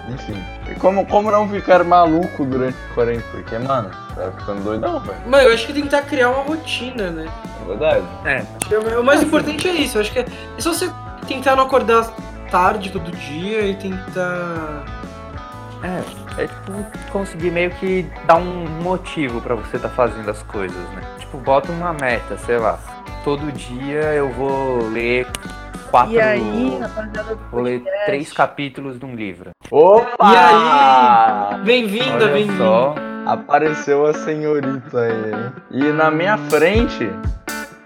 Enfim. 0.09 0.43
E 0.69 0.75
como, 0.75 1.05
como 1.05 1.31
não 1.31 1.47
ficar 1.47 1.83
maluco 1.83 2.45
durante 2.45 2.77
a 2.89 2.93
quarentena? 2.93 3.31
Porque, 3.31 3.57
mano, 3.57 3.89
tá 4.15 4.31
ficando 4.37 4.63
doidão, 4.63 4.99
velho. 4.99 5.19
Mano, 5.27 5.43
eu 5.43 5.53
acho 5.53 5.67
que 5.67 5.73
tentar 5.73 6.01
criar 6.03 6.29
uma 6.29 6.43
rotina, 6.43 7.09
né? 7.11 7.27
É 7.61 7.67
verdade. 7.67 8.05
O 8.99 9.03
mais 9.03 9.21
importante 9.21 9.67
é 9.67 9.73
isso, 9.73 9.97
eu 9.97 10.01
acho 10.01 10.11
que 10.11 10.19
é, 10.19 10.25
é 10.57 10.61
só 10.61 10.73
você 10.73 10.89
tentar 11.27 11.55
não 11.55 11.65
acordar 11.65 12.09
tarde 12.49 12.91
todo 12.91 13.11
dia 13.11 13.67
e 13.67 13.75
tentar. 13.75 14.85
É, 15.83 16.43
é 16.43 16.47
tipo 16.47 17.11
conseguir 17.11 17.49
meio 17.49 17.71
que 17.71 18.05
dar 18.25 18.35
um 18.35 18.67
motivo 18.83 19.41
pra 19.41 19.55
você 19.55 19.79
tá 19.79 19.89
fazendo 19.89 20.29
as 20.29 20.43
coisas, 20.43 20.89
né? 20.89 21.01
Tipo, 21.19 21.37
bota 21.37 21.71
uma 21.71 21.93
meta, 21.93 22.37
sei 22.37 22.57
lá. 22.57 22.79
Todo 23.23 23.51
dia 23.51 24.13
eu 24.13 24.29
vou 24.29 24.89
ler 24.89 25.27
quatro. 25.91 26.13
E 26.13 26.19
aí, 26.19 26.79
rapaziada 26.79 27.35
do 27.35 27.41
Vou 27.51 27.61
ler 27.61 27.83
três 28.05 28.33
capítulos 28.33 28.97
de 28.99 29.05
um 29.05 29.13
livro. 29.13 29.51
Opa! 29.69 30.31
E 30.31 30.35
aí? 30.35 31.63
Bem-vinda, 31.63 32.25
Olha 32.25 32.33
bem-vinda. 32.33 32.57
só. 32.57 32.95
Apareceu 33.27 34.07
a 34.07 34.13
senhorita 34.15 35.01
aí? 35.01 35.51
E 35.69 35.91
na 35.91 36.09
minha 36.09 36.35
frente, 36.37 37.11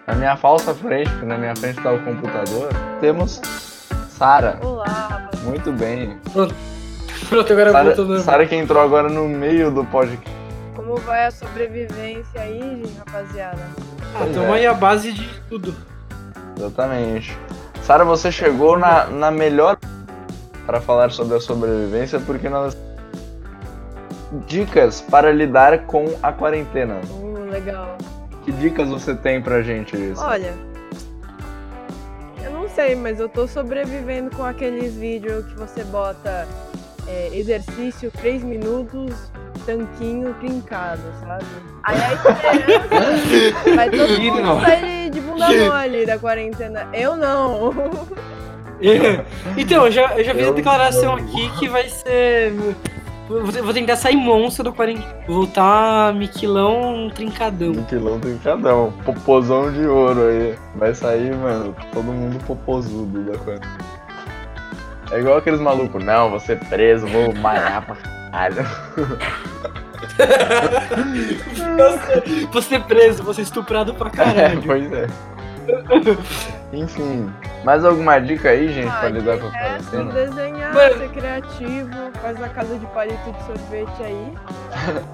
na 0.08 0.16
minha 0.16 0.38
falsa 0.38 0.74
frente, 0.74 1.10
porque 1.10 1.26
na 1.26 1.38
minha 1.38 1.56
frente 1.56 1.82
tá 1.82 1.92
o 1.92 2.00
computador, 2.00 2.70
temos 3.02 3.42
Sara. 4.08 4.58
Olá, 4.64 4.86
rapaziada. 4.86 5.38
Muito 5.50 5.72
bem. 5.74 6.18
Pronto, 7.28 7.52
agora 7.52 7.72
Sara, 7.74 7.84
voltou 7.84 8.06
normal. 8.06 8.24
Sara 8.24 8.46
que 8.46 8.56
entrou 8.56 8.82
agora 8.82 9.10
no 9.10 9.28
meio 9.28 9.70
do 9.70 9.84
podcast. 9.84 10.34
Como 10.74 10.96
vai 10.98 11.26
a 11.26 11.32
sobrevivência 11.32 12.40
aí, 12.40 12.62
gente, 12.62 12.98
rapaziada? 12.98 13.60
Ah, 14.16 14.26
tamo 14.34 14.56
é. 14.56 14.66
a 14.66 14.74
base 14.74 15.12
de 15.12 15.28
tudo. 15.50 15.76
Exatamente. 16.58 17.38
Sara, 17.84 18.06
você 18.06 18.32
chegou 18.32 18.80
na, 18.80 19.06
na 19.08 19.30
melhor 19.30 19.78
para 20.66 20.80
falar 20.80 21.12
sobre 21.12 21.36
a 21.36 21.40
sobrevivência, 21.40 22.20
porque 22.20 22.50
nós. 22.50 22.76
Dicas 24.48 25.02
para 25.02 25.32
lidar 25.32 25.86
com 25.86 26.06
a 26.24 26.32
quarentena. 26.32 27.00
Uh, 27.10 27.50
legal. 27.50 27.98
Que 28.44 28.52
dicas 28.52 28.90
você 28.90 29.16
tem 29.16 29.42
pra 29.42 29.62
gente, 29.62 29.96
isso? 29.96 30.22
Olha, 30.22 30.54
eu 32.44 32.52
não 32.52 32.68
sei, 32.68 32.96
mas 32.96 33.20
eu 33.20 33.30
tô 33.30 33.48
sobrevivendo 33.48 34.36
com 34.36 34.44
aqueles 34.44 34.96
vídeos 34.96 35.46
que 35.46 35.56
você 35.56 35.84
bota 35.84 36.48
é, 37.08 37.30
exercício 37.34 38.12
3 38.12 38.44
minutos, 38.44 39.14
tanquinho 39.66 40.34
trincado, 40.36 41.02
sabe? 41.22 41.46
Aí 41.84 41.98
a 42.02 42.14
esperança 42.14 43.76
vai 43.76 43.90
todo 43.90 44.20
mundo 44.22 44.42
não. 44.42 44.62
sair 44.62 45.10
de 45.10 45.22
bunda 45.22 45.48
mole 45.70 46.06
da 46.06 46.18
quarentena. 46.20 46.88
Eu 46.94 47.16
não. 47.16 47.74
então, 49.58 49.86
eu 49.86 49.92
já, 49.92 50.18
eu 50.18 50.24
já 50.24 50.34
fiz 50.34 50.44
a 50.44 50.48
Eu 50.48 50.54
declaração 50.54 51.16
não. 51.16 51.24
aqui 51.24 51.50
que 51.60 51.68
vai 51.68 51.88
ser. 51.90 52.54
Vou, 53.28 53.42
vou 53.44 53.74
tentar 53.74 53.96
sair 53.96 54.16
monstro 54.16 54.66
do 54.66 54.74
quarentena. 54.74 55.16
Voltar 55.28 56.14
miquilão 56.14 57.10
trincadão. 57.14 57.72
Um 57.72 57.84
quilão 57.86 58.20
trincadão. 58.20 58.94
Popozão 59.04 59.72
de 59.72 59.86
ouro 59.88 60.28
aí. 60.28 60.56
Vai 60.76 60.94
sair, 60.94 61.34
mano, 61.36 61.76
todo 61.92 62.04
mundo 62.04 62.38
popozudo 62.46 63.24
da 63.32 63.38
coisa. 63.40 63.62
É 65.12 65.20
igual 65.20 65.38
aqueles 65.38 65.60
malucos, 65.60 66.04
não, 66.04 66.32
vou 66.32 66.40
ser 66.40 66.60
preso, 66.68 67.06
vou 67.08 67.34
malhar 67.36 67.86
pra 67.86 67.96
caralho. 68.32 68.66
Vou 72.52 72.62
ser 72.62 72.82
preso, 72.84 73.24
vou 73.24 73.34
ser 73.34 73.42
estuprado 73.44 73.94
pra 73.94 74.08
É, 74.08 74.12
caralho. 74.12 74.62
pois 74.66 74.92
é. 74.94 75.08
Enfim, 76.74 77.32
mais 77.64 77.84
alguma 77.84 78.20
dica 78.20 78.50
aí, 78.50 78.72
gente, 78.72 78.92
pra 78.92 79.08
Ah, 79.08 79.10
lidar 79.10 79.38
com 79.40 79.48
a 79.48 79.52
quarentena? 79.52 80.12
desenhar, 80.12 80.74
Mano. 80.74 80.98
ser 80.98 81.10
criativo, 81.10 82.12
faz 82.22 82.42
a 82.44 82.50
casa 82.50 82.78
de 82.78 82.86
palito 82.88 83.32
de 83.32 83.44
sorvete 83.46 84.04
aí. 84.04 84.34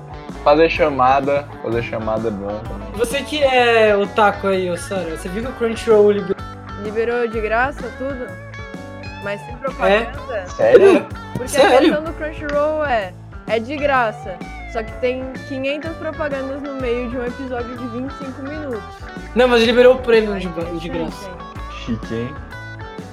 Fazer 0.44 0.70
chamada, 0.70 1.46
fazer 1.62 1.84
chamada 1.84 2.30
é 2.30 2.32
bom 2.32 2.60
também. 2.68 2.88
Você 2.96 3.22
que 3.22 3.44
é 3.44 3.96
otaku 3.96 4.48
aí, 4.48 4.72
ô 4.72 4.78
Sara, 4.78 5.16
você 5.16 5.30
viu 5.30 5.44
que 5.44 5.50
o 5.50 5.54
Crunchyroll 5.54 6.12
liberou? 6.12 6.36
Liberou 6.84 7.28
de 7.28 7.40
graça 7.40 7.84
tudo, 8.00 8.26
mas 9.24 9.42
sem 9.42 9.56
propaganda. 9.58 10.48
Sério? 10.56 11.08
Porque 11.34 11.44
a 11.44 11.48
Sério? 11.48 11.80
questão 11.80 12.04
do 12.04 12.14
Crunchyroll 12.14 12.86
é, 12.86 13.14
é 13.48 13.60
de 13.60 13.78
graça. 13.78 14.38
Só 14.72 14.82
que 14.82 14.92
tem 15.02 15.34
500 15.50 15.92
propagandas 15.98 16.62
no 16.62 16.76
meio 16.76 17.10
de 17.10 17.18
um 17.18 17.26
episódio 17.26 17.78
de 17.78 17.88
25 17.88 18.42
minutos. 18.44 18.82
Não, 19.36 19.48
mas 19.48 19.64
liberou 19.64 19.96
o 19.96 20.00
prêmio 20.00 20.40
de, 20.40 20.48
Aí, 20.48 20.78
de 20.80 20.90
graça. 20.90 21.30
Chique, 21.86 22.14
hein? 22.14 22.34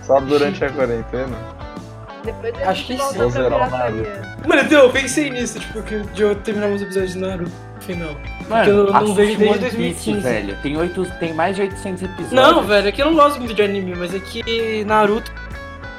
Só 0.02 0.20
durante 0.20 0.64
a 0.64 0.70
quarentena? 0.70 1.36
Depois 2.24 2.54
a 2.62 2.70
Acho 2.70 2.86
que 2.86 2.96
sim. 2.96 3.18
Vou 3.18 3.30
zerar 3.30 3.52
o 3.52 3.64
pirataria. 3.64 4.22
Mano, 4.46 4.62
então, 4.62 4.82
eu 4.84 4.90
pensei 4.90 5.30
nisso, 5.30 5.59
tipo, 5.59 5.82
que 5.82 5.98
de 5.98 6.22
eu 6.22 6.34
terminar 6.36 6.68
os 6.68 6.82
episódios 6.82 7.12
de 7.12 7.18
Naruto 7.18 7.68
final. 7.80 8.14
Mano, 8.48 8.70
eu 8.70 8.92
não 8.92 9.14
vejo 9.14 9.38
desde 9.38 9.64
One 9.64 9.70
Piece, 9.70 10.11
2015. 10.11 10.20
velho. 10.20 10.56
Tem, 10.62 10.76
oito, 10.76 11.04
tem 11.18 11.32
mais 11.34 11.56
de 11.56 11.62
800 11.62 12.02
episódios. 12.02 12.32
Não, 12.32 12.62
velho, 12.62 12.88
é 12.88 12.92
que 12.92 13.02
eu 13.02 13.06
não 13.06 13.14
gosto 13.14 13.38
muito 13.38 13.54
de 13.54 13.62
anime, 13.62 13.94
mas 13.96 14.14
é 14.14 14.20
que 14.20 14.84
Naruto 14.84 15.32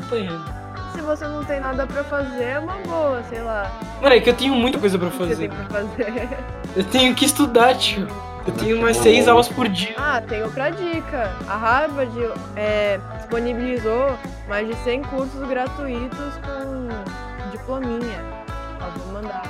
acompanhando. 0.10 0.60
Se 0.94 1.02
você 1.02 1.28
não 1.28 1.46
tem 1.46 1.60
nada 1.60 1.86
pra 1.86 2.04
fazer, 2.04 2.44
é 2.44 2.60
uma 2.60 2.74
boa, 2.80 3.24
sei 3.30 3.42
lá. 3.42 3.72
Mano, 4.02 4.16
é 4.16 4.20
que 4.20 4.30
eu 4.30 4.34
tenho 4.34 4.56
muita 4.56 4.80
coisa 4.80 4.98
pra 4.98 5.10
que 5.10 5.18
você 5.18 5.36
tem 5.36 5.50
fazer. 5.50 5.68
pra 5.68 5.80
fazer? 5.80 6.30
Eu 6.76 6.84
tenho 6.84 7.16
que 7.16 7.26
estudar, 7.26 7.76
tio. 7.76 8.08
Eu 8.46 8.54
tenho 8.54 8.78
umas 8.78 8.96
seis 8.98 9.28
aulas 9.28 9.48
por 9.48 9.68
dia. 9.68 9.96
Ah, 9.98 10.22
tem 10.22 10.44
outra 10.44 10.70
dica. 10.70 11.32
A 11.48 11.58
Harvard 11.58 12.12
é, 12.56 13.00
disponibilizou 13.18 14.16
mais 14.48 14.68
de 14.68 14.76
100 14.84 15.02
cursos 15.04 15.48
gratuitos 15.48 16.36
com 16.46 17.50
diplominha. 17.52 18.24
Ó, 18.82 19.00
vou 19.00 19.14
mandar. 19.14 19.42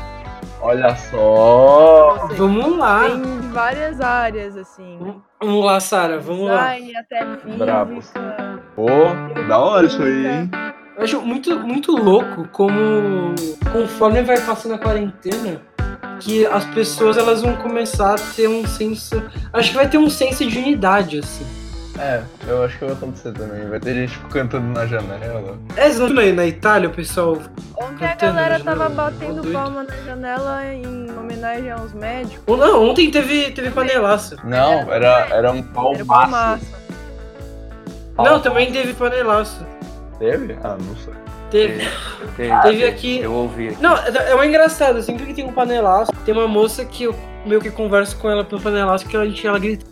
Olha 0.61 0.95
só! 0.95 2.27
Vamos 2.37 2.77
lá. 2.77 3.09
Tem 3.09 3.21
de 3.21 3.47
várias 3.49 3.99
áreas, 3.99 4.55
assim. 4.55 5.21
Vamos 5.41 5.65
lá, 5.65 5.79
Sara, 5.81 6.19
vamos 6.19 6.47
lá. 6.47 6.73
Design, 6.73 6.95
até 6.95 7.25
física. 7.37 7.65
Bravo. 7.65 8.01
Pô, 8.79 8.87
da 9.49 9.57
hora 9.57 9.87
isso 9.87 10.01
aí, 10.01 10.25
hein? 10.25 10.51
Eu 10.95 11.03
acho 11.03 11.21
muito, 11.21 11.59
muito 11.59 11.91
louco 11.91 12.47
como, 12.53 13.35
conforme 13.73 14.21
vai 14.21 14.39
passando 14.39 14.75
a 14.75 14.77
quarentena, 14.77 15.61
que 16.21 16.45
as 16.45 16.63
pessoas 16.63 17.17
elas 17.17 17.41
vão 17.41 17.57
começar 17.57 18.13
a 18.13 18.17
ter 18.37 18.47
um 18.47 18.65
senso. 18.65 19.21
Acho 19.51 19.71
que 19.71 19.75
vai 19.75 19.89
ter 19.89 19.97
um 19.97 20.09
senso 20.09 20.45
de 20.45 20.57
unidade, 20.57 21.19
assim. 21.19 21.45
É, 21.99 22.21
eu 22.47 22.63
acho 22.63 22.79
que 22.79 22.85
vai 22.85 22.93
acontecer 22.93 23.33
também. 23.33 23.67
Vai 23.67 23.81
ter 23.81 23.95
gente 23.95 24.17
cantando 24.29 24.67
na 24.67 24.85
janela. 24.85 25.59
É, 25.75 25.89
não 25.95 26.07
na, 26.07 26.31
na 26.31 26.45
Itália, 26.45 26.87
o 26.87 26.93
pessoal. 26.93 27.37
Ontem 27.75 28.05
a 28.05 28.15
galera 28.15 28.61
tava 28.61 28.87
batendo 28.87 29.41
doido. 29.41 29.51
palma 29.51 29.83
na 29.83 29.95
janela 30.05 30.65
em 30.73 31.11
homenagem 31.17 31.69
aos 31.69 31.91
médicos. 31.91 32.43
Ou 32.47 32.55
não, 32.55 32.89
ontem 32.89 33.11
teve, 33.11 33.51
teve 33.51 33.71
panelaço. 33.71 34.37
Não, 34.45 34.89
era, 34.89 35.27
era 35.31 35.51
um 35.51 35.61
pau 35.61 35.93
Era 35.95 36.05
palmaço. 36.05 36.79
Não, 38.23 38.39
também 38.39 38.71
teve 38.71 38.93
panelaço. 38.93 39.65
Teve? 40.17 40.57
Ah, 40.63 40.77
não 40.79 40.95
sei. 40.97 41.13
Teve. 41.49 41.87
Teve, 42.35 42.61
Teve 42.61 42.85
aqui- 42.85 43.19
Eu 43.21 43.33
ouvi 43.33 43.69
aqui. 43.69 43.81
Não, 43.81 43.95
é 43.97 44.33
uma 44.35 44.45
engraçado, 44.45 45.01
sempre 45.01 45.25
que 45.25 45.33
tem 45.33 45.45
um 45.45 45.51
panelaço, 45.53 46.11
tem 46.25 46.33
uma 46.33 46.47
moça 46.47 46.83
que 46.85 47.03
eu 47.05 47.15
meio 47.45 47.61
que 47.61 47.71
converso 47.71 48.17
com 48.17 48.29
ela 48.29 48.43
pelo 48.43 48.61
panelaço, 48.61 49.05
que 49.07 49.15
a 49.17 49.25
gente, 49.25 49.45
ela 49.47 49.57
grita, 49.57 49.85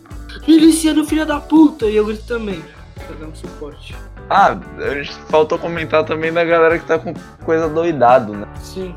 miliciano 0.46 1.04
filha 1.04 1.24
da 1.26 1.40
puta, 1.40 1.86
e 1.86 1.96
eu 1.96 2.04
grito 2.04 2.24
também, 2.26 2.62
pra 3.06 3.16
dar 3.18 3.26
um 3.26 3.34
suporte. 3.34 3.94
Ah, 4.30 4.56
a 4.78 4.94
gente 4.94 5.12
faltou 5.30 5.58
comentar 5.58 6.04
também 6.04 6.30
da 6.32 6.44
galera 6.44 6.78
que 6.78 6.84
tá 6.84 6.98
com 6.98 7.14
coisa 7.44 7.66
doidado, 7.68 8.34
né? 8.34 8.46
Sim. 8.60 8.94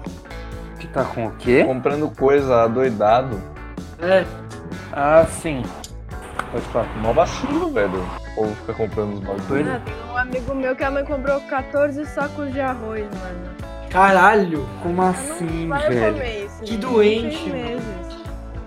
Que 0.77 0.88
tá 0.88 1.05
com 1.05 1.27
o 1.27 1.32
quê? 1.32 1.63
Comprando 1.63 2.09
coisa 2.15 2.67
doidado. 2.67 3.41
É, 4.01 4.25
Ah, 4.91 5.25
sim. 5.25 5.63
Pode 6.52 6.66
falar. 6.66 6.97
Mó 6.97 7.14
vacilo, 7.14 7.72
velho. 7.72 8.04
O 8.32 8.36
povo 8.36 8.56
fica 8.56 8.74
comprando 8.74 9.14
os 9.14 9.20
bagulhos. 9.22 9.68
Ah, 9.70 9.82
tem 9.86 9.93
um 10.12 10.18
amigo 10.18 10.56
meu 10.56 10.76
que 10.76 10.84
a 10.84 10.91
mãe 10.91 11.06
comprou 11.06 11.39
14 11.41 12.06
sacos 12.06 12.52
de 12.52 12.60
arroz, 12.60 13.04
mano. 13.04 13.49
caralho. 13.89 14.68
Como 14.84 15.02
assim, 15.02 15.70
velho? 15.70 16.14
comer 16.14 16.45
isso. 16.45 16.64
Que 16.64 16.78
doente. 16.78 17.54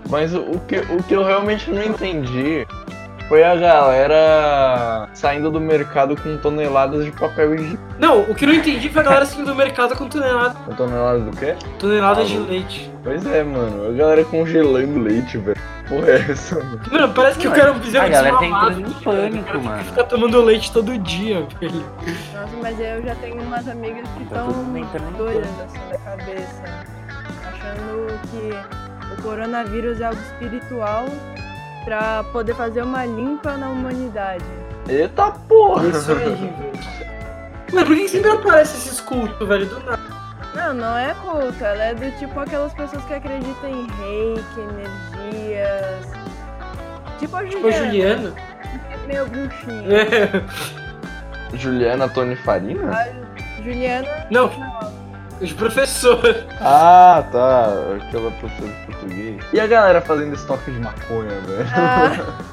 Mas 0.09 0.33
o, 0.33 0.41
o 0.41 0.59
que, 0.61 0.77
o 0.77 1.03
que 1.03 1.13
eu 1.13 1.23
realmente 1.23 1.69
não 1.71 1.83
entendi 1.83 2.65
foi 3.27 3.43
a 3.43 3.55
galera 3.55 5.09
saindo 5.13 5.49
do 5.49 5.59
mercado 5.59 6.15
com 6.21 6.37
toneladas 6.37 7.05
de 7.05 7.11
papel 7.11 7.55
higiênico. 7.55 7.83
Não, 7.97 8.21
o 8.21 8.35
que 8.35 8.45
eu 8.45 8.49
não 8.49 8.55
entendi 8.55 8.89
foi 8.89 9.01
a 9.01 9.05
galera 9.05 9.25
saindo 9.25 9.47
do 9.47 9.55
mercado 9.55 9.95
com 9.95 10.07
tonelada, 10.07 10.55
Com 10.65 10.73
toneladas 10.75 11.23
do 11.23 11.31
quê? 11.37 11.55
toneladas 11.79 12.27
de 12.29 12.37
Alô? 12.37 12.45
leite. 12.45 12.91
Pois 13.03 13.25
é, 13.25 13.43
mano. 13.43 13.89
A 13.89 13.91
galera 13.93 14.23
congelando 14.25 14.99
leite, 14.99 15.37
velho. 15.37 15.57
Porra, 15.87 16.09
é 16.09 16.31
essa, 16.31 16.55
mano? 16.55 16.79
Mano, 16.91 17.13
parece 17.13 17.37
que 17.39 17.45
eu 17.47 17.51
quero 17.51 17.73
um 17.73 17.79
bezerro 17.79 18.05
A 18.05 18.09
galera 18.09 18.33
tá 18.35 18.39
desmamado, 18.41 18.79
entrando 18.81 18.89
em 18.89 19.03
cara. 19.03 19.17
pânico, 19.21 19.59
mano. 19.63 19.83
Ficar 19.83 20.03
tomando 20.05 20.41
leite 20.43 20.71
todo 20.71 20.97
dia, 20.97 21.47
velho. 21.59 21.85
Nossa, 22.33 22.57
mas 22.61 22.79
eu 22.79 23.03
já 23.03 23.15
tenho 23.15 23.41
umas 23.41 23.67
amigas 23.67 24.07
que 24.17 24.25
Tá 24.25 24.45
estão 24.47 25.11
doidas 25.17 25.49
assim 25.65 25.79
da 25.91 25.97
cabeça. 25.99 26.63
Achando 27.47 28.19
que 28.31 29.13
o 29.13 29.21
coronavírus 29.21 30.01
é 30.01 30.05
algo 30.05 30.19
espiritual 30.21 31.05
pra 31.85 32.23
poder 32.33 32.53
fazer 32.55 32.81
uma 32.81 33.05
limpa 33.05 33.55
na 33.57 33.69
humanidade. 33.69 34.43
Eita 34.89 35.31
porra! 35.31 35.87
Isso 35.87 36.11
aí, 36.11 36.17
velho. 36.17 36.53
Mano, 37.73 37.87
por 37.87 37.95
que 37.95 38.07
sempre 38.09 38.31
aparece 38.31 38.77
esses 38.77 38.99
cultos, 39.01 39.47
velho, 39.47 39.65
do 39.67 39.79
nada? 39.81 40.15
Não, 40.53 40.73
não 40.73 40.97
é 40.97 41.13
culto, 41.15 41.63
ela 41.63 41.83
é 41.83 41.93
do 41.93 42.11
tipo 42.17 42.39
aquelas 42.39 42.73
pessoas 42.73 43.03
que 43.05 43.13
acreditam 43.13 43.69
em 43.69 43.87
reiki, 43.87 44.59
energias. 44.59 46.07
Tipo 47.19 47.35
a 47.37 47.43
Tipo 47.45 47.67
a 47.67 47.71
Juliana. 47.71 47.85
Juliana. 47.87 48.33
é 48.91 49.07
Meio 49.07 49.25
bruxinha. 49.27 49.97
É. 51.51 51.57
Juliana 51.57 52.07
Tony 52.09 52.35
Farina? 52.35 52.91
A 52.91 53.61
Juliana 53.63 54.07
Não, 54.29 54.49
de 55.41 55.53
professor. 55.53 56.21
Ah, 56.61 57.23
tá. 57.31 57.67
Aquela 58.07 58.31
professora 58.31 58.71
de 58.71 58.85
português. 58.85 59.43
E 59.53 59.59
a 59.59 59.67
galera 59.67 60.01
fazendo 60.01 60.33
estoque 60.33 60.71
de 60.71 60.79
maconha, 60.79 61.39
velho? 61.41 61.65
Ah, 61.75 62.45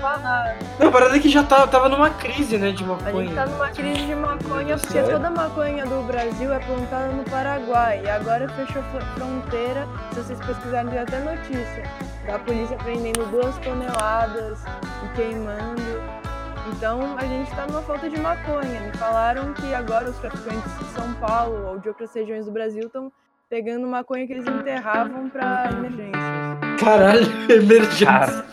falar. 0.00 0.56
Não, 0.78 0.88
a 0.88 0.92
parada 0.92 1.16
é 1.16 1.18
que 1.20 1.28
já 1.28 1.42
tá, 1.42 1.66
tava 1.66 1.88
numa 1.88 2.10
crise, 2.10 2.58
né, 2.58 2.70
de 2.70 2.84
A 2.84 2.86
maconha. 2.86 3.24
gente 3.26 3.34
tá 3.34 3.46
numa 3.46 3.68
crise 3.70 4.06
de 4.06 4.14
maconha 4.14 4.76
porque 4.76 4.92
Sério? 4.92 5.10
toda 5.10 5.28
a 5.28 5.30
maconha 5.30 5.86
do 5.86 6.02
Brasil 6.06 6.52
é 6.52 6.58
plantada 6.58 7.08
no 7.08 7.24
Paraguai. 7.24 8.02
E 8.04 8.08
agora 8.10 8.48
fechou 8.50 8.82
fr- 8.84 9.04
fronteira. 9.16 9.86
Se 10.12 10.20
vocês 10.20 10.38
pesquisarem, 10.40 10.90
tem 10.90 10.98
até 11.00 11.18
notícia. 11.20 11.82
Da 12.26 12.38
polícia 12.38 12.76
prendendo 12.76 13.24
duas 13.30 13.56
toneladas 13.58 14.58
e 15.04 15.16
queimando. 15.16 15.82
Então 16.72 17.16
a 17.16 17.24
gente 17.24 17.50
tá 17.54 17.66
numa 17.66 17.82
falta 17.82 18.08
de 18.08 18.18
maconha. 18.20 18.80
Me 18.80 18.92
falaram 18.96 19.52
que 19.54 19.72
agora 19.74 20.08
os 20.10 20.16
traficantes 20.18 20.78
de 20.78 20.84
São 20.94 21.12
Paulo 21.14 21.68
ou 21.68 21.78
de 21.78 21.88
outras 21.88 22.12
regiões 22.14 22.46
do 22.46 22.52
Brasil 22.52 22.82
estão 22.86 23.10
pegando 23.48 23.86
maconha 23.86 24.26
que 24.26 24.32
eles 24.32 24.46
enterravam 24.46 25.28
pra 25.28 25.70
emergências. 25.72 26.80
Caralho, 26.80 27.26
emergência. 27.50 28.06
Cara, 28.06 28.44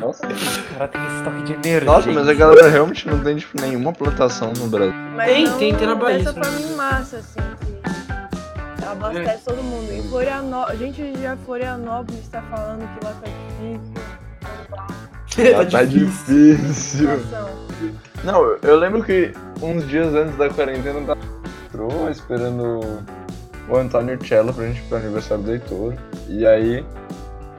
Nossa, 0.00 0.26
cara 0.72 0.88
tem 0.88 1.00
estoque 1.16 1.42
de 1.42 1.52
energia. 1.54 1.84
nossa, 1.90 2.12
mas 2.12 2.28
a 2.28 2.34
galera 2.34 2.68
realmente 2.68 3.08
não 3.08 3.22
tem 3.22 3.36
tipo, 3.36 3.60
nenhuma 3.60 3.92
plantação 3.92 4.52
no 4.56 4.68
Brasil. 4.68 4.94
Mas 5.16 5.26
Tem, 5.32 5.44
não 5.46 5.58
tem, 5.58 5.74
tem 5.74 5.86
na 5.86 5.94
Bahia, 5.96 6.18
Dessa 6.18 6.32
né? 6.32 6.44
forma 6.44 6.60
em 6.60 6.74
massa, 6.76 7.16
assim, 7.16 7.40
que 8.76 8.84
abastece 8.84 9.44
todo 9.44 9.62
mundo. 9.62 9.92
Em 9.92 10.02
Florianópolis, 10.08 10.78
gente 10.78 11.20
já 11.20 11.36
Florianópolis 11.38 12.28
tá 12.28 12.40
falando 12.42 12.86
que 12.98 13.04
lá 13.04 13.12
tá 13.12 13.26
difícil. 13.26 14.15
Ah, 15.38 15.66
tá 15.70 15.84
difícil. 15.84 16.58
situação. 16.74 17.48
Não, 18.24 18.42
eu- 18.42 18.58
eu 18.62 18.76
lembro 18.76 19.02
que 19.02 19.32
uns 19.62 19.86
dias 19.88 20.14
antes 20.14 20.36
da 20.36 20.48
quarentena 20.48 20.98
eu 21.00 21.06
tava 21.06 22.10
esperando 22.10 22.80
o 23.68 23.76
Antônio 23.76 24.18
Cello 24.24 24.52
pra 24.52 24.66
gente 24.66 24.78
ir 24.80 24.84
pro 24.88 24.98
aniversário 24.98 25.44
do 25.44 25.52
Heitor. 25.52 25.94
E 26.28 26.46
aí 26.46 26.84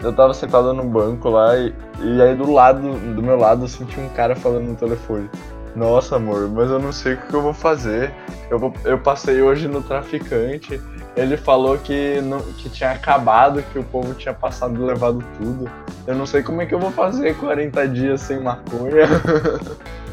eu 0.02 0.12
tava 0.14 0.34
sentado 0.34 0.74
no 0.74 0.84
banco 0.84 1.30
lá 1.30 1.56
e, 1.58 1.74
e 2.02 2.22
aí 2.22 2.36
do 2.36 2.52
lado, 2.52 2.82
do 3.14 3.22
meu 3.22 3.38
lado, 3.38 3.64
eu 3.64 3.68
senti 3.68 4.00
um 4.00 4.10
cara 4.10 4.36
falando 4.36 4.66
no 4.68 4.76
telefone. 4.76 5.30
Nossa, 5.76 6.16
amor, 6.16 6.50
mas 6.50 6.70
eu 6.72 6.80
não 6.80 6.92
sei 6.92 7.14
o 7.14 7.18
que 7.18 7.34
eu 7.34 7.42
vou 7.42 7.54
fazer. 7.54 8.12
Eu, 8.50 8.58
vou- 8.58 8.74
eu 8.84 8.98
passei 8.98 9.42
hoje 9.42 9.68
no 9.68 9.82
traficante. 9.84 10.82
Ele 11.18 11.36
falou 11.36 11.78
que, 11.80 12.22
não, 12.22 12.40
que 12.40 12.70
tinha 12.70 12.92
acabado, 12.92 13.64
que 13.74 13.80
o 13.80 13.84
povo 13.84 14.14
tinha 14.14 14.34
passado 14.34 14.76
e 14.76 14.86
levado 14.86 15.24
tudo. 15.38 15.70
Eu 16.06 16.16
não 16.16 16.26
sei 16.28 16.44
como 16.44 16.62
é 16.62 16.66
que 16.66 16.76
eu 16.76 16.80
vou 16.80 16.92
fazer 16.92 17.36
40 17.38 17.88
dias 17.88 18.22
sem 18.22 18.40
maconha. 18.40 19.08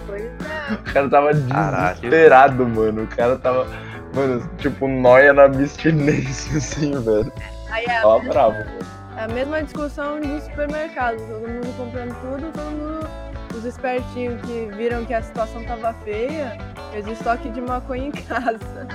Pois 0.07 0.23
é. 0.23 0.75
O 0.75 0.93
cara 0.93 1.09
tava 1.11 1.35
desesperado, 1.35 2.67
mano. 2.67 3.03
O 3.03 3.07
cara 3.07 3.37
tava, 3.37 3.67
mano, 4.15 4.49
tipo, 4.59 4.89
noia 4.89 5.33
na 5.35 5.45
abstinência, 5.45 6.57
assim, 6.59 6.93
velho. 7.03 7.31
Aí 7.71 7.85
é 7.85 8.01
Tava 8.01 8.19
bravo, 8.21 8.53
velho. 8.57 8.87
é 9.19 9.25
a 9.25 9.29
mesma 9.29 9.63
discussão 9.63 10.21
do 10.21 10.41
supermercado. 10.41 11.17
Todo 11.19 11.49
mundo 11.49 11.77
comprando 11.77 12.15
tudo, 12.21 12.53
todo 12.53 12.71
mundo. 12.71 13.09
Os 13.57 13.65
espertinhos 13.65 14.41
que 14.43 14.69
viram 14.77 15.05
que 15.05 15.13
a 15.15 15.23
situação 15.23 15.63
tava 15.65 15.93
feia, 16.05 16.57
fez 16.93 17.07
estoque 17.07 17.49
de 17.51 17.61
maconha 17.61 18.07
em 18.09 18.11
casa. 18.11 18.89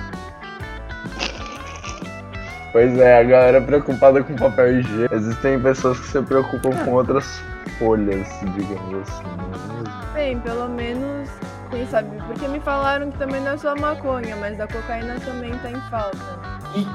Pois 2.72 2.96
é, 2.98 3.18
a 3.18 3.22
galera 3.24 3.58
é 3.58 3.60
preocupada 3.60 4.22
com 4.22 4.36
papel 4.36 4.78
higiênico. 4.80 5.14
Existem 5.14 5.58
pessoas 5.60 5.98
que 5.98 6.06
se 6.06 6.22
preocupam 6.22 6.70
com 6.84 6.92
outras 6.92 7.42
folhas, 7.78 8.28
digamos 8.56 9.08
assim, 9.08 9.24
não 9.36 9.44
é 9.44 9.74
mesmo? 9.74 10.12
Bem, 10.14 10.38
pelo 10.40 10.68
menos, 10.68 11.28
quem 11.70 11.86
sabe? 11.86 12.08
Porque 12.26 12.46
me 12.46 12.60
falaram 12.60 13.10
que 13.10 13.18
também 13.18 13.40
não 13.40 13.52
é 13.52 13.56
só 13.56 13.74
maconha, 13.74 14.36
mas 14.36 14.56
da 14.56 14.68
cocaína 14.68 15.18
também 15.20 15.52
tá 15.58 15.70
em 15.70 15.80
falta. 15.90 16.18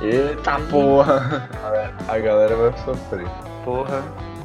Eita 0.02 0.60
porra! 0.70 1.50
A 2.08 2.20
galera 2.20 2.56
vai 2.56 2.78
sofrer. 2.86 3.28
Porra, 3.66 4.02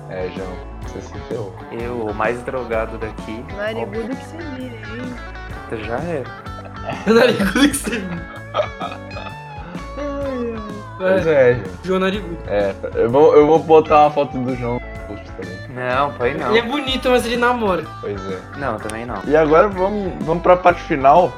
É, 0.09 0.28
João, 0.35 0.49
você 0.83 1.01
se 1.01 1.18
ferrou. 1.28 1.55
eu, 1.70 2.07
o 2.07 2.14
mais 2.14 2.43
drogado 2.43 2.99
daqui, 2.99 3.45
Narigudo 3.57 4.16
que 4.16 4.24
se 4.24 4.37
vira, 4.37 4.74
hein? 4.74 5.85
já 5.85 5.99
era. 5.99 6.24
Narigudo 7.07 7.68
que 7.68 7.76
você 7.76 8.03
Pois 11.01 11.26
É, 11.26 11.55
gente. 11.55 11.70
João 11.82 11.98
Narigudo. 12.01 12.36
É, 12.46 12.74
eu 12.94 13.11
vou, 13.11 13.34
eu 13.34 13.46
vou 13.46 13.59
botar 13.59 14.03
uma 14.03 14.11
foto 14.11 14.36
do 14.38 14.55
João 14.55 14.74
no 14.74 14.80
post 15.16 15.24
também. 15.32 15.59
Não, 15.74 16.12
põe 16.12 16.34
não. 16.34 16.51
Ele 16.51 16.59
é 16.59 16.62
bonito, 16.62 17.09
mas 17.09 17.24
ele 17.24 17.38
namora. 17.38 17.84
Pois 18.03 18.20
é. 18.30 18.38
Não, 18.59 18.76
também 18.76 19.07
não. 19.07 19.22
E 19.26 19.34
agora 19.34 19.66
vamos, 19.68 20.12
vamos 20.24 20.42
pra 20.42 20.57
parte 20.59 20.82
final, 20.82 21.32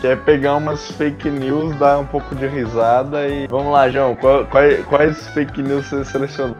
que 0.00 0.06
é 0.06 0.14
pegar 0.14 0.56
umas 0.56 0.90
fake 0.92 1.30
news, 1.30 1.74
dar 1.76 1.98
um 1.98 2.04
pouco 2.04 2.34
de 2.34 2.46
risada 2.46 3.26
e. 3.26 3.46
Vamos 3.46 3.72
lá, 3.72 3.88
João, 3.88 4.14
qual- 4.16 4.44
quais, 4.46 4.84
quais 4.84 5.28
fake 5.28 5.62
news 5.62 5.86
você 5.86 6.04
selecionou 6.04 6.54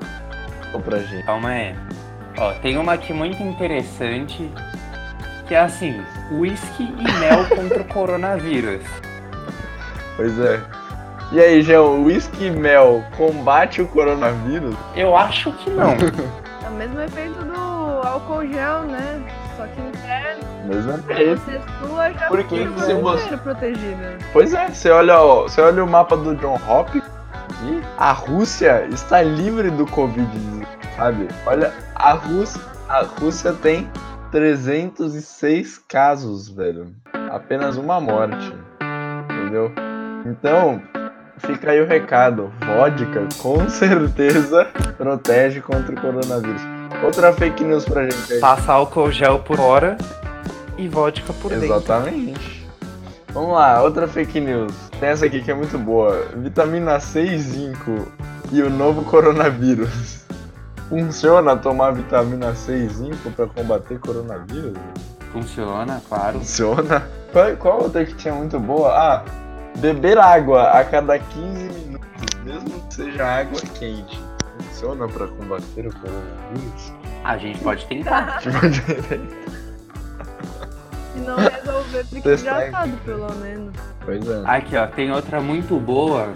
pra 0.84 0.98
gente? 1.00 1.24
Calma 1.26 1.50
aí. 1.50 1.74
Ó, 2.38 2.52
tem 2.54 2.78
uma 2.78 2.94
aqui 2.94 3.12
muito 3.12 3.40
interessante, 3.42 4.50
que 5.46 5.54
é 5.54 5.60
assim, 5.60 6.00
whisky 6.32 6.84
e 6.98 7.02
mel 7.20 7.44
contra 7.54 7.80
o 7.82 7.84
coronavírus. 7.84 8.82
Pois 10.16 10.36
é. 10.40 10.60
E 11.34 11.40
aí, 11.40 11.62
João, 11.62 12.04
whisky 12.04 12.48
mel 12.48 13.02
combate 13.16 13.82
o 13.82 13.88
coronavírus? 13.88 14.76
Eu 14.94 15.16
acho 15.16 15.50
que 15.54 15.70
não. 15.70 15.90
É 16.64 16.68
o 16.68 16.72
mesmo 16.74 17.00
efeito 17.00 17.44
do 17.44 18.06
álcool 18.06 18.46
gel, 18.46 18.82
né? 18.82 19.20
Só 19.56 19.66
que 19.66 19.80
interno. 19.80 20.44
Mesmo 20.64 20.92
efeito. 20.92 21.40
você 21.40 21.60
sua, 21.80 22.12
já 22.12 22.30
fica 22.30 23.16
você 23.16 23.36
protegido. 23.38 24.24
Pois 24.32 24.54
é, 24.54 24.68
você 24.68 24.90
olha, 24.90 25.18
ó, 25.18 25.42
você 25.42 25.60
olha 25.60 25.82
o 25.82 25.90
mapa 25.90 26.16
do 26.16 26.36
John 26.36 26.56
Hopkins 26.68 27.02
e 27.64 27.82
a 27.98 28.12
Rússia 28.12 28.86
está 28.92 29.20
livre 29.20 29.70
do 29.72 29.86
Covid, 29.86 30.28
sabe? 30.96 31.26
Olha, 31.46 31.72
a 31.96 32.12
Rússia, 32.12 32.60
a 32.88 33.02
Rússia 33.02 33.52
tem 33.54 33.90
306 34.30 35.78
casos, 35.88 36.48
velho. 36.48 36.94
Apenas 37.32 37.76
uma 37.76 38.00
morte. 38.00 38.54
Entendeu? 39.28 39.72
Então, 40.24 40.80
fica 41.38 41.70
aí 41.70 41.80
o 41.80 41.86
recado. 41.86 42.52
Vodka 42.64 43.28
com 43.38 43.66
certeza 43.70 44.66
protege 44.96 45.60
contra 45.60 45.94
o 45.94 46.00
coronavírus. 46.00 46.62
Outra 47.02 47.32
fake 47.32 47.64
news 47.64 47.84
pra 47.84 48.04
gente 48.04 48.32
aí. 48.32 48.40
Passa 48.40 48.72
álcool 48.72 49.10
gel 49.10 49.40
por 49.40 49.60
hora 49.60 49.96
e 50.78 50.88
vodka 50.88 51.32
por 51.34 51.50
dentro. 51.50 51.66
Exatamente. 51.66 52.64
Vamos 53.32 53.52
lá, 53.52 53.82
outra 53.82 54.06
fake 54.06 54.40
news. 54.40 54.72
Tem 55.00 55.08
essa 55.08 55.26
aqui 55.26 55.42
que 55.42 55.50
é 55.50 55.54
muito 55.54 55.76
boa. 55.76 56.28
Vitamina 56.36 57.00
C 57.00 57.22
e 57.22 57.38
zinco 57.38 58.06
e 58.52 58.62
o 58.62 58.70
novo 58.70 59.04
coronavírus. 59.04 60.24
Funciona 60.88 61.56
tomar 61.56 61.92
vitamina 61.92 62.54
C 62.54 62.84
e 62.84 62.88
zinco 62.88 63.30
pra 63.32 63.46
combater 63.46 63.98
coronavírus? 63.98 64.78
Funciona, 65.32 66.00
claro. 66.08 66.38
Funciona. 66.38 67.02
Qual, 67.32 67.56
qual 67.56 67.82
outra 67.82 68.04
que 68.04 68.14
tinha 68.14 68.32
muito 68.32 68.60
boa? 68.60 68.90
Ah, 68.92 69.24
beber 69.76 70.18
água 70.18 70.70
a 70.70 70.84
cada 70.84 71.18
15 71.18 71.68
minutos, 71.68 72.40
mesmo 72.44 72.80
que 72.88 72.94
seja 72.94 73.24
água 73.26 73.60
quente. 73.78 74.20
Funciona 74.68 75.08
pra 75.08 75.26
combater 75.26 75.86
o 75.86 75.94
coronavírus? 75.94 76.92
A 77.24 77.36
gente 77.38 77.58
pode 77.60 77.86
tentar. 77.86 78.40
Se 78.40 78.48
não 81.20 81.36
resolver, 81.36 82.04
fica 82.06 82.32
hidratado, 82.34 82.92
pelo 83.04 83.32
menos. 83.36 83.72
pois 84.04 84.28
é. 84.28 84.42
Aqui, 84.46 84.76
ó, 84.76 84.86
tem 84.86 85.10
outra 85.12 85.40
muito 85.40 85.78
boa. 85.78 86.32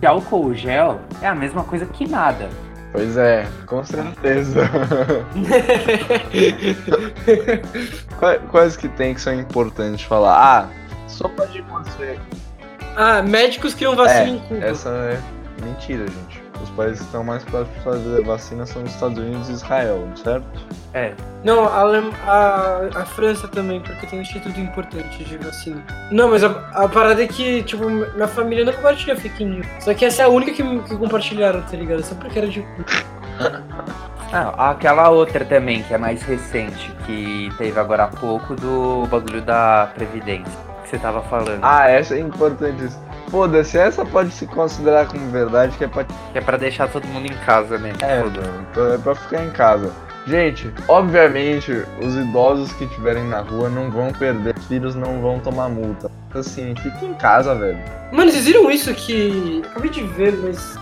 Que 0.00 0.06
álcool 0.06 0.52
gel 0.54 1.00
é 1.20 1.28
a 1.28 1.34
mesma 1.34 1.62
coisa 1.64 1.86
que 1.86 2.08
nada. 2.08 2.48
Pois 2.92 3.16
é, 3.16 3.46
com 3.66 3.84
certeza. 3.84 4.68
Quais, 8.18 8.40
quais 8.50 8.76
que 8.76 8.88
tem 8.88 9.14
que 9.14 9.20
são 9.20 9.32
importantes 9.34 10.02
falar? 10.02 10.36
Ah, 10.38 10.68
sopa 11.08 11.46
de 11.46 11.62
você. 11.62 12.18
Ah, 12.96 13.22
médicos 13.22 13.74
criam 13.74 13.96
vacina 13.96 14.20
É, 14.20 14.28
em 14.28 14.38
Cuba. 14.40 14.64
Essa 14.64 14.88
é 14.88 15.20
mentira, 15.64 16.06
gente. 16.06 16.42
Os 16.62 16.70
países 16.70 16.98
que 17.00 17.06
estão 17.06 17.24
mais 17.24 17.42
para 17.44 17.64
fazer 17.82 18.22
vacina 18.24 18.64
são 18.64 18.82
os 18.84 18.90
Estados 18.94 19.18
Unidos 19.18 19.48
e 19.48 19.52
Israel, 19.52 20.06
certo? 20.14 20.46
É. 20.94 21.12
Não, 21.42 21.64
a, 21.64 21.82
a, 22.26 23.00
a 23.00 23.04
França 23.04 23.48
também, 23.48 23.80
porque 23.80 24.06
tem 24.06 24.20
um 24.20 24.22
instituto 24.22 24.60
importante 24.60 25.24
de 25.24 25.38
vacina. 25.38 25.82
Não, 26.12 26.30
mas 26.30 26.44
a, 26.44 26.50
a 26.72 26.88
parada 26.88 27.24
é 27.24 27.26
que, 27.26 27.64
tipo, 27.64 27.88
minha 27.90 28.28
família 28.28 28.64
não 28.64 28.72
compartilha 28.72 29.16
fake 29.16 29.44
news. 29.44 29.66
Só 29.80 29.92
que 29.92 30.04
essa 30.04 30.22
é 30.22 30.24
a 30.24 30.28
única 30.28 30.52
que, 30.52 30.62
que 30.62 30.96
compartilharam, 30.96 31.62
tá 31.62 31.76
ligado? 31.76 32.04
Só 32.04 32.14
porque 32.14 32.38
era 32.38 32.48
de. 32.48 32.64
Ah, 34.34 34.70
aquela 34.70 35.10
outra 35.10 35.44
também, 35.44 35.82
que 35.82 35.92
é 35.92 35.98
mais 35.98 36.22
recente, 36.22 36.90
que 37.04 37.52
teve 37.58 37.78
agora 37.78 38.04
há 38.04 38.08
pouco 38.08 38.54
do 38.54 39.06
bagulho 39.10 39.42
da 39.42 39.90
Previdência, 39.94 40.50
você 40.92 40.98
tava 40.98 41.22
falando. 41.22 41.60
Ah, 41.62 41.88
essa 41.88 42.14
é 42.14 42.20
importante. 42.20 42.88
Foda-se, 43.30 43.78
essa 43.78 44.04
pode 44.04 44.30
se 44.30 44.46
considerar 44.46 45.06
como 45.06 45.30
verdade, 45.30 45.76
que 45.78 45.84
é 45.84 45.88
pra 45.88 46.04
Que 46.04 46.14
é 46.38 46.40
pra 46.40 46.58
deixar 46.58 46.88
todo 46.88 47.06
mundo 47.08 47.26
em 47.26 47.36
casa 47.46 47.78
mesmo. 47.78 47.98
É, 48.04 48.22
Foda-se. 48.22 48.46
mano, 48.46 48.66
pra- 48.74 48.94
é 48.94 48.98
pra 48.98 49.14
ficar 49.14 49.42
em 49.44 49.50
casa. 49.50 49.90
Gente, 50.26 50.72
obviamente, 50.86 51.72
os 52.00 52.14
idosos 52.14 52.72
que 52.74 52.84
estiverem 52.84 53.24
na 53.24 53.40
rua 53.40 53.68
não 53.68 53.90
vão 53.90 54.12
perder, 54.12 54.54
os 54.56 54.66
filhos 54.66 54.94
não 54.94 55.20
vão 55.20 55.40
tomar 55.40 55.68
multa. 55.68 56.10
Assim, 56.34 56.74
fique 56.76 57.04
em 57.04 57.14
casa, 57.14 57.54
velho. 57.54 57.78
Mano, 58.12 58.30
vocês 58.30 58.44
viram 58.44 58.70
isso 58.70 58.92
que. 58.94 59.62
Acabei 59.70 59.90
de 59.90 60.02
ver, 60.04 60.32
mas. 60.42 60.78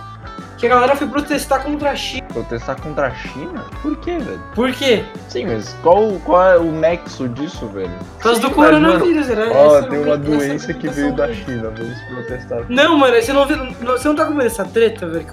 Que 0.58 0.66
a 0.66 0.70
galera 0.70 0.94
foi 0.94 1.06
protestar 1.06 1.62
contra 1.62 1.90
a 1.90 1.96
China. 1.96 2.19
Protestar 2.32 2.80
contra 2.80 3.08
a 3.08 3.10
China? 3.10 3.64
Por 3.82 3.96
quê, 3.98 4.18
velho? 4.18 4.40
Por 4.54 4.72
quê? 4.72 5.04
Sim, 5.28 5.46
mas 5.46 5.74
qual, 5.82 6.12
qual 6.24 6.42
é 6.50 6.56
o 6.56 6.70
nexo 6.70 7.28
disso, 7.28 7.66
velho? 7.66 7.90
Por 8.18 8.22
causa 8.22 8.40
do 8.40 8.50
coronavírus, 8.50 9.28
era 9.28 9.50
Ó, 9.52 9.78
essa- 9.78 9.88
tem 9.88 9.98
uma 10.02 10.16
doença 10.16 10.72
que 10.72 10.88
veio 10.88 11.12
da 11.14 11.32
China, 11.32 11.72
vamos 11.76 11.98
protestar. 12.02 12.64
Não, 12.68 12.96
mano, 12.96 13.16
você 13.20 13.32
não, 13.32 13.46
vê, 13.46 13.56
não- 13.56 13.72
você 13.98 14.08
não 14.08 14.14
tá 14.14 14.24
com 14.26 14.30
medo 14.32 14.44
dessa 14.44 14.64
treta, 14.64 15.06
velho? 15.08 15.24
Que 15.26 15.32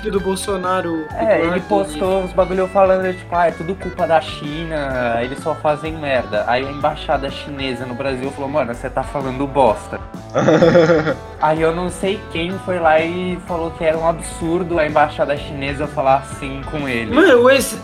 filho 0.00 0.12
do 0.12 0.20
Bolsonaro. 0.20 1.06
É, 1.14 1.38
ele 1.38 1.58
Eduardo, 1.58 1.66
postou 1.68 2.22
uns 2.22 2.32
bagulho 2.32 2.66
falando, 2.68 3.12
tipo, 3.14 3.34
ah, 3.34 3.46
é 3.46 3.50
tudo 3.50 3.74
culpa 3.74 4.06
da 4.06 4.20
China, 4.20 5.18
eles 5.22 5.38
só 5.40 5.54
fazem 5.54 5.96
merda. 5.96 6.44
Aí 6.46 6.66
a 6.66 6.70
embaixada 6.70 7.30
chinesa 7.30 7.86
no 7.86 7.94
Brasil 7.94 8.30
falou, 8.30 8.50
mano, 8.50 8.74
você 8.74 8.88
tá 8.88 9.02
falando 9.02 9.46
bosta. 9.46 10.00
Aí 11.40 11.60
eu 11.60 11.74
não 11.74 11.88
sei 11.88 12.20
quem 12.32 12.52
foi 12.60 12.78
lá 12.78 13.00
e 13.00 13.38
falou 13.46 13.70
que 13.70 13.84
era 13.84 13.96
um 13.96 14.08
absurdo 14.08 14.78
a 14.78 14.86
embaixada 14.86 15.36
chinesa 15.36 15.86
falar 15.86 16.16
assim 16.18 16.62
com 16.70 16.88
ele. 16.88 17.14
Mano, 17.14 17.42
o 17.42 17.50
ex. 17.50 17.78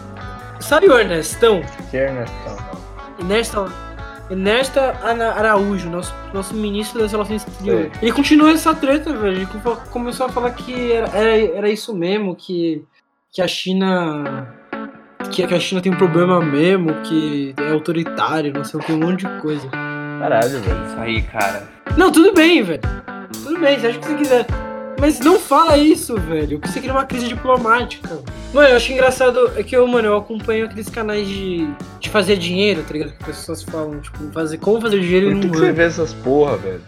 sabe 0.61 0.89
o 0.89 0.99
Ernestão? 0.99 1.63
Que 1.91 1.97
Ernestão. 1.97 2.57
Ernesto, 3.19 3.73
Ernesto 4.31 4.79
Araújo, 4.81 5.89
nosso, 5.89 6.15
nosso 6.35 6.55
ministro 6.55 7.01
das 7.01 7.13
Relações 7.13 7.47
Exteriores. 7.47 7.93
Ele 8.03 8.13
continuou 8.13 8.51
essa 8.51 8.75
treta, 8.75 9.13
velho. 9.13 9.37
Ele 9.37 9.47
co- 9.47 9.77
começou 9.91 10.27
a 10.27 10.29
falar 10.29 10.51
que 10.51 10.93
era, 10.93 11.09
era, 11.17 11.37
era 11.59 11.69
isso 11.71 11.95
mesmo, 11.95 12.35
que, 12.35 12.83
que 13.33 13.41
a 13.41 13.47
China. 13.49 14.55
Que, 15.31 15.47
que 15.47 15.55
a 15.55 15.61
China 15.61 15.81
tem 15.81 15.93
um 15.93 15.97
problema 15.97 16.41
mesmo, 16.41 16.93
que 17.03 17.55
é 17.57 17.73
autoritário, 17.73 18.53
não 18.53 18.65
sei 18.65 18.79
o 18.79 18.83
que, 18.83 18.93
um 18.93 18.99
monte 18.99 19.27
de 19.27 19.41
coisa. 19.41 19.69
Caralho, 19.69 20.61
velho. 20.61 20.87
Isso 20.87 20.97
aí, 20.99 21.23
cara. 21.23 21.69
Não, 21.97 22.11
tudo 22.13 22.33
bem, 22.33 22.63
velho. 22.63 22.81
Tudo 23.45 23.59
bem, 23.61 23.79
você 23.79 23.89
acha 23.89 23.99
o 23.99 24.01
que 24.01 24.07
você 24.09 24.15
quiser. 24.15 24.47
Mas 24.99 25.21
não 25.21 25.39
fala 25.39 25.77
isso, 25.77 26.17
velho. 26.17 26.59
Que 26.59 26.69
você 26.69 26.81
cria 26.81 26.93
uma 26.93 27.05
crise 27.05 27.29
diplomática. 27.29 28.21
Mano, 28.53 28.69
eu 28.69 28.77
acho 28.77 28.93
engraçado 28.93 29.53
é 29.57 29.63
que 29.63 29.77
eu, 29.77 29.87
mano, 29.87 30.09
eu 30.09 30.17
acompanho 30.17 30.67
aqueles 30.67 30.89
canais 30.89 31.29
de, 31.29 31.69
de 32.01 32.09
fazer 32.09 32.37
dinheiro, 32.37 32.83
tá 32.83 32.93
ligado? 32.93 33.13
Que 33.13 33.31
as 33.31 33.39
pessoas 33.39 33.63
falam, 33.63 34.01
tipo, 34.01 34.33
fazer, 34.33 34.59
como 34.59 34.81
fazer 34.81 35.01
dinheiro 35.01 35.33
Por 35.33 35.41
que, 35.41 35.49
que 35.49 35.59
você 35.59 35.73
vê 35.73 35.83
essas 35.85 36.13
porra, 36.15 36.57
velho? 36.57 36.81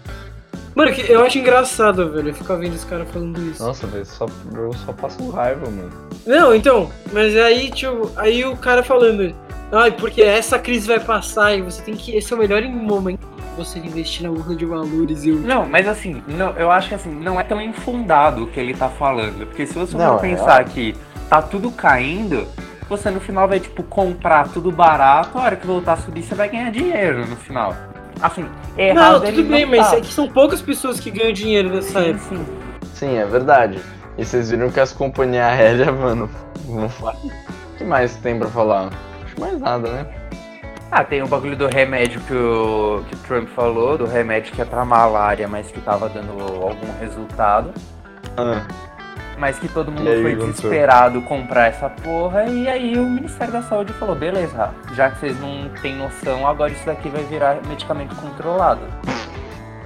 Mano, 0.75 0.93
eu 0.93 1.23
acho 1.23 1.39
engraçado, 1.39 2.09
velho, 2.13 2.33
ficar 2.33 2.55
vendo 2.55 2.75
os 2.75 2.85
caras 2.85 3.11
falando 3.11 3.43
isso. 3.51 3.61
Nossa, 3.63 3.87
velho, 3.89 4.07
só, 4.07 4.27
eu 4.55 4.73
só 4.75 4.93
passo 4.93 5.29
raiva, 5.31 5.69
mano. 5.69 5.91
Não, 6.25 6.55
então, 6.55 6.91
mas 7.13 7.37
aí, 7.37 7.69
tipo, 7.71 8.11
aí 8.15 8.45
o 8.45 8.57
cara 8.57 8.83
falando, 8.83 9.35
ai, 9.73 9.91
porque 9.91 10.23
essa 10.23 10.57
crise 10.57 10.87
vai 10.87 11.01
passar 11.01 11.57
e 11.57 11.63
você 11.63 11.83
tem 11.83 11.97
que. 11.97 12.17
Esse 12.17 12.33
é 12.33 12.37
o 12.37 12.39
melhor 12.39 12.63
momento 12.63 13.27
você 13.59 13.79
investir 13.79 14.23
na 14.23 14.31
bolsa 14.31 14.55
de 14.55 14.65
valores 14.65 15.25
e 15.25 15.31
eu. 15.31 15.37
Não, 15.37 15.67
mas 15.69 15.87
assim, 15.87 16.23
não, 16.27 16.51
eu 16.53 16.71
acho 16.71 16.89
que 16.89 16.95
assim, 16.95 17.11
não 17.15 17.39
é 17.39 17.43
tão 17.43 17.61
infundado 17.61 18.45
o 18.45 18.47
que 18.47 18.59
ele 18.59 18.75
tá 18.75 18.89
falando. 18.89 19.47
Porque 19.47 19.67
se 19.67 19.75
você 19.75 19.97
Não, 19.97 20.19
for 20.19 20.25
é 20.25 20.31
pensar 20.31 20.65
que 20.65 20.95
tá 21.29 21.43
tudo 21.43 21.71
caindo, 21.71 22.47
você 22.89 23.11
no 23.11 23.21
final 23.21 23.47
vai, 23.49 23.61
tipo, 23.61 23.83
comprar 23.83 24.49
tudo 24.49 24.71
barato, 24.73 25.37
a 25.39 25.43
hora 25.43 25.57
que 25.57 25.67
voltar 25.67 25.95
a 25.95 25.97
subir, 25.97 26.23
você 26.23 26.35
vai 26.35 26.49
ganhar 26.49 26.71
dinheiro 26.71 27.27
no 27.27 27.37
final. 27.37 27.75
Assim, 28.21 28.47
errado 28.77 29.23
Não, 29.25 29.33
tudo 29.33 29.45
bem, 29.45 29.65
não 29.67 29.77
mas 29.77 29.91
tá. 29.91 29.97
é 29.99 30.01
que 30.01 30.13
são 30.13 30.29
poucas 30.29 30.61
pessoas 30.63 30.99
que 30.99 31.11
ganham 31.11 31.33
dinheiro 31.33 31.69
nessa 31.69 32.01
Sim, 32.01 32.11
época. 32.11 32.25
sim. 32.37 32.47
Sim, 32.95 33.17
é 33.17 33.27
verdade. 33.27 33.79
E 34.17 34.25
vocês 34.25 34.51
viram 34.51 34.71
que 34.71 34.81
as 34.81 34.93
companhias 34.93 35.45
aéreas, 35.47 35.95
mano, 35.95 36.29
não 36.69 36.89
fazem. 36.89 37.31
O 37.31 37.77
que 37.79 37.85
mais 37.85 38.17
tem 38.17 38.39
pra 38.39 38.49
falar? 38.49 38.91
Acho 39.25 39.41
mais 39.41 39.61
nada, 39.61 39.89
né? 39.91 40.07
Ah, 40.91 41.05
tem 41.05 41.23
o 41.23 41.29
bagulho 41.29 41.55
do 41.55 41.67
remédio 41.67 42.21
que 42.23 42.33
o, 42.33 43.05
que 43.09 43.15
o 43.15 43.19
Trump 43.19 43.49
falou, 43.49 43.99
do 43.99 44.07
remédio 44.07 44.55
que 44.55 44.63
é 44.63 44.65
pra 44.65 44.85
malária, 44.87 45.47
mas 45.47 45.71
que 45.71 45.81
tava 45.81 46.09
dando 46.09 46.33
algum 46.63 46.99
resultado. 46.99 47.73
Ah, 48.37 48.63
Mas 49.37 49.59
que 49.59 49.69
todo 49.69 49.93
mundo 49.93 50.09
aí, 50.09 50.23
foi 50.23 50.35
desesperado 50.35 51.21
comprar 51.23 51.67
essa 51.67 51.91
porra. 51.91 52.45
E 52.45 52.67
aí 52.67 52.99
o 52.99 53.05
Ministério 53.05 53.53
da 53.53 53.63
Saúde 53.63 53.93
falou, 53.93 54.17
beleza, 54.17 54.71
já 54.95 55.11
que 55.11 55.21
vocês 55.21 55.39
não 55.39 55.69
têm 55.83 55.95
noção, 55.97 56.47
agora 56.47 56.73
isso 56.73 56.87
daqui 56.87 57.09
vai 57.11 57.23
virar 57.25 57.59
medicamento 57.67 58.17
controlado. 58.17 58.81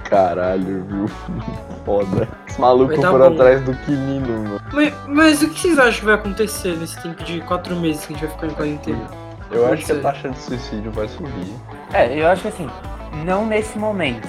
caralho, 0.09 0.85
viu? 0.85 1.07
Foda. 1.85 2.29
Os 2.49 2.57
malucos 2.57 2.97
dar 2.99 3.11
foram 3.11 3.27
bom. 3.29 3.35
atrás 3.35 3.61
do 3.61 3.73
quinino, 3.79 4.43
mano. 4.43 4.61
Mas, 4.71 4.93
mas 5.05 5.41
o 5.41 5.49
que 5.49 5.59
vocês 5.59 5.77
acham 5.77 5.99
que 5.99 6.05
vai 6.05 6.15
acontecer 6.15 6.77
nesse 6.77 7.01
tempo 7.01 7.21
de 7.25 7.41
quatro 7.41 7.75
meses 7.75 8.05
que 8.05 8.13
a 8.13 8.15
gente 8.15 8.25
vai 8.25 8.35
ficar 8.35 8.47
em 8.47 8.55
quarentena? 8.55 9.22
Eu 9.53 9.71
acho 9.71 9.85
que 9.85 9.91
a 9.91 10.01
taxa 10.01 10.29
de 10.29 10.39
suicídio 10.39 10.91
vai 10.91 11.07
subir. 11.07 11.53
É, 11.93 12.19
eu 12.19 12.27
acho 12.27 12.41
que 12.41 12.47
assim, 12.47 12.69
não 13.25 13.45
nesse 13.45 13.77
momento. 13.77 14.27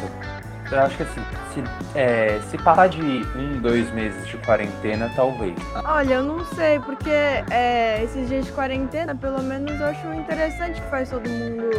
Eu 0.71 0.81
acho 0.81 0.97
que 0.97 1.03
assim, 1.03 1.23
se, 1.53 1.65
é, 1.99 2.41
se 2.51 2.59
parar 2.59 2.89
de 2.89 3.01
um, 3.01 3.61
dois 3.61 3.91
meses 3.93 4.27
de 4.27 4.37
quarentena, 4.39 5.11
talvez. 5.15 5.55
Olha, 5.85 6.15
eu 6.15 6.23
não 6.23 6.45
sei, 6.45 6.79
porque 6.81 7.11
é, 7.11 8.03
esses 8.03 8.29
dias 8.29 8.47
de 8.47 8.53
quarentena, 8.53 9.15
pelo 9.15 9.43
menos 9.43 9.79
eu 9.81 9.87
acho 9.87 10.07
interessante 10.13 10.81
que 10.81 10.89
faz 10.89 11.11
todo 11.11 11.29
mundo, 11.29 11.71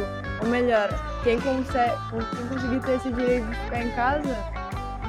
ou 0.42 0.48
melhor, 0.48 0.90
quem, 1.24 1.40
consegue, 1.40 1.94
quem 2.10 2.48
conseguir 2.48 2.80
ter 2.80 2.96
esse 2.96 3.12
direito 3.12 3.46
de 3.48 3.56
ficar 3.58 3.84
em 3.84 3.92
casa, 3.92 4.38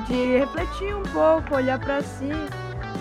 de 0.06 0.38
refletir 0.38 0.94
um 0.94 1.02
pouco, 1.02 1.54
olhar 1.54 1.78
pra 1.78 2.02
si. 2.02 2.30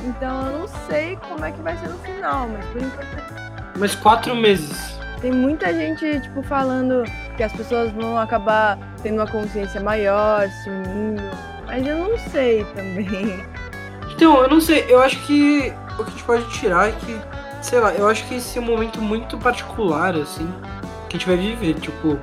Então 0.04 0.48
eu 0.48 0.60
não 0.60 0.68
sei 0.88 1.18
como 1.28 1.44
é 1.44 1.52
que 1.52 1.62
vai 1.62 1.76
ser 1.78 1.90
no 1.90 1.98
final, 2.00 2.48
mas 2.48 2.66
por 2.66 2.82
enquanto 2.82 3.78
Mas 3.78 3.96
quatro 3.96 4.36
meses. 4.36 4.96
Tem 5.22 5.32
muita 5.32 5.74
gente, 5.74 6.20
tipo, 6.22 6.44
falando 6.44 7.04
que 7.36 7.44
as 7.44 7.52
pessoas 7.52 7.92
vão 7.92 8.18
acabar 8.18 8.78
tendo 9.02 9.16
uma 9.16 9.28
consciência 9.28 9.82
maior, 9.82 10.48
se 10.50 10.70
unindo. 10.70 11.24
Mas 11.66 11.86
eu 11.86 11.98
não 11.98 12.18
sei 12.18 12.64
também. 12.76 13.46
Então, 14.12 14.42
eu 14.42 14.50
não 14.50 14.62
sei, 14.62 14.86
eu 14.88 15.02
acho 15.02 15.18
que 15.26 15.74
o 16.00 16.04
que 16.04 16.10
a 16.10 16.12
gente 16.12 16.24
pode 16.24 16.50
tirar 16.52 16.90
é 16.90 16.92
que, 16.94 17.20
sei 17.62 17.80
lá, 17.80 17.94
eu 17.94 18.08
acho 18.08 18.26
que 18.28 18.36
esse 18.36 18.58
é 18.58 18.62
um 18.62 18.66
momento 18.66 19.02
muito 19.02 19.38
particular, 19.38 20.16
assim, 20.16 20.48
que 21.10 21.18
a 21.18 21.20
gente 21.20 21.28
vai 21.28 21.38
viver. 21.38 21.74
Tipo, 21.76 22.20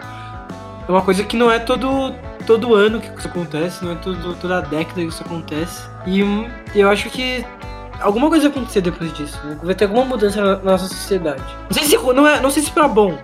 é 0.89 0.91
uma 0.91 1.03
coisa 1.03 1.23
que 1.25 1.37
não 1.37 1.51
é 1.51 1.59
todo, 1.59 2.15
todo 2.47 2.75
ano 2.75 3.01
que 3.01 3.09
isso 3.19 3.29
acontece, 3.29 3.85
não 3.85 3.93
é 3.93 3.95
todo, 3.97 4.35
toda 4.37 4.61
década 4.63 5.01
que 5.03 5.07
isso 5.09 5.23
acontece. 5.23 5.87
E 6.07 6.21
eu 6.75 6.89
acho 6.89 7.11
que 7.11 7.45
alguma 8.03 8.29
coisa 8.29 8.49
vai 8.49 8.59
acontecer 8.59 8.81
depois 8.81 9.13
disso. 9.13 9.41
né? 9.47 9.59
Vai 9.63 9.75
ter 9.75 9.85
alguma 9.85 10.05
mudança 10.05 10.41
na 10.41 10.57
nossa 10.57 10.87
sociedade. 10.87 11.43
Não 11.71 11.73
sei 11.73 11.85
se, 11.85 11.97
não 11.97 12.27
é, 12.29 12.41
não 12.41 12.51
sei 12.51 12.63
se 12.63 12.71
pra 12.71 12.87
bom, 12.89 13.17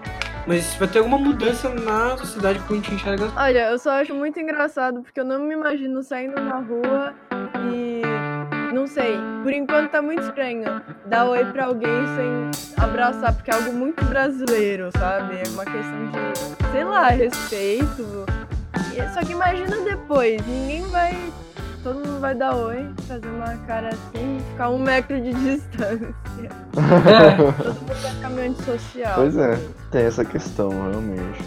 mas 0.47 0.75
vai 0.77 0.89
ter 0.89 0.99
alguma 0.99 1.19
mudança 1.19 1.69
na 1.69 2.17
sociedade 2.17 2.59
como 2.61 2.81
a 2.81 2.83
gente 2.83 2.95
enxerga 2.95 3.29
Olha, 3.37 3.71
eu 3.71 3.79
só 3.79 3.91
acho 4.01 4.15
muito 4.15 4.39
engraçado 4.41 5.03
porque 5.03 5.21
eu 5.21 5.25
não 5.25 5.41
me 5.41 5.55
imagino 5.55 6.03
saindo 6.03 6.41
na 6.41 6.57
rua 6.61 7.13
e. 7.73 8.03
Não 8.73 8.87
sei, 8.87 9.19
por 9.43 9.51
enquanto 9.53 9.91
tá 9.91 10.03
muito 10.03 10.23
estranho 10.23 10.83
dar 11.07 11.25
oi 11.25 11.45
pra 11.47 11.65
alguém 11.65 11.91
sem 12.17 12.85
abraçar, 12.85 13.35
porque 13.35 13.51
é 13.51 13.55
algo 13.55 13.73
muito 13.73 14.05
brasileiro, 14.05 14.91
sabe? 14.97 15.37
É 15.37 15.49
uma 15.49 15.65
questão 15.65 16.11
de, 16.11 16.71
sei 16.73 16.85
lá, 16.85 17.09
respeito. 17.09 18.27
Só 19.15 19.21
que 19.21 19.33
imagina 19.33 19.79
depois, 19.79 20.47
ninguém 20.47 20.83
vai. 20.89 21.17
Todo 21.83 21.95
mundo 21.97 22.21
vai 22.21 22.35
dar 22.35 22.55
oi, 22.57 22.87
fazer 23.07 23.29
uma 23.29 23.57
cara 23.67 23.89
assim, 23.89 24.41
ficar 24.51 24.71
um 24.71 24.79
metro 24.79 25.21
de 25.21 25.33
distância. 25.35 26.15
É. 26.43 27.37
Todo 27.37 27.75
mundo 27.75 28.03
vai 28.03 28.13
ficar 28.13 28.31
meio 28.31 28.51
antissocial. 28.51 29.15
Pois 29.15 29.37
é, 29.37 29.59
tem 29.91 30.05
essa 30.05 30.25
questão, 30.25 30.71
realmente. 30.71 31.43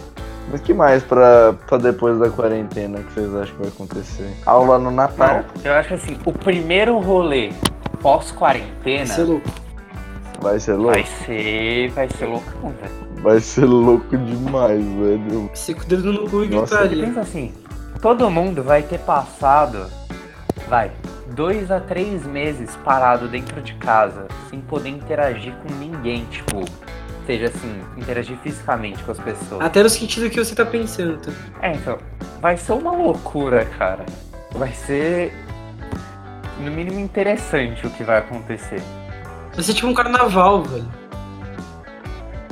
Mas 0.49 0.61
que 0.61 0.73
mais 0.73 1.03
pra, 1.03 1.53
pra 1.67 1.77
depois 1.77 2.17
da 2.19 2.29
quarentena 2.29 2.99
que 2.99 3.13
vocês 3.13 3.33
acham 3.35 3.55
que 3.55 3.61
vai 3.61 3.69
acontecer? 3.69 4.33
Aula 4.45 4.77
no 4.79 4.91
Natal? 4.91 5.43
Eu 5.63 5.73
acho 5.73 5.89
que 5.89 5.93
assim, 5.93 6.17
o 6.25 6.33
primeiro 6.33 6.99
rolê 6.99 7.51
pós-quarentena 8.01 9.03
Isso 9.03 9.21
é 9.21 9.23
louco. 9.23 9.49
Vai 10.41 10.59
ser 10.59 10.73
louco? 10.73 10.93
vai 10.93 11.05
ser. 11.05 11.89
vai 11.91 12.09
ser 12.09 12.25
loucão, 12.25 12.73
velho. 12.81 13.21
Vai 13.21 13.39
ser 13.39 13.65
louco 13.65 14.17
demais, 14.17 14.83
velho. 14.83 15.49
Com 15.75 15.81
o 15.81 15.85
dedo 15.85 16.13
no 16.13 16.29
cu 16.29 16.43
e 16.43 16.47
gritaria. 16.47 17.05
pensa 17.05 17.21
assim, 17.21 17.53
todo 18.01 18.29
mundo 18.31 18.63
vai 18.63 18.81
ter 18.81 18.99
passado, 18.99 19.85
vai, 20.67 20.91
dois 21.35 21.71
a 21.71 21.79
três 21.79 22.25
meses 22.25 22.75
parado 22.83 23.27
dentro 23.27 23.61
de 23.61 23.73
casa, 23.75 24.27
sem 24.49 24.61
poder 24.61 24.89
interagir 24.89 25.53
com 25.55 25.73
ninguém, 25.75 26.25
tipo, 26.25 26.63
seja 27.25 27.47
assim, 27.47 27.81
interagir 27.97 28.37
fisicamente 28.37 29.03
com 29.03 29.11
as 29.11 29.19
pessoas. 29.19 29.61
Até 29.61 29.83
no 29.83 29.89
sentido 29.89 30.29
que 30.29 30.43
você 30.43 30.55
tá 30.55 30.65
pensando. 30.65 31.17
Tá? 31.17 31.31
É, 31.61 31.73
então, 31.73 31.97
vai 32.39 32.57
ser 32.57 32.73
uma 32.73 32.91
loucura, 32.91 33.65
cara. 33.77 34.05
Vai 34.53 34.73
ser, 34.73 35.33
no 36.59 36.71
mínimo, 36.71 36.99
interessante 36.99 37.85
o 37.85 37.89
que 37.89 38.03
vai 38.03 38.19
acontecer. 38.19 38.81
Vai 39.53 39.63
ser 39.63 39.73
tipo 39.73 39.87
um 39.87 39.93
carnaval, 39.93 40.63
velho. 40.63 41.00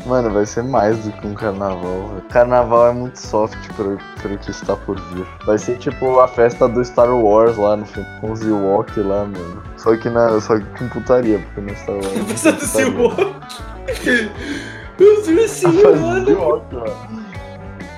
Mano, 0.05 0.29
vai 0.31 0.45
ser 0.45 0.63
mais 0.63 0.97
do 0.99 1.11
que 1.11 1.27
um 1.27 1.33
carnaval. 1.33 2.07
velho. 2.09 2.21
Carnaval 2.29 2.87
é 2.87 2.93
muito 2.93 3.17
soft 3.19 3.57
pro, 3.75 3.97
pro 4.21 4.37
que 4.37 4.51
está 4.51 4.75
por 4.75 4.99
vir. 5.13 5.25
Vai 5.45 5.57
ser 5.57 5.77
tipo 5.77 6.19
a 6.19 6.27
festa 6.27 6.67
do 6.67 6.83
Star 6.83 7.09
Wars 7.13 7.57
lá 7.57 7.75
no 7.75 7.85
filme, 7.85 8.07
com 8.21 8.31
os 8.31 8.41
Ewok 8.41 8.99
lá, 9.01 9.25
mano. 9.25 9.63
Só 9.77 9.95
que, 9.95 10.09
na, 10.09 10.39
só 10.41 10.57
que 10.57 10.65
com 10.77 10.87
putaria, 10.89 11.39
porque 11.39 11.61
no 11.61 11.75
Star 11.77 11.95
Wars. 11.95 12.07
não 12.17 12.25
tem 12.25 12.25
Pensa 12.25 12.51
do 12.51 12.57
putaria. 12.57 14.31
seu 14.97 15.21
Os 15.21 15.27
ursinhos, 15.27 15.99
mano. 15.99 16.29
Ewok, 16.29 16.75
mano. 16.75 17.29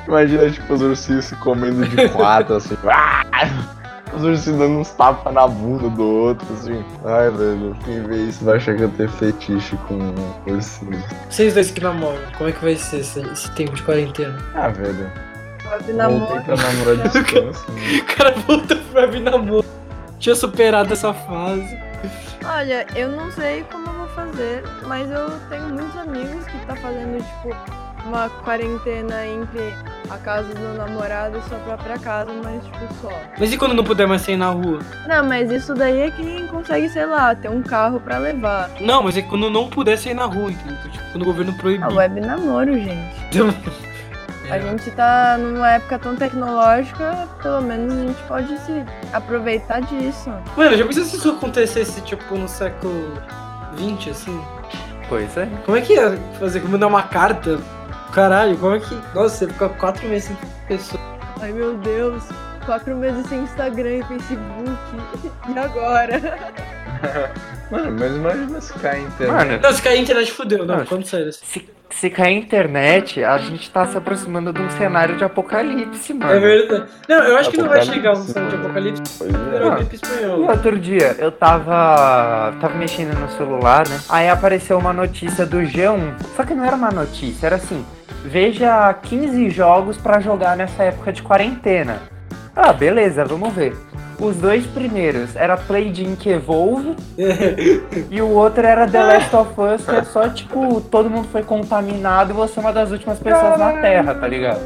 Imagina, 0.08 0.50
tipo, 0.50 0.74
os 0.74 0.82
ursinhos 0.82 1.26
se 1.26 1.36
comendo 1.38 1.86
de 1.88 2.10
quatro, 2.10 2.56
assim. 2.56 2.78
Os 4.14 4.24
ursinhos 4.24 4.60
dando 4.60 4.80
uns 4.80 4.90
tapas 4.92 5.34
na 5.34 5.48
bunda 5.48 5.90
do 5.90 6.04
outro, 6.04 6.46
assim. 6.54 6.84
Ai, 7.06 7.30
velho, 7.30 7.76
quem 7.86 8.04
vê 8.04 8.18
isso 8.24 8.44
vai 8.44 8.58
achar 8.58 8.76
que 8.76 8.82
eu 8.84 8.90
tenho 8.90 9.10
fetiche 9.10 9.78
com 9.88 9.98
ursinho. 10.52 11.02
Vocês 11.30 11.54
dois 11.54 11.72
que 11.72 11.82
namoram, 11.82 12.20
como 12.38 12.50
é 12.50 12.54
que 12.54 12.62
vai 12.64 12.76
ser 12.76 12.98
esse, 13.00 13.20
esse 13.22 13.50
tempo 13.56 13.74
de 13.74 13.84
quarentena? 13.84 14.38
Ah, 14.54 14.68
velho. 14.70 15.10
Voltei 15.70 15.94
namoro. 15.96 16.42
pra 16.44 16.56
namorar 16.58 16.96
de 16.98 17.04
distância. 17.22 17.74
né? 17.74 18.00
O 18.02 18.16
cara 18.18 18.32
voltou 18.46 18.78
pra 18.92 19.06
vir 19.06 19.22
namoro. 19.22 19.66
Tinha 20.20 20.36
superado 20.36 20.92
essa 20.94 21.14
fase. 21.14 21.80
Olha, 22.44 22.86
eu 22.96 23.10
não 23.10 23.32
sei 23.32 23.64
como 23.72 23.88
eu 23.88 23.94
vou 23.94 24.08
fazer, 24.10 24.64
mas 24.88 25.10
eu 25.10 25.30
tenho 25.50 25.70
muitos 25.70 25.96
amigos 25.98 26.46
que 26.46 26.66
tá 26.66 26.76
fazendo, 26.76 27.18
tipo, 27.24 27.56
uma 28.06 28.30
quarentena 28.44 29.26
entre 29.26 29.74
a 30.14 30.18
casa 30.18 30.54
do 30.54 30.74
namorado 30.78 31.38
e 31.38 31.50
sua 31.50 31.58
própria 31.60 31.98
casa, 31.98 32.32
mas 32.44 32.64
tipo 32.66 32.94
só. 33.02 33.12
Mas 33.40 33.52
e 33.54 33.58
quando 33.58 33.74
não 33.74 33.84
puder 33.84 34.08
mais 34.08 34.22
sair 34.22 34.38
na 34.38 34.50
rua? 34.50 34.80
Não, 35.08 35.24
mas 35.26 35.50
isso 35.52 35.74
daí 35.74 36.02
é 36.02 36.12
quem 36.12 36.48
consegue, 36.48 36.90
sei 36.90 37.06
lá, 37.06 37.34
ter 37.34 37.50
um 37.50 37.62
carro 37.62 38.00
pra 38.00 38.18
levar. 38.18 38.70
Não, 38.80 39.04
mas 39.04 39.16
é 39.18 39.22
quando 39.22 39.50
não 39.50 39.70
puder 39.70 39.98
sair 39.98 40.14
na 40.14 40.26
rua, 40.26 40.52
entendeu? 40.52 40.78
Tipo, 40.92 41.04
quando 41.12 41.22
o 41.22 41.26
governo 41.26 41.54
proibir. 41.54 41.84
A 41.84 41.90
web 41.90 42.20
namoro, 42.20 42.74
gente. 42.74 43.16
A 44.50 44.58
É. 44.58 44.60
gente 44.60 44.92
tá 44.92 45.38
numa 45.40 45.72
época 45.72 45.98
tão 45.98 46.14
tecnológica, 46.18 47.26
pelo 47.42 47.62
menos 47.62 47.94
a 47.94 48.02
gente 48.02 48.22
pode 48.24 48.58
se 48.60 48.84
aproveitar 49.14 49.80
disso. 49.82 50.30
Mano, 50.58 50.76
já 50.76 50.86
pensou 50.86 51.06
se 51.06 51.16
isso 51.16 51.30
acontecesse, 51.30 52.02
tipo, 52.02 52.36
no 52.36 52.50
século 52.50 53.14
XX, 53.78 54.10
assim? 54.12 54.42
Pois 55.08 55.38
é. 55.38 55.48
Como 55.66 55.78
é 55.78 55.82
que 55.82 55.94
ia 55.94 56.18
fazer? 56.38 56.60
Como 56.60 56.74
mandar 56.74 56.88
uma 56.88 57.04
carta? 57.04 57.60
Caralho, 58.12 58.58
como 58.58 58.76
é 58.76 58.80
que. 58.80 58.96
Nossa, 59.14 59.38
você 59.38 59.48
fica 59.48 59.70
quatro 59.70 60.08
meses 60.08 60.28
sem 60.28 60.38
pessoa. 60.68 61.02
Ai 61.42 61.52
meu 61.52 61.78
Deus, 61.78 62.24
quatro 62.66 62.96
meses 62.96 63.26
sem 63.28 63.40
Instagram 63.42 63.98
e 63.98 64.04
Facebook. 64.04 65.32
E 65.50 65.58
agora? 65.58 66.20
Mano, 67.72 67.96
mas 68.00 68.16
imagina 68.16 68.62
se 68.62 68.74
cair 68.74 68.96
a 68.96 69.00
internet. 69.00 69.32
Mano, 69.48 69.60
Não, 69.62 69.72
se 69.74 69.82
cair 69.82 69.98
a 69.98 70.02
internet 70.02 70.32
fudeu, 70.32 70.66
não, 70.66 70.78
Não, 70.78 70.86
quando 70.86 71.06
sério. 71.06 71.30
assim. 71.30 71.40
se, 71.46 71.70
se 71.90 72.10
cair 72.10 72.36
a 72.36 72.38
internet, 72.40 73.24
a 73.24 73.38
gente 73.38 73.70
tá 73.72 73.86
se 73.86 73.98
aproximando 73.98 74.52
de 74.52 74.62
um 74.62 74.70
cenário 74.72 75.16
de 75.18 75.24
apocalipse, 75.24 76.14
mano. 76.14 76.32
É 76.34 76.40
verdade. 76.40 76.86
Não, 77.08 77.24
eu 77.24 77.38
acho 77.38 77.50
que 77.50 77.58
não 77.58 77.68
vai 77.70 77.80
Apocalipse. 77.80 78.08
chegar 78.08 78.20
um 78.20 78.24
cenário 78.26 78.50
de 78.50 78.56
apocalipse. 78.64 79.18
Pois 79.18 79.32
é. 79.34 79.56
Era 79.56 79.68
o 79.68 79.76
gripe 79.76 79.96
espanhol. 79.96 80.40
outro 80.50 80.80
dia, 80.80 81.16
eu 81.20 81.32
tava. 81.32 82.54
tava 82.60 82.76
mexendo 82.76 83.18
no 83.18 83.30
celular, 83.32 83.88
né? 83.88 84.00
Aí 84.10 84.30
apareceu 84.30 84.78
uma 84.78 84.94
notícia 84.94 85.46
do 85.46 85.58
G1. 85.60 86.14
Só 86.36 86.44
que 86.44 86.54
não 86.54 86.66
era 86.66 86.76
uma 86.76 86.92
notícia, 86.92 87.46
era 87.48 87.56
assim: 87.58 87.86
veja 88.26 88.94
15 88.94 89.50
jogos 89.50 89.98
pra 89.98 90.20
jogar 90.20 90.56
nessa 90.58 90.84
época 90.84 91.12
de 91.12 91.22
quarentena. 91.22 92.00
Ah, 92.56 92.74
beleza, 92.74 93.24
vamos 93.26 93.54
ver. 93.54 93.76
Os 94.20 94.36
dois 94.36 94.66
primeiros 94.68 95.36
era 95.36 95.58
Play 95.58 95.88
Inc. 95.88 96.28
Evolve 96.28 96.96
e 98.12 98.22
o 98.22 98.30
outro 98.30 98.66
era 98.66 98.88
The 98.88 99.04
Last 99.04 99.36
of 99.36 99.50
Us, 99.60 99.86
que 99.86 99.96
é 99.96 100.04
só 100.04 100.30
tipo, 100.30 100.80
todo 100.82 101.10
mundo 101.10 101.28
foi 101.32 101.44
contaminado 101.44 102.32
e 102.32 102.34
você 102.34 102.60
é 102.60 102.62
uma 102.62 102.72
das 102.72 102.92
últimas 102.92 103.18
pessoas 103.20 103.58
na 103.58 103.74
Terra, 103.82 104.14
tá 104.14 104.28
ligado? 104.28 104.62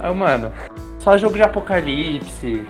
Aí, 0.00 0.14
mano, 0.14 0.50
só 0.98 1.16
jogo 1.16 1.36
de 1.36 1.42
apocalipse. 1.42 2.66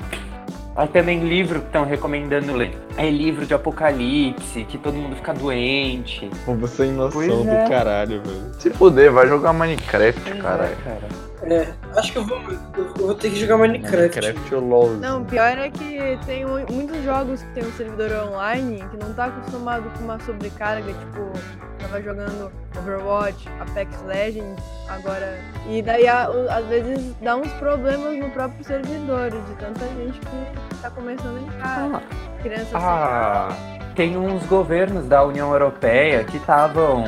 Aí 0.76 0.86
também 0.86 1.26
livro 1.26 1.60
que 1.60 1.66
estão 1.66 1.84
recomendando 1.84 2.52
ler. 2.54 2.76
É 2.96 3.10
livro 3.10 3.44
de 3.44 3.52
apocalipse, 3.52 4.64
que 4.64 4.78
todo 4.78 4.94
mundo 4.94 5.16
fica 5.16 5.34
doente. 5.34 6.30
Pô, 6.44 6.54
você 6.54 6.84
sem 6.84 6.92
noção 6.92 7.20
Pois 7.20 7.28
do 7.28 7.50
é. 7.50 7.68
caralho, 7.68 8.22
velho. 8.22 8.54
Se 8.60 8.70
fuder, 8.70 9.10
vai 9.10 9.26
jogar 9.26 9.52
Minecraft, 9.52 10.34
caralho. 10.40 10.72
É, 10.72 10.76
cara. 10.84 11.27
É, 11.42 11.68
acho 11.96 12.12
que 12.12 12.18
eu 12.18 12.24
vou, 12.24 12.38
eu 12.76 12.94
vou 12.96 13.14
ter 13.14 13.30
que 13.30 13.36
jogar 13.36 13.56
Minecraft. 13.58 13.96
Minecraft 13.96 14.54
ou 14.56 14.60
LOL. 14.60 14.90
Não, 14.96 15.24
pior 15.24 15.56
é 15.56 15.70
que 15.70 16.18
tem 16.26 16.44
mu- 16.44 16.66
muitos 16.70 17.02
jogos 17.04 17.42
que 17.42 17.48
tem 17.54 17.64
um 17.64 17.72
servidor 17.72 18.10
online 18.32 18.84
que 18.90 18.96
não 18.96 19.12
tá 19.14 19.26
acostumado 19.26 19.84
com 19.96 20.04
uma 20.04 20.18
sobrecarga, 20.20 20.92
tipo, 20.92 21.30
tava 21.78 22.02
jogando 22.02 22.50
Overwatch, 22.76 23.48
Apex 23.60 24.02
Legends, 24.02 24.62
agora. 24.88 25.38
E 25.68 25.80
daí 25.80 26.08
às 26.08 26.64
vezes 26.66 27.14
dá 27.22 27.36
uns 27.36 27.52
problemas 27.54 28.18
no 28.18 28.30
próprio 28.30 28.64
servidor, 28.64 29.30
de 29.30 29.54
tanta 29.60 29.86
gente 29.96 30.18
que 30.18 30.80
tá 30.82 30.90
começando 30.90 31.38
em 31.40 31.60
casa. 31.60 32.02
Crianças 32.42 32.74
Ah, 32.74 33.48
tem 33.94 34.16
uns 34.16 34.44
governos 34.46 35.06
da 35.06 35.24
União 35.24 35.52
Europeia 35.52 36.24
que 36.24 36.36
estavam 36.36 37.04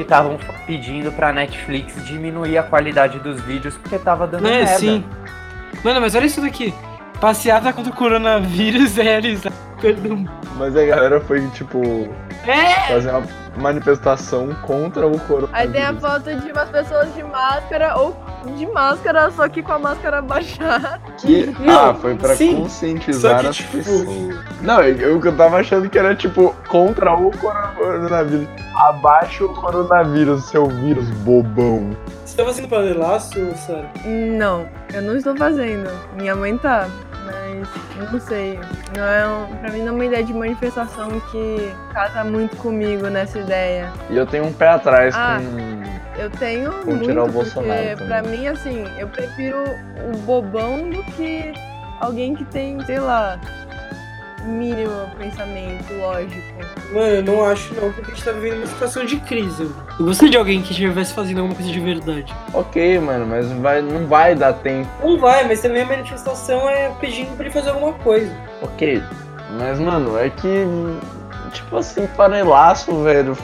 que 0.00 0.04
estavam 0.04 0.38
pedindo 0.66 1.12
pra 1.12 1.30
Netflix 1.30 1.94
diminuir 2.06 2.56
a 2.56 2.62
qualidade 2.62 3.18
dos 3.18 3.38
vídeos 3.42 3.76
porque 3.76 3.98
tava 3.98 4.26
dando 4.26 4.46
É, 4.48 4.64
merda. 4.64 4.78
sim. 4.78 5.04
Mano, 5.84 6.00
mas 6.00 6.14
olha 6.14 6.24
isso 6.24 6.40
daqui. 6.40 6.72
Passeata 7.20 7.70
contra 7.70 7.92
o 7.92 7.94
coronavírus 7.94 8.96
é 8.96 9.02
realizada. 9.02 9.54
Perdão. 9.78 10.24
Mas 10.56 10.74
a 10.74 10.84
galera 10.86 11.20
foi, 11.20 11.46
tipo, 11.50 12.08
É! 12.46 12.88
fazer 12.88 13.10
uma 13.10 13.22
manifestação 13.56 14.54
contra 14.62 15.06
o 15.06 15.18
coronavírus. 15.20 15.50
Aí 15.52 15.68
tem 15.68 15.82
a 15.82 15.94
foto 15.94 16.34
de 16.34 16.52
umas 16.52 16.68
pessoas 16.70 17.14
de 17.14 17.22
máscara 17.22 17.96
ou 17.98 18.16
de 18.56 18.66
máscara, 18.66 19.30
só 19.30 19.48
que 19.48 19.62
com 19.62 19.72
a 19.72 19.78
máscara 19.78 20.20
baixada. 20.22 21.00
Que... 21.18 21.54
Ah, 21.68 21.94
foi 21.94 22.14
pra 22.14 22.34
sim. 22.34 22.56
conscientizar 22.56 23.40
que, 23.40 23.46
as 23.46 23.56
tipo, 23.56 23.76
pessoas. 23.76 24.36
Não, 24.62 24.82
eu, 24.82 25.20
eu 25.22 25.36
tava 25.36 25.58
achando 25.58 25.88
que 25.88 25.98
era 25.98 26.14
tipo 26.14 26.54
contra 26.68 27.14
o 27.14 27.30
coronavírus. 27.38 28.48
Abaixo 28.76 29.44
o 29.44 29.54
coronavírus, 29.54 30.44
seu 30.44 30.66
vírus 30.66 31.08
bobão. 31.10 31.90
Você 32.24 32.36
tá 32.36 32.44
fazendo 32.44 32.68
panelaço, 32.68 33.54
Sara? 33.56 33.90
Não, 34.04 34.66
eu 34.94 35.02
não 35.02 35.16
estou 35.16 35.36
fazendo. 35.36 35.90
Minha 36.14 36.34
mãe 36.36 36.56
tá, 36.56 36.88
mas 37.30 38.10
não 38.12 38.20
sei. 38.20 38.58
Não 38.96 39.04
é 39.04 39.26
um, 39.28 39.56
pra 39.56 39.70
mim 39.70 39.80
não 39.80 39.88
é 39.88 39.90
uma 39.92 40.04
ideia 40.06 40.24
de 40.24 40.32
manifestação 40.34 41.08
que 41.30 41.72
casa 41.92 42.24
muito 42.24 42.56
comigo 42.56 43.06
nessa 43.08 43.38
ideia. 43.38 43.90
E 44.08 44.16
eu 44.16 44.26
tenho 44.26 44.46
um 44.46 44.52
pé 44.52 44.68
atrás 44.68 45.14
Ah. 45.16 45.38
com. 45.40 45.90
Eu 46.20 46.28
tenho 46.30 46.70
Vou 46.70 46.86
muito, 46.96 47.04
tirar 47.04 47.22
o 47.22 47.24
porque 47.26 47.38
Bolsonaro 47.38 47.96
pra 47.96 48.22
também. 48.22 48.38
mim, 48.40 48.46
assim, 48.48 48.84
eu 48.98 49.08
prefiro 49.08 49.56
o 50.12 50.16
bobão 50.18 50.90
do 50.90 51.02
que 51.04 51.52
alguém 52.00 52.34
que 52.34 52.44
tem, 52.44 52.78
sei 52.84 52.98
lá, 52.98 53.38
mínimo 54.44 54.90
pensamento 55.18 55.92
lógico. 55.94 56.42
Mano, 56.92 57.06
eu 57.06 57.22
não 57.22 57.44
acho 57.44 57.74
não, 57.74 57.92
porque 57.92 58.10
a 58.10 58.14
gente 58.14 58.24
tá 58.24 58.32
vivendo 58.32 58.58
uma 58.58 58.66
situação 58.66 59.04
de 59.04 59.16
crise. 59.18 59.64
mano. 59.64 59.76
Eu 59.98 60.04
gostaria 60.06 60.30
de 60.30 60.36
alguém 60.36 60.62
que 60.62 60.70
estivesse 60.72 61.12
fazendo 61.14 61.38
alguma 61.38 61.54
coisa 61.54 61.70
de 61.70 61.80
verdade. 61.80 62.34
Ok, 62.54 62.98
mano, 63.00 63.26
mas 63.26 63.50
vai, 63.52 63.80
não 63.82 64.06
vai 64.06 64.34
dar 64.34 64.52
tempo. 64.54 64.88
Não 65.02 65.18
vai, 65.18 65.46
mas 65.46 65.60
também 65.60 65.82
a 65.82 65.86
manifestação 65.86 66.68
é 66.68 66.90
pedindo 67.00 67.34
pra 67.36 67.44
ele 67.46 67.54
fazer 67.54 67.70
alguma 67.70 67.92
coisa. 67.94 68.34
Ok. 68.62 69.02
Mas, 69.58 69.78
mano, 69.80 70.16
é 70.18 70.30
que. 70.30 70.64
Tipo 71.52 71.76
assim, 71.78 72.06
panelaço, 72.16 73.02
velho. 73.02 73.36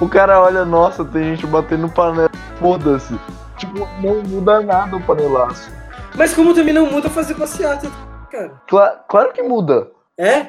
O 0.00 0.08
cara 0.08 0.40
olha, 0.40 0.64
nossa, 0.64 1.04
tem 1.04 1.24
gente 1.34 1.46
batendo 1.46 1.88
panela. 1.88 2.30
Foda-se. 2.60 3.18
Tipo, 3.56 3.88
não 4.02 4.22
muda 4.22 4.60
nada 4.60 4.96
o 4.96 5.00
panelaço. 5.02 5.70
Mas 6.14 6.34
como 6.34 6.52
também 6.54 6.74
não 6.74 6.90
muda 6.90 7.08
fazer 7.08 7.34
passeata, 7.34 7.88
cara. 8.30 8.52
Cla- 8.68 9.04
claro 9.08 9.32
que 9.32 9.42
muda. 9.42 9.88
É? 10.18 10.46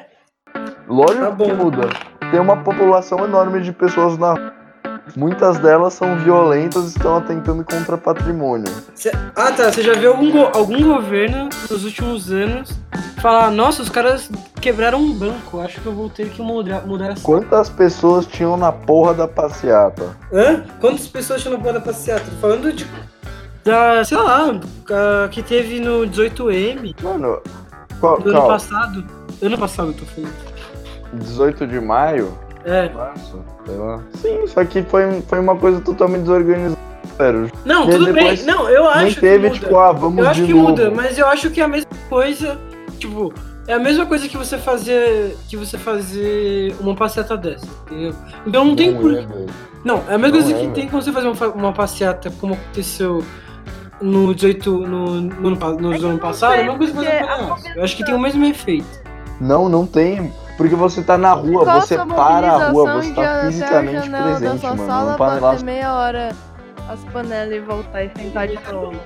Lógico 0.88 1.24
Tá 1.36 1.44
que 1.44 1.52
muda. 1.52 1.88
Tem 2.30 2.40
uma 2.40 2.56
população 2.62 3.24
enorme 3.24 3.60
de 3.60 3.72
pessoas 3.72 4.16
na 4.18 4.32
rua. 4.32 4.52
Muitas 5.16 5.58
delas 5.58 5.94
são 5.94 6.18
violentas 6.18 6.84
e 6.84 6.88
estão 6.88 7.16
atentando 7.16 7.64
contra 7.64 7.96
patrimônio. 7.96 8.70
Cê- 8.94 9.10
Ah 9.34 9.50
tá, 9.52 9.70
você 9.72 9.82
já 9.82 9.94
viu 9.94 10.10
algum, 10.12 10.30
go- 10.30 10.50
algum 10.54 10.82
governo 10.94 11.48
nos 11.70 11.84
últimos 11.84 12.30
anos 12.30 12.78
falar, 13.22 13.50
nossa, 13.50 13.82
os 13.82 13.88
caras 13.88 14.30
quebraram 14.60 14.98
um 14.98 15.12
banco, 15.14 15.60
acho 15.60 15.80
que 15.80 15.86
eu 15.86 15.92
vou 15.94 16.10
ter 16.10 16.28
que 16.28 16.42
mudar, 16.42 16.86
mudar 16.86 17.12
essa. 17.12 17.22
Quantas 17.22 17.70
pessoas 17.70 18.26
tinham 18.26 18.56
na 18.58 18.70
porra 18.70 19.14
da 19.14 19.26
passeata? 19.26 20.14
Hã? 20.32 20.62
Quantas 20.78 21.06
pessoas 21.08 21.40
tinham 21.42 21.56
na 21.56 21.60
porra 21.62 21.74
da 21.74 21.80
passeata? 21.80 22.24
Tô 22.30 22.36
falando 22.40 22.70
de. 22.72 22.86
Da, 23.64 24.04
sei 24.04 24.16
lá, 24.18 24.48
que 25.30 25.42
teve 25.42 25.80
no 25.80 26.06
18M 26.06 26.94
Mano, 27.02 27.40
qual, 27.98 28.20
do 28.20 28.28
ano 28.30 28.38
qual? 28.40 28.48
passado. 28.48 29.04
Ano 29.42 29.58
passado 29.58 29.88
eu 29.90 29.94
tô 29.94 30.04
falando. 30.04 30.32
18 31.14 31.66
de 31.66 31.80
maio? 31.80 32.36
É. 32.64 32.88
Março, 32.90 33.42
sei 33.64 33.76
lá. 33.76 34.00
Sim, 34.14 34.46
só 34.46 34.64
que 34.64 34.82
foi, 34.82 35.22
foi 35.22 35.38
uma 35.38 35.56
coisa 35.56 35.80
totalmente 35.80 36.22
desorganizada. 36.22 36.78
Não, 37.64 37.88
E 37.88 37.90
tudo 37.90 38.12
bem. 38.12 38.36
Não, 38.44 38.68
eu 38.68 38.88
acho 38.88 39.04
Nem 39.04 39.14
que 39.14 39.20
teve, 39.20 39.48
muda. 39.48 39.58
tipo, 39.60 39.76
ah, 39.76 39.92
vamos 39.92 40.18
Eu 40.22 40.30
acho 40.30 40.40
de 40.40 40.46
que 40.46 40.54
novo. 40.54 40.68
muda, 40.68 40.90
mas 40.90 41.18
eu 41.18 41.26
acho 41.26 41.50
que 41.50 41.60
é 41.60 41.64
a 41.64 41.68
mesma 41.68 41.90
coisa, 42.08 42.56
tipo, 42.98 43.32
é 43.66 43.72
a 43.74 43.78
mesma 43.78 44.06
coisa 44.06 44.28
que 44.28 44.36
você 44.36 44.56
fazer 44.56 45.36
que 45.48 45.56
você 45.56 45.76
fazer 45.76 46.76
uma 46.80 46.94
passeata 46.94 47.36
dessa, 47.36 47.66
entendeu? 47.86 48.14
Então 48.46 48.64
não 48.64 48.76
tem 48.76 48.94
por 48.94 49.14
é. 49.14 49.26
Não, 49.84 49.96
é 50.08 50.14
a 50.14 50.18
mesma 50.18 50.28
Não 50.28 50.30
coisa 50.30 50.50
é, 50.50 50.54
que 50.54 50.60
velho. 50.62 50.72
tem 50.74 50.88
quando 50.88 51.02
você 51.02 51.12
fazer 51.12 51.26
uma, 51.28 51.46
uma 51.48 51.72
passeata 51.72 52.30
como 52.40 52.54
aconteceu 52.54 53.24
no 54.00 54.32
18 54.32 54.70
no, 54.86 55.20
no, 55.20 55.50
no 55.50 55.92
É 55.94 55.98
que 55.98 56.04
ano 56.04 56.08
não 56.12 56.18
passado, 56.18 56.52
é 56.54 56.60
a 56.60 56.62
mesma 56.62 56.78
coisa 56.78 56.92
que 56.92 56.98
fazer 56.98 57.18
a 57.18 57.26
panelaço. 57.26 57.64
Eu 57.74 57.82
acho 57.84 57.96
que 57.96 58.04
tem 58.04 58.14
o 58.14 58.18
mesmo 58.20 58.44
efeito. 58.44 58.97
Não, 59.40 59.68
não 59.68 59.86
tem. 59.86 60.32
Porque 60.56 60.74
você 60.74 61.02
tá 61.02 61.16
na 61.16 61.32
rua, 61.32 61.64
Qual 61.64 61.80
você 61.80 61.96
para 61.96 62.52
a 62.52 62.68
rua, 62.70 62.94
você 63.00 63.12
tá 63.12 63.42
fisicamente 63.46 64.06
janela 64.06 64.24
da 64.32 64.36
presente, 64.38 64.60
sua 64.60 64.74
mano. 64.74 64.86
sala, 64.88 65.12
Um 65.12 65.16
panelaço. 65.16 65.42
bater 65.42 65.64
meia 65.64 65.94
hora 65.94 66.30
as 66.88 67.04
panelas 67.12 67.54
e 67.54 67.60
voltar 67.60 68.02
e 68.02 68.10
sentar 68.16 68.48
de 68.48 68.58
novo. 68.72 68.96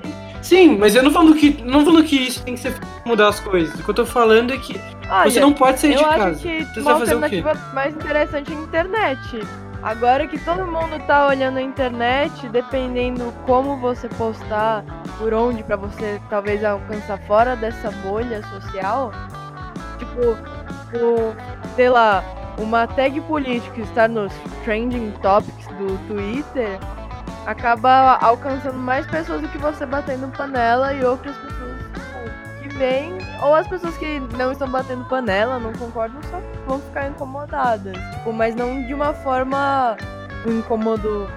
Sim, 0.41 0.77
mas 0.77 0.95
eu 0.95 1.03
não 1.03 1.11
falando 1.11 1.35
que 1.35 1.61
não 1.63 1.85
falando 1.85 2.03
que 2.05 2.15
isso 2.15 2.43
tem 2.43 2.55
que 2.55 2.59
ser 2.61 2.73
mudar 3.05 3.27
as 3.29 3.39
coisas. 3.39 3.79
O 3.79 3.83
que 3.83 3.89
eu 3.89 3.93
tô 3.93 4.05
falando 4.05 4.51
é 4.51 4.57
que 4.57 4.79
Olha, 5.09 5.29
você 5.29 5.39
não 5.39 5.53
pode 5.53 5.79
sair 5.79 5.93
eu 5.93 5.99
de 5.99 6.05
acho 6.05 6.17
casa. 6.17 6.39
que 6.39 6.65
Você 6.65 6.79
uma 6.81 6.91
vai 6.91 6.99
fazer 6.99 7.15
o 7.15 7.19
quê? 7.19 7.23
alternativa 7.35 7.73
mais 7.73 7.93
interessante 7.95 8.51
é 8.51 8.55
a 8.55 8.59
internet. 8.59 9.39
Agora 9.83 10.27
que 10.27 10.39
todo 10.39 10.65
mundo 10.65 10.97
tá 11.05 11.27
olhando 11.27 11.57
a 11.57 11.61
internet, 11.61 12.47
dependendo 12.49 13.33
como 13.45 13.77
você 13.77 14.07
postar, 14.09 14.83
por 15.17 15.33
onde 15.33 15.61
pra 15.61 15.75
você 15.75 16.19
talvez 16.29 16.63
alcançar 16.63 17.19
fora 17.27 17.55
dessa 17.55 17.91
bolha 18.01 18.41
social, 18.47 19.11
tipo, 20.05 21.35
sei 21.75 21.89
lá, 21.89 22.23
uma 22.57 22.87
tag 22.87 23.19
política 23.21 23.81
estar 23.81 24.07
nos 24.07 24.31
trending 24.63 25.11
topics 25.21 25.67
do 25.67 25.97
Twitter, 26.07 26.79
acaba 27.45 28.17
alcançando 28.21 28.77
mais 28.77 29.05
pessoas 29.07 29.41
do 29.41 29.47
que 29.47 29.57
você 29.57 29.85
batendo 29.85 30.27
panela 30.35 30.93
e 30.93 31.03
outras 31.03 31.35
pessoas 31.35 31.73
que 32.61 32.69
vêm, 32.77 33.17
ou 33.41 33.53
as 33.55 33.67
pessoas 33.67 33.97
que 33.97 34.19
não 34.37 34.51
estão 34.51 34.69
batendo 34.69 35.03
panela, 35.05 35.59
não 35.59 35.73
concordam, 35.73 36.21
só 36.29 36.39
vão 36.67 36.79
ficar 36.79 37.09
incomodadas. 37.09 37.97
Tipo, 38.15 38.31
mas 38.31 38.55
não 38.55 38.83
de 38.83 38.93
uma 38.93 39.13
forma 39.13 39.97
um 40.45 40.59
incômodo 40.59 41.29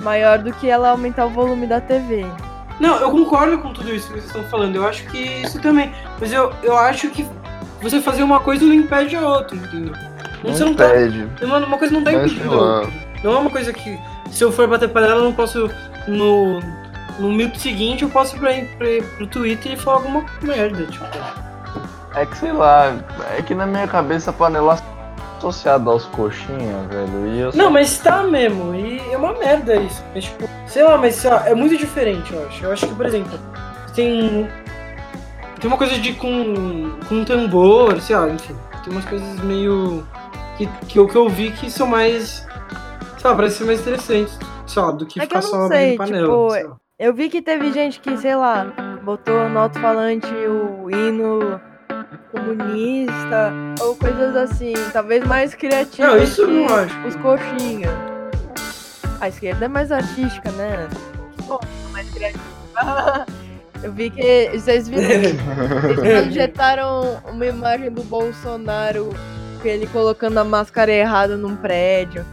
maior 0.00 0.38
do 0.38 0.52
que 0.52 0.68
ela 0.68 0.90
aumentar 0.90 1.26
o 1.26 1.30
volume 1.30 1.66
da 1.66 1.80
TV. 1.80 2.26
Não, 2.80 2.96
eu 2.96 3.10
concordo 3.10 3.58
com 3.58 3.72
tudo 3.72 3.94
isso 3.94 4.08
que 4.08 4.14
vocês 4.14 4.26
estão 4.26 4.42
falando. 4.44 4.76
Eu 4.76 4.86
acho 4.86 5.04
que 5.06 5.18
isso 5.18 5.60
também. 5.60 5.92
Mas 6.20 6.32
eu, 6.32 6.52
eu 6.62 6.76
acho 6.76 7.08
que 7.10 7.24
você 7.84 8.00
fazer 8.00 8.22
uma 8.22 8.40
coisa 8.40 8.64
não 8.64 8.72
impede 8.72 9.14
a 9.16 9.20
outra, 9.28 9.56
entendeu? 9.56 9.92
Não 10.42 10.52
você 10.52 10.64
não 10.64 10.74
tá. 10.74 10.88
pede. 10.88 11.26
Uma, 11.42 11.58
uma 11.58 11.78
coisa 11.78 11.94
não 11.94 12.02
tá 12.02 12.12
impedindo. 12.12 12.52
a 12.52 12.78
outra. 12.80 12.92
Não 13.22 13.32
é 13.32 13.38
uma 13.38 13.50
coisa 13.50 13.72
que. 13.72 13.98
Se 14.30 14.42
eu 14.42 14.50
for 14.50 14.66
bater 14.66 14.88
panela, 14.88 15.16
eu 15.20 15.24
não 15.24 15.32
posso. 15.32 15.70
No, 16.08 16.60
no 17.18 17.32
minuto 17.32 17.58
seguinte, 17.58 18.02
eu 18.02 18.10
posso 18.10 18.36
ir 18.36 18.40
pra, 18.40 18.50
pra, 18.76 18.86
pro 19.16 19.26
Twitter 19.26 19.72
e 19.72 19.76
falar 19.76 19.98
alguma 19.98 20.24
merda. 20.42 20.84
Tipo. 20.86 21.04
É 22.14 22.26
que 22.26 22.36
sei 22.36 22.52
lá, 22.52 22.94
é 23.36 23.42
que 23.42 23.54
na 23.54 23.66
minha 23.66 23.86
cabeça 23.88 24.32
panela 24.32 24.78
associada 25.38 25.90
aos 25.90 26.04
coxinhas, 26.06 26.86
velho. 26.90 27.52
Só- 27.52 27.58
Não, 27.58 27.70
mas 27.70 27.98
tá 27.98 28.22
mesmo. 28.22 28.74
E 28.74 29.00
é 29.12 29.16
uma 29.16 29.32
merda 29.32 29.76
isso. 29.76 30.02
Mas, 30.14 30.24
tipo, 30.24 30.48
sei 30.66 30.82
lá, 30.84 30.96
mas 30.96 31.14
sei 31.16 31.30
lá, 31.30 31.48
é 31.48 31.54
muito 31.54 31.76
diferente, 31.76 32.32
eu 32.32 32.46
acho. 32.46 32.64
Eu 32.64 32.72
acho 32.72 32.86
que, 32.86 32.94
por 32.94 33.06
exemplo, 33.06 33.38
tem. 33.94 34.48
Tem 35.60 35.68
uma 35.68 35.76
coisa 35.78 35.98
de 35.98 36.12
com. 36.14 36.90
com 37.08 37.24
tambor, 37.24 38.00
sei 38.00 38.16
lá, 38.16 38.28
enfim. 38.28 38.54
Tem 38.82 38.92
umas 38.92 39.04
coisas 39.04 39.40
meio. 39.40 40.06
Que, 40.56 40.66
que, 40.88 40.98
eu, 40.98 41.08
que 41.08 41.16
eu 41.16 41.28
vi 41.28 41.50
que 41.52 41.70
são 41.70 41.86
mais. 41.86 42.46
Sei 43.18 43.30
lá, 43.30 43.34
parece 43.36 43.58
ser 43.58 43.64
mais 43.64 43.80
interessantes, 43.80 44.38
sei 44.66 44.82
lá, 44.82 44.90
do 44.90 45.06
que 45.06 45.18
É 45.18 45.26
que 45.26 45.28
ficar 45.28 45.40
não 45.42 45.48
só 45.48 45.68
sei, 45.68 45.94
abrindo 45.94 45.96
panela. 45.96 46.26
tipo, 46.26 46.50
sei 46.50 46.64
lá. 46.64 46.76
Eu 46.98 47.14
vi 47.14 47.28
que 47.28 47.42
teve 47.42 47.72
gente 47.72 47.98
que, 48.00 48.16
sei 48.18 48.36
lá, 48.36 48.66
botou 49.02 49.48
no 49.48 49.58
alto-falante 49.58 50.26
o 50.28 50.88
hino 50.90 51.60
comunista 52.30 53.52
ou 53.80 53.96
coisas 53.96 54.36
assim, 54.36 54.74
talvez 54.92 55.24
mais 55.26 55.54
criativas. 55.54 56.12
Não, 56.12 56.22
isso 56.22 56.42
eu 56.42 56.46
que 56.46 56.52
não 56.52 56.74
acho. 56.76 57.06
Os 57.06 57.16
coxinhas. 57.16 57.92
A 59.20 59.28
esquerda 59.28 59.64
é 59.64 59.68
mais 59.68 59.90
artística, 59.90 60.50
né? 60.52 60.88
Bom, 61.46 61.58
mais 61.92 62.08
criativa. 62.10 62.42
Eu 63.84 63.92
vi 63.92 64.08
que. 64.08 64.50
Vocês 64.54 64.88
viram? 64.88 65.02
Eles 65.02 65.36
projetaram 66.24 67.20
uma 67.30 67.44
imagem 67.44 67.90
do 67.90 68.02
Bolsonaro, 68.02 69.10
com 69.60 69.68
ele 69.68 69.86
colocando 69.86 70.38
a 70.38 70.44
máscara 70.44 70.90
errada 70.90 71.36
num 71.36 71.54
prédio. 71.54 72.24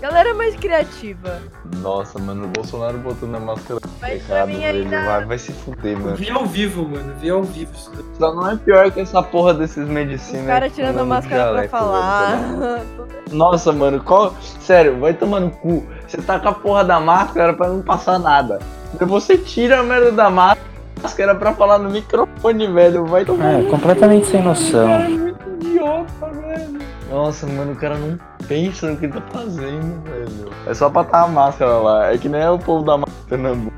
Galera 0.00 0.34
mais 0.34 0.56
criativa. 0.56 1.40
Nossa, 1.78 2.18
mano, 2.18 2.44
o 2.44 2.48
Bolsonaro 2.48 2.98
botou 2.98 3.28
na 3.28 3.38
máscara 3.38 3.80
Mas 4.00 4.22
mim 4.48 4.58
velho. 4.58 4.82
ainda. 4.82 5.04
Vai, 5.04 5.24
vai 5.24 5.38
se 5.38 5.52
fuder, 5.52 5.96
mano. 5.98 6.16
Vi 6.16 6.28
ao 6.28 6.44
vivo, 6.44 6.88
mano. 6.88 7.14
Vi 7.20 7.30
ao 7.30 7.42
vivo 7.44 7.70
isso 7.74 7.90
daí. 7.94 8.04
Só 8.18 8.34
não 8.34 8.50
é 8.50 8.56
pior 8.56 8.90
que 8.90 9.00
essa 9.00 9.22
porra 9.22 9.54
desses 9.54 9.88
medicinas. 9.88 10.42
Os 10.42 10.48
caras 10.48 10.70
aí 10.70 10.74
tirando 10.74 10.98
a 10.98 11.04
máscara 11.04 11.52
pra 11.52 11.68
falar. 11.68 12.36
velho. 12.36 13.08
Nossa, 13.30 13.72
mano, 13.72 14.00
qual. 14.02 14.34
Sério, 14.60 14.98
vai 14.98 15.14
tomar 15.14 15.38
no 15.40 15.50
cu. 15.50 15.86
Você 16.06 16.18
tá 16.18 16.38
com 16.40 16.48
a 16.48 16.52
porra 16.52 16.84
da 16.84 16.98
máscara 16.98 17.54
pra 17.54 17.68
não 17.68 17.80
passar 17.80 18.18
nada. 18.18 18.58
Você 19.00 19.38
tira 19.38 19.80
a 19.80 19.82
merda 19.82 20.10
da 20.10 20.28
máscara 20.28 20.75
pra 21.14 21.52
falar 21.52 21.78
no 21.78 21.90
microfone, 21.90 22.66
velho. 22.72 23.06
Vai 23.06 23.24
tomar 23.24 23.60
É, 23.60 23.62
completamente 23.64 24.26
sem 24.26 24.42
noção. 24.42 24.88
É 24.90 25.08
muito 25.08 25.48
idiota, 25.60 26.26
velho. 26.32 26.78
Nossa, 27.10 27.46
mano, 27.46 27.72
o 27.72 27.76
cara 27.76 27.96
não 27.96 28.18
pensa 28.48 28.90
no 28.90 28.96
que 28.96 29.06
tá 29.08 29.20
fazendo, 29.32 30.02
velho. 30.04 30.50
É 30.66 30.74
só 30.74 30.90
pra 30.90 31.04
tá 31.04 31.22
a 31.22 31.28
máscara 31.28 31.78
lá. 31.78 32.12
É 32.12 32.18
que 32.18 32.28
nem 32.28 32.46
o 32.48 32.58
povo 32.58 32.84
da 32.84 32.96
máscara 32.98 33.26
Pernambuco. 33.28 33.76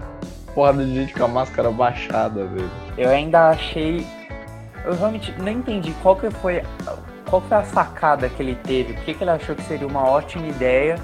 Porra 0.54 0.72
de 0.72 0.94
gente 0.94 1.14
com 1.14 1.24
a 1.24 1.28
máscara 1.28 1.70
baixada, 1.70 2.44
velho. 2.46 2.70
Eu 2.96 3.10
ainda 3.10 3.50
achei. 3.50 4.06
Eu 4.84 4.94
realmente 4.96 5.34
não 5.38 5.48
entendi 5.52 5.92
qual 6.02 6.16
que 6.16 6.30
foi. 6.30 6.62
Qual 7.28 7.42
foi 7.42 7.58
a 7.58 7.62
sacada 7.62 8.28
que 8.28 8.42
ele 8.42 8.54
teve? 8.64 8.94
Por 8.94 9.02
que, 9.04 9.14
que 9.14 9.22
ele 9.22 9.30
achou 9.30 9.54
que 9.54 9.62
seria 9.64 9.86
uma 9.86 10.02
ótima 10.02 10.46
ideia? 10.46 10.96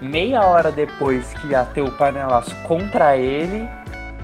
Meia 0.00 0.42
hora 0.42 0.70
depois 0.70 1.34
que 1.34 1.48
ia 1.48 1.64
ter 1.64 1.82
o 1.82 1.90
panelaço 1.90 2.54
contra 2.66 3.16
ele, 3.16 3.68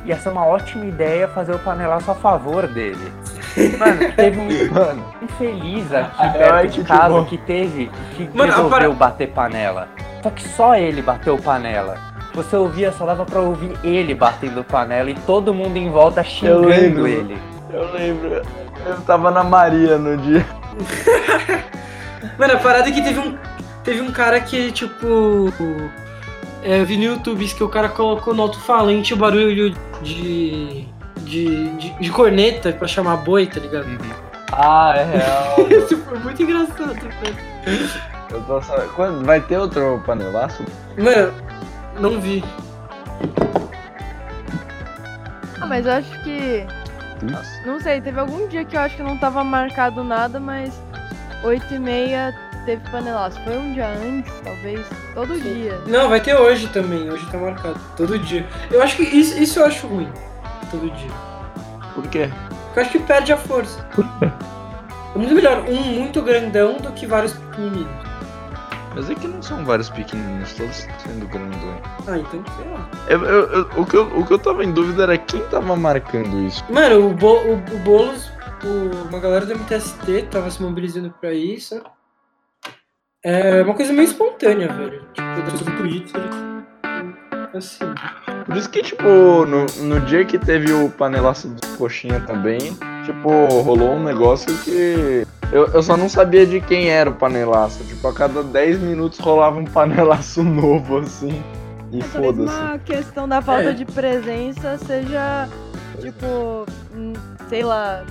ia 0.06 0.16
ser 0.18 0.28
uma 0.30 0.46
ótima 0.46 0.84
ideia 0.86 1.26
fazer 1.28 1.54
o 1.54 1.58
panelaço 1.58 2.10
a 2.10 2.14
favor 2.14 2.66
dele. 2.66 3.12
Mano, 3.78 4.12
teve 4.14 4.38
um 4.38 4.72
Mano, 4.72 5.04
infeliz 5.22 5.92
aqui 5.92 6.24
É, 6.26 6.28
perto 6.30 6.70
que 6.72 6.80
de 6.82 6.84
casa 6.84 7.24
que 7.24 7.38
teve 7.38 7.90
que 8.16 8.28
Mano, 8.34 8.50
resolveu 8.52 8.70
para- 8.70 8.90
bater 8.90 9.28
panela. 9.30 9.88
Só 10.22 10.30
que 10.30 10.48
só 10.48 10.74
ele 10.76 11.02
bateu 11.02 11.36
panela. 11.38 11.96
Você 12.34 12.54
ouvia, 12.56 12.92
só 12.92 13.06
dava 13.06 13.24
pra 13.24 13.40
ouvir 13.40 13.72
ele 13.82 14.14
batendo 14.14 14.62
panela 14.62 15.08
e 15.10 15.14
todo 15.14 15.54
mundo 15.54 15.76
em 15.78 15.90
volta 15.90 16.22
xingando 16.22 16.68
lembro. 16.68 17.06
ele. 17.06 17.38
eu 17.72 17.92
lembro. 17.92 18.42
Eu 18.84 19.00
tava 19.06 19.30
na 19.30 19.42
Maria 19.42 19.96
no 19.96 20.16
dia. 20.18 20.44
Mano, 22.38 22.54
a 22.54 22.58
parada 22.58 22.88
é 22.88 22.92
que 22.92 23.02
teve 23.02 23.18
um. 23.18 23.36
Teve 23.82 24.00
um 24.02 24.10
cara 24.12 24.38
que, 24.40 24.70
tipo. 24.72 25.52
É, 26.62 26.80
eu 26.80 26.86
vi 26.86 26.96
no 26.96 27.04
YouTube 27.04 27.44
isso 27.44 27.56
que 27.56 27.64
o 27.64 27.68
cara 27.68 27.88
colocou 27.88 28.34
no 28.34 28.42
alto-falante 28.42 29.14
o 29.14 29.16
barulho 29.16 29.74
de. 30.02 30.86
De, 31.22 31.70
de, 31.70 31.90
de 31.98 32.10
corneta 32.10 32.72
pra 32.72 32.86
chamar 32.86 33.16
boi, 33.16 33.46
tá 33.46 33.58
ligado? 33.58 33.88
Ah, 34.52 34.94
é 34.96 35.04
real. 35.04 35.68
Isso 35.82 35.96
foi 35.98 36.18
muito 36.20 36.40
engraçado, 36.40 36.94
velho. 36.94 37.90
eu 38.30 38.42
tô 38.44 38.62
só... 38.62 38.76
Quando... 38.94 39.24
Vai 39.24 39.40
ter 39.40 39.58
outro 39.58 40.00
panelaço? 40.06 40.64
Mano, 40.96 41.32
não 41.98 42.20
vi. 42.20 42.44
Ah, 45.60 45.66
mas 45.66 45.84
eu 45.86 45.92
acho 45.92 46.22
que. 46.22 46.64
Nossa. 47.22 47.62
Não 47.66 47.80
sei, 47.80 48.00
teve 48.00 48.20
algum 48.20 48.46
dia 48.46 48.64
que 48.64 48.76
eu 48.76 48.80
acho 48.80 48.96
que 48.96 49.02
não 49.02 49.16
tava 49.16 49.42
marcado 49.42 50.04
nada, 50.04 50.38
mas 50.38 50.80
8 51.42 51.74
e 51.74 51.78
meia 51.78 52.34
teve 52.66 52.90
panelaço. 52.90 53.40
Foi 53.44 53.56
um 53.56 53.72
dia 53.72 53.88
antes, 53.88 54.32
talvez. 54.44 54.84
Todo 55.14 55.34
Sim. 55.36 55.40
dia. 55.42 55.80
Não, 55.86 56.08
vai 56.10 56.20
ter 56.20 56.34
hoje 56.34 56.68
também. 56.68 57.08
Hoje 57.10 57.24
tá 57.30 57.38
marcado. 57.38 57.80
Todo 57.96 58.18
dia. 58.18 58.46
Eu 58.70 58.82
acho 58.82 58.96
que 58.96 59.02
isso, 59.04 59.38
isso 59.40 59.58
eu 59.60 59.64
acho 59.64 59.86
ruim. 59.86 60.12
Todo 60.70 60.90
dia. 60.90 61.10
Por 61.94 62.06
quê? 62.08 62.28
Eu 62.74 62.82
acho 62.82 62.90
que 62.90 62.98
perde 62.98 63.32
a 63.32 63.36
força. 63.38 63.86
É 65.14 65.18
muito 65.18 65.34
melhor 65.34 65.64
um 65.66 65.74
muito 65.80 66.20
grandão 66.20 66.76
do 66.76 66.92
que 66.92 67.06
vários 67.06 67.32
pequenininhos. 67.32 67.88
Mas 68.94 69.10
é 69.10 69.14
que 69.14 69.26
não 69.28 69.42
são 69.42 69.64
vários 69.64 69.88
pequenininhos, 69.90 70.52
todos 70.54 70.76
sendo 70.98 71.26
grandões. 71.28 71.80
Ah, 72.06 72.18
então 72.18 72.42
sei 72.56 72.72
lá. 72.72 72.88
Eu, 73.08 73.24
eu- 73.24 73.50
eu- 73.52 73.70
o, 73.76 73.86
que 73.86 73.96
eu, 73.96 74.02
o 74.18 74.26
que 74.26 74.32
eu 74.32 74.38
tava 74.38 74.64
em 74.64 74.72
dúvida 74.72 75.04
era 75.04 75.16
quem 75.18 75.40
tava 75.48 75.76
marcando 75.76 76.46
isso. 76.46 76.62
Mano, 76.70 77.06
o, 77.08 77.12
Bo, 77.14 77.34
o, 77.42 77.54
o 77.54 77.78
Boulos, 77.84 78.30
o- 78.64 79.08
uma 79.08 79.18
galera 79.18 79.44
do 79.46 79.52
MTST 79.54 80.28
tava 80.30 80.50
se 80.50 80.62
mobilizando 80.62 81.14
pra 81.20 81.32
isso. 81.32 81.80
É 83.28 83.62
uma 83.62 83.74
coisa 83.74 83.92
meio 83.92 84.04
espontânea, 84.06 84.68
velho. 84.72 85.02
Tipo, 85.12 85.64
do 85.64 85.76
Twitter. 85.78 86.20
Assim. 87.52 87.84
Por 88.44 88.56
isso 88.56 88.70
que, 88.70 88.82
tipo, 88.82 89.02
no, 89.46 89.66
no 89.82 90.00
dia 90.02 90.24
que 90.24 90.38
teve 90.38 90.72
o 90.72 90.88
panelaço 90.90 91.48
dos 91.48 91.74
coxinha 91.76 92.20
também, 92.20 92.58
tipo, 93.04 93.28
rolou 93.62 93.94
um 93.94 94.02
negócio 94.04 94.54
que. 94.58 95.26
Eu, 95.50 95.66
eu 95.68 95.82
só 95.82 95.96
não 95.96 96.08
sabia 96.08 96.46
de 96.46 96.60
quem 96.60 96.88
era 96.88 97.10
o 97.10 97.14
panelaço. 97.14 97.82
Tipo, 97.84 98.06
a 98.08 98.12
cada 98.14 98.42
10 98.44 98.78
minutos 98.80 99.18
rolava 99.18 99.58
um 99.58 99.64
panelaço 99.64 100.42
novo, 100.44 100.98
assim. 100.98 101.42
E 101.92 101.98
É, 101.98 102.02
talvez 102.12 102.36
foda-se. 102.36 102.56
uma 102.60 102.78
questão 102.78 103.28
da 103.28 103.40
falta 103.42 103.70
É. 103.70 103.72
de 103.72 103.84
presença 103.84 104.76
seja, 104.78 105.48
tipo, 106.00 106.66
hum, 106.94 107.12
sei 107.48 107.62
lá, 107.62 108.04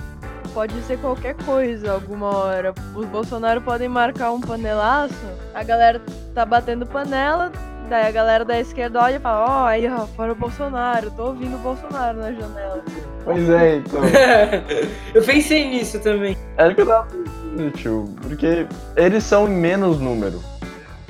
pode 0.56 0.72
ser 0.84 0.98
qualquer 0.98 1.34
coisa 1.34 1.92
alguma 1.92 2.34
hora. 2.34 2.72
Os 2.94 3.04
Bolsonaro 3.04 3.60
podem 3.60 3.90
marcar 3.90 4.32
um 4.32 4.40
panelaço, 4.40 5.14
a 5.54 5.62
galera 5.62 6.00
tá 6.34 6.46
batendo 6.46 6.86
panela, 6.86 7.52
daí 7.90 8.06
a 8.06 8.10
galera 8.10 8.42
da 8.42 8.58
esquerda 8.58 9.02
olha 9.02 9.16
e 9.16 9.18
fala, 9.18 9.44
ó, 9.46 9.66
aí 9.66 9.86
ó, 9.86 10.06
fora 10.06 10.32
o 10.32 10.34
Bolsonaro, 10.34 11.10
tô 11.10 11.26
ouvindo 11.26 11.56
o 11.56 11.58
Bolsonaro 11.58 12.16
na 12.16 12.32
janela. 12.32 12.82
Pois 13.22 13.50
é, 13.50 13.76
então. 13.76 14.00
eu 15.14 15.22
pensei 15.22 15.68
nisso 15.68 15.98
também. 16.00 16.34
É 16.56 16.72
que 16.72 16.80
eu 16.80 16.86
tava 16.86 17.06
pensando, 17.06 17.70
tio. 17.72 18.14
Porque 18.22 18.66
eles 18.96 19.24
são 19.24 19.46
em 19.46 19.54
menos 19.54 20.00
número. 20.00 20.40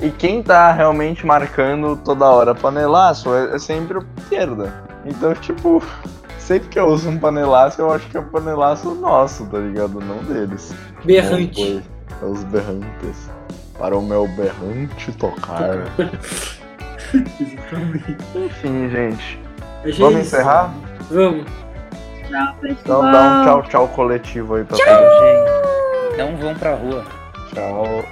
E 0.03 0.11
quem 0.11 0.42
tá 0.42 0.72
realmente 0.72 1.24
marcando 1.24 1.97
toda 2.05 2.24
hora 2.24 2.53
panelaço 2.53 3.32
é, 3.32 3.55
é 3.55 3.59
sempre 3.61 3.99
a 3.99 4.03
esquerda. 4.20 4.74
Então, 5.05 5.32
tipo, 5.34 5.80
sempre 6.47 6.68
que 6.68 6.78
eu 6.78 6.86
uso 6.86 7.09
um 7.11 7.18
panelaço, 7.18 7.80
eu 7.80 7.92
acho 7.92 8.07
que 8.09 8.16
é 8.16 8.20
um 8.20 8.28
panelaço 8.28 8.94
nosso, 8.94 9.44
tá 9.47 9.59
ligado? 9.59 10.01
Não 10.01 10.18
deles. 10.24 10.72
Berrante. 11.05 11.82
É 12.22 12.24
os 12.24 12.42
berrantes. 12.44 13.30
Para 13.78 13.97
o 13.97 14.03
meu 14.03 14.26
berrante 14.28 15.12
tocar. 15.12 15.70
Enfim, 18.34 18.88
gente. 18.90 19.38
Gente- 19.84 20.01
Vamos 20.01 20.20
encerrar? 20.20 20.72
Vamos. 21.11 21.44
Então 22.64 23.01
dá 23.03 23.40
um 23.40 23.44
tchau, 23.44 23.62
tchau 23.64 23.88
coletivo 23.88 24.57
aí 24.57 24.64
pra 24.64 24.76
todo 24.76 24.86
Gente, 24.88 26.18
não 26.18 26.36
vão 26.36 26.55
pra 26.55 26.74
rua. 26.74 27.05
Tchau. 27.55 28.05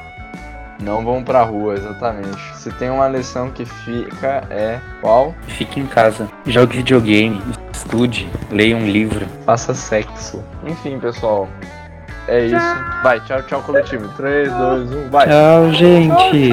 Não 0.81 1.05
vão 1.05 1.22
pra 1.22 1.43
rua, 1.43 1.75
exatamente. 1.75 2.57
Se 2.57 2.70
tem 2.72 2.91
uma 2.91 3.09
lição 3.09 3.51
que 3.51 3.64
fica 3.64 4.45
é 4.51 4.79
qual? 5.01 5.35
Fique 5.47 5.81
em 5.81 5.87
casa, 5.87 6.29
jogue 6.47 6.79
videogame, 6.79 7.41
estude, 7.72 8.29
leia 8.51 8.77
um 8.77 8.87
livro. 8.87 9.27
Faça 9.47 9.72
sexo. 9.72 10.43
Enfim, 10.66 10.99
pessoal. 10.99 11.49
É 12.27 12.47
isso. 12.47 12.77
Vai, 13.03 13.20
tchau, 13.20 13.43
tchau, 13.43 13.62
coletivo. 13.62 14.09
3, 14.16 14.51
2, 14.53 14.93
1, 14.93 15.11
vai. 15.11 15.27
Tchau, 15.27 15.72
gente! 15.72 16.51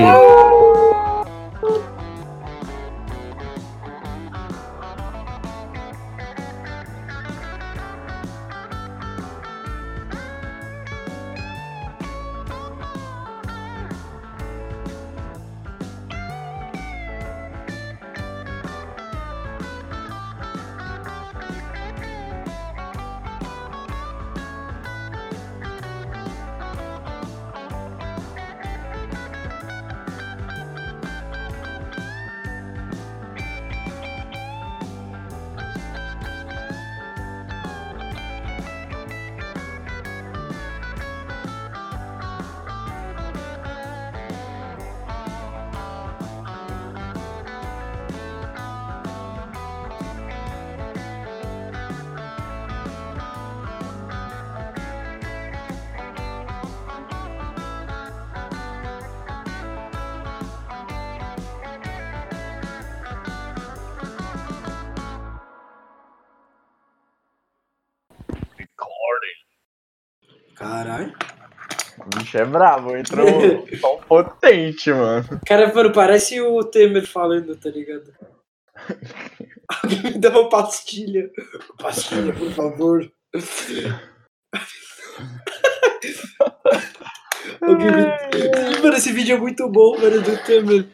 Caralho. 70.62 71.12
O 71.98 72.18
bicho 72.18 72.38
é 72.38 72.46
bravo, 72.46 72.96
entrou 72.96 73.26
tão 73.82 73.98
potente, 74.02 74.92
mano. 74.92 75.28
Cara, 75.46 75.74
mano, 75.74 75.92
parece 75.92 76.40
o 76.40 76.64
Temer 76.64 77.08
falando, 77.08 77.56
tá 77.56 77.70
ligado? 77.70 78.14
Alguém 79.84 80.04
me 80.04 80.20
dá 80.20 80.30
uma 80.30 80.50
pastilha. 80.50 81.32
Pastilha, 81.80 82.32
por 82.34 82.52
favor. 82.52 83.12
Alguém 87.62 87.92
me... 87.92 88.82
Mano, 88.84 88.98
esse 88.98 89.12
vídeo 89.12 89.38
é 89.38 89.40
muito 89.40 89.68
bom, 89.68 90.00
mano, 90.00 90.22
do 90.22 90.44
Temer. 90.44 90.88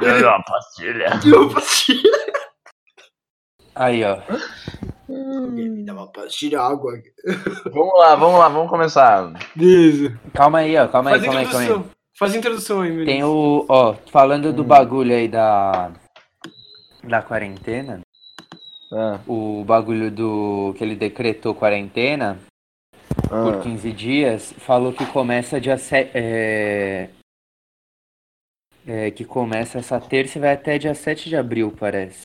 Deu 0.00 0.28
uma 0.28 0.42
pastilha. 0.42 1.10
Deu 1.22 1.42
uma 1.42 1.54
pastilha. 1.54 2.34
Aí, 3.74 4.04
ó. 4.04 4.18
Alguém 5.08 5.68
me 5.70 5.84
dá 5.84 5.92
uma 5.92 6.10
pastilha, 6.10 6.60
água. 6.60 6.92
Vamos 7.72 7.98
lá, 7.98 8.14
vamos 8.16 8.38
lá, 8.38 8.48
vamos 8.48 8.70
começar. 8.70 9.32
Beleza. 9.54 10.18
Calma 10.32 10.58
aí, 10.60 10.76
ó. 10.76 10.88
Calma 10.88 11.10
aí, 11.10 11.16
Faz 11.20 11.24
calma 11.26 11.40
aí, 11.40 11.44
calma 11.46 11.60
aí. 11.60 11.66
introdução. 11.66 11.94
Faz 12.18 12.34
a 12.34 12.38
introdução 12.38 12.80
aí, 12.80 12.90
meu. 12.92 13.04
Tem 13.04 13.22
o. 13.24 13.66
Ó, 13.68 13.94
falando 14.10 14.52
do 14.52 14.62
Hum. 14.62 14.66
bagulho 14.66 15.14
aí 15.14 15.28
da. 15.28 15.92
Da 17.02 17.20
quarentena. 17.22 18.00
Ah, 18.92 19.18
O 19.26 19.62
bagulho 19.66 20.10
do. 20.10 20.74
que 20.78 20.82
ele 20.84 20.94
decretou 20.94 21.54
quarentena 21.54 22.38
por 23.28 23.56
ah. 23.56 23.60
15 23.60 23.92
dias. 23.92 24.52
Falou 24.58 24.92
que 24.92 25.04
começa 25.06 25.60
dia 25.60 25.76
7. 25.76 26.10
É... 26.14 27.10
é, 28.86 29.10
que 29.10 29.24
começa 29.24 29.78
essa 29.78 30.00
terça 30.00 30.38
e 30.38 30.40
vai 30.40 30.52
até 30.54 30.78
dia 30.78 30.94
7 30.94 31.28
de 31.28 31.36
abril, 31.36 31.74
parece. 31.78 32.22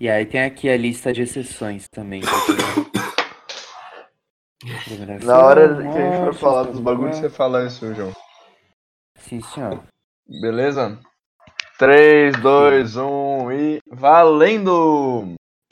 E 0.00 0.08
aí 0.08 0.24
tem 0.24 0.42
aqui 0.42 0.66
a 0.66 0.78
lista 0.78 1.12
de 1.12 1.20
exceções 1.20 1.86
também. 1.86 2.22
Na 5.24 5.44
hora 5.44 5.76
que 5.76 5.88
a 5.88 5.92
gente 5.92 6.24
for 6.24 6.34
falar 6.34 6.62
dos 6.62 6.80
bagulhos, 6.80 7.18
você 7.18 7.28
fala 7.28 7.66
isso, 7.66 7.94
João. 7.94 8.12
Sim, 9.18 9.42
senhor. 9.42 9.84
Beleza? 10.26 10.98
3, 11.78 12.34
2, 12.40 12.96
1 12.96 13.52
e 13.52 13.78
valendo! 13.90 15.34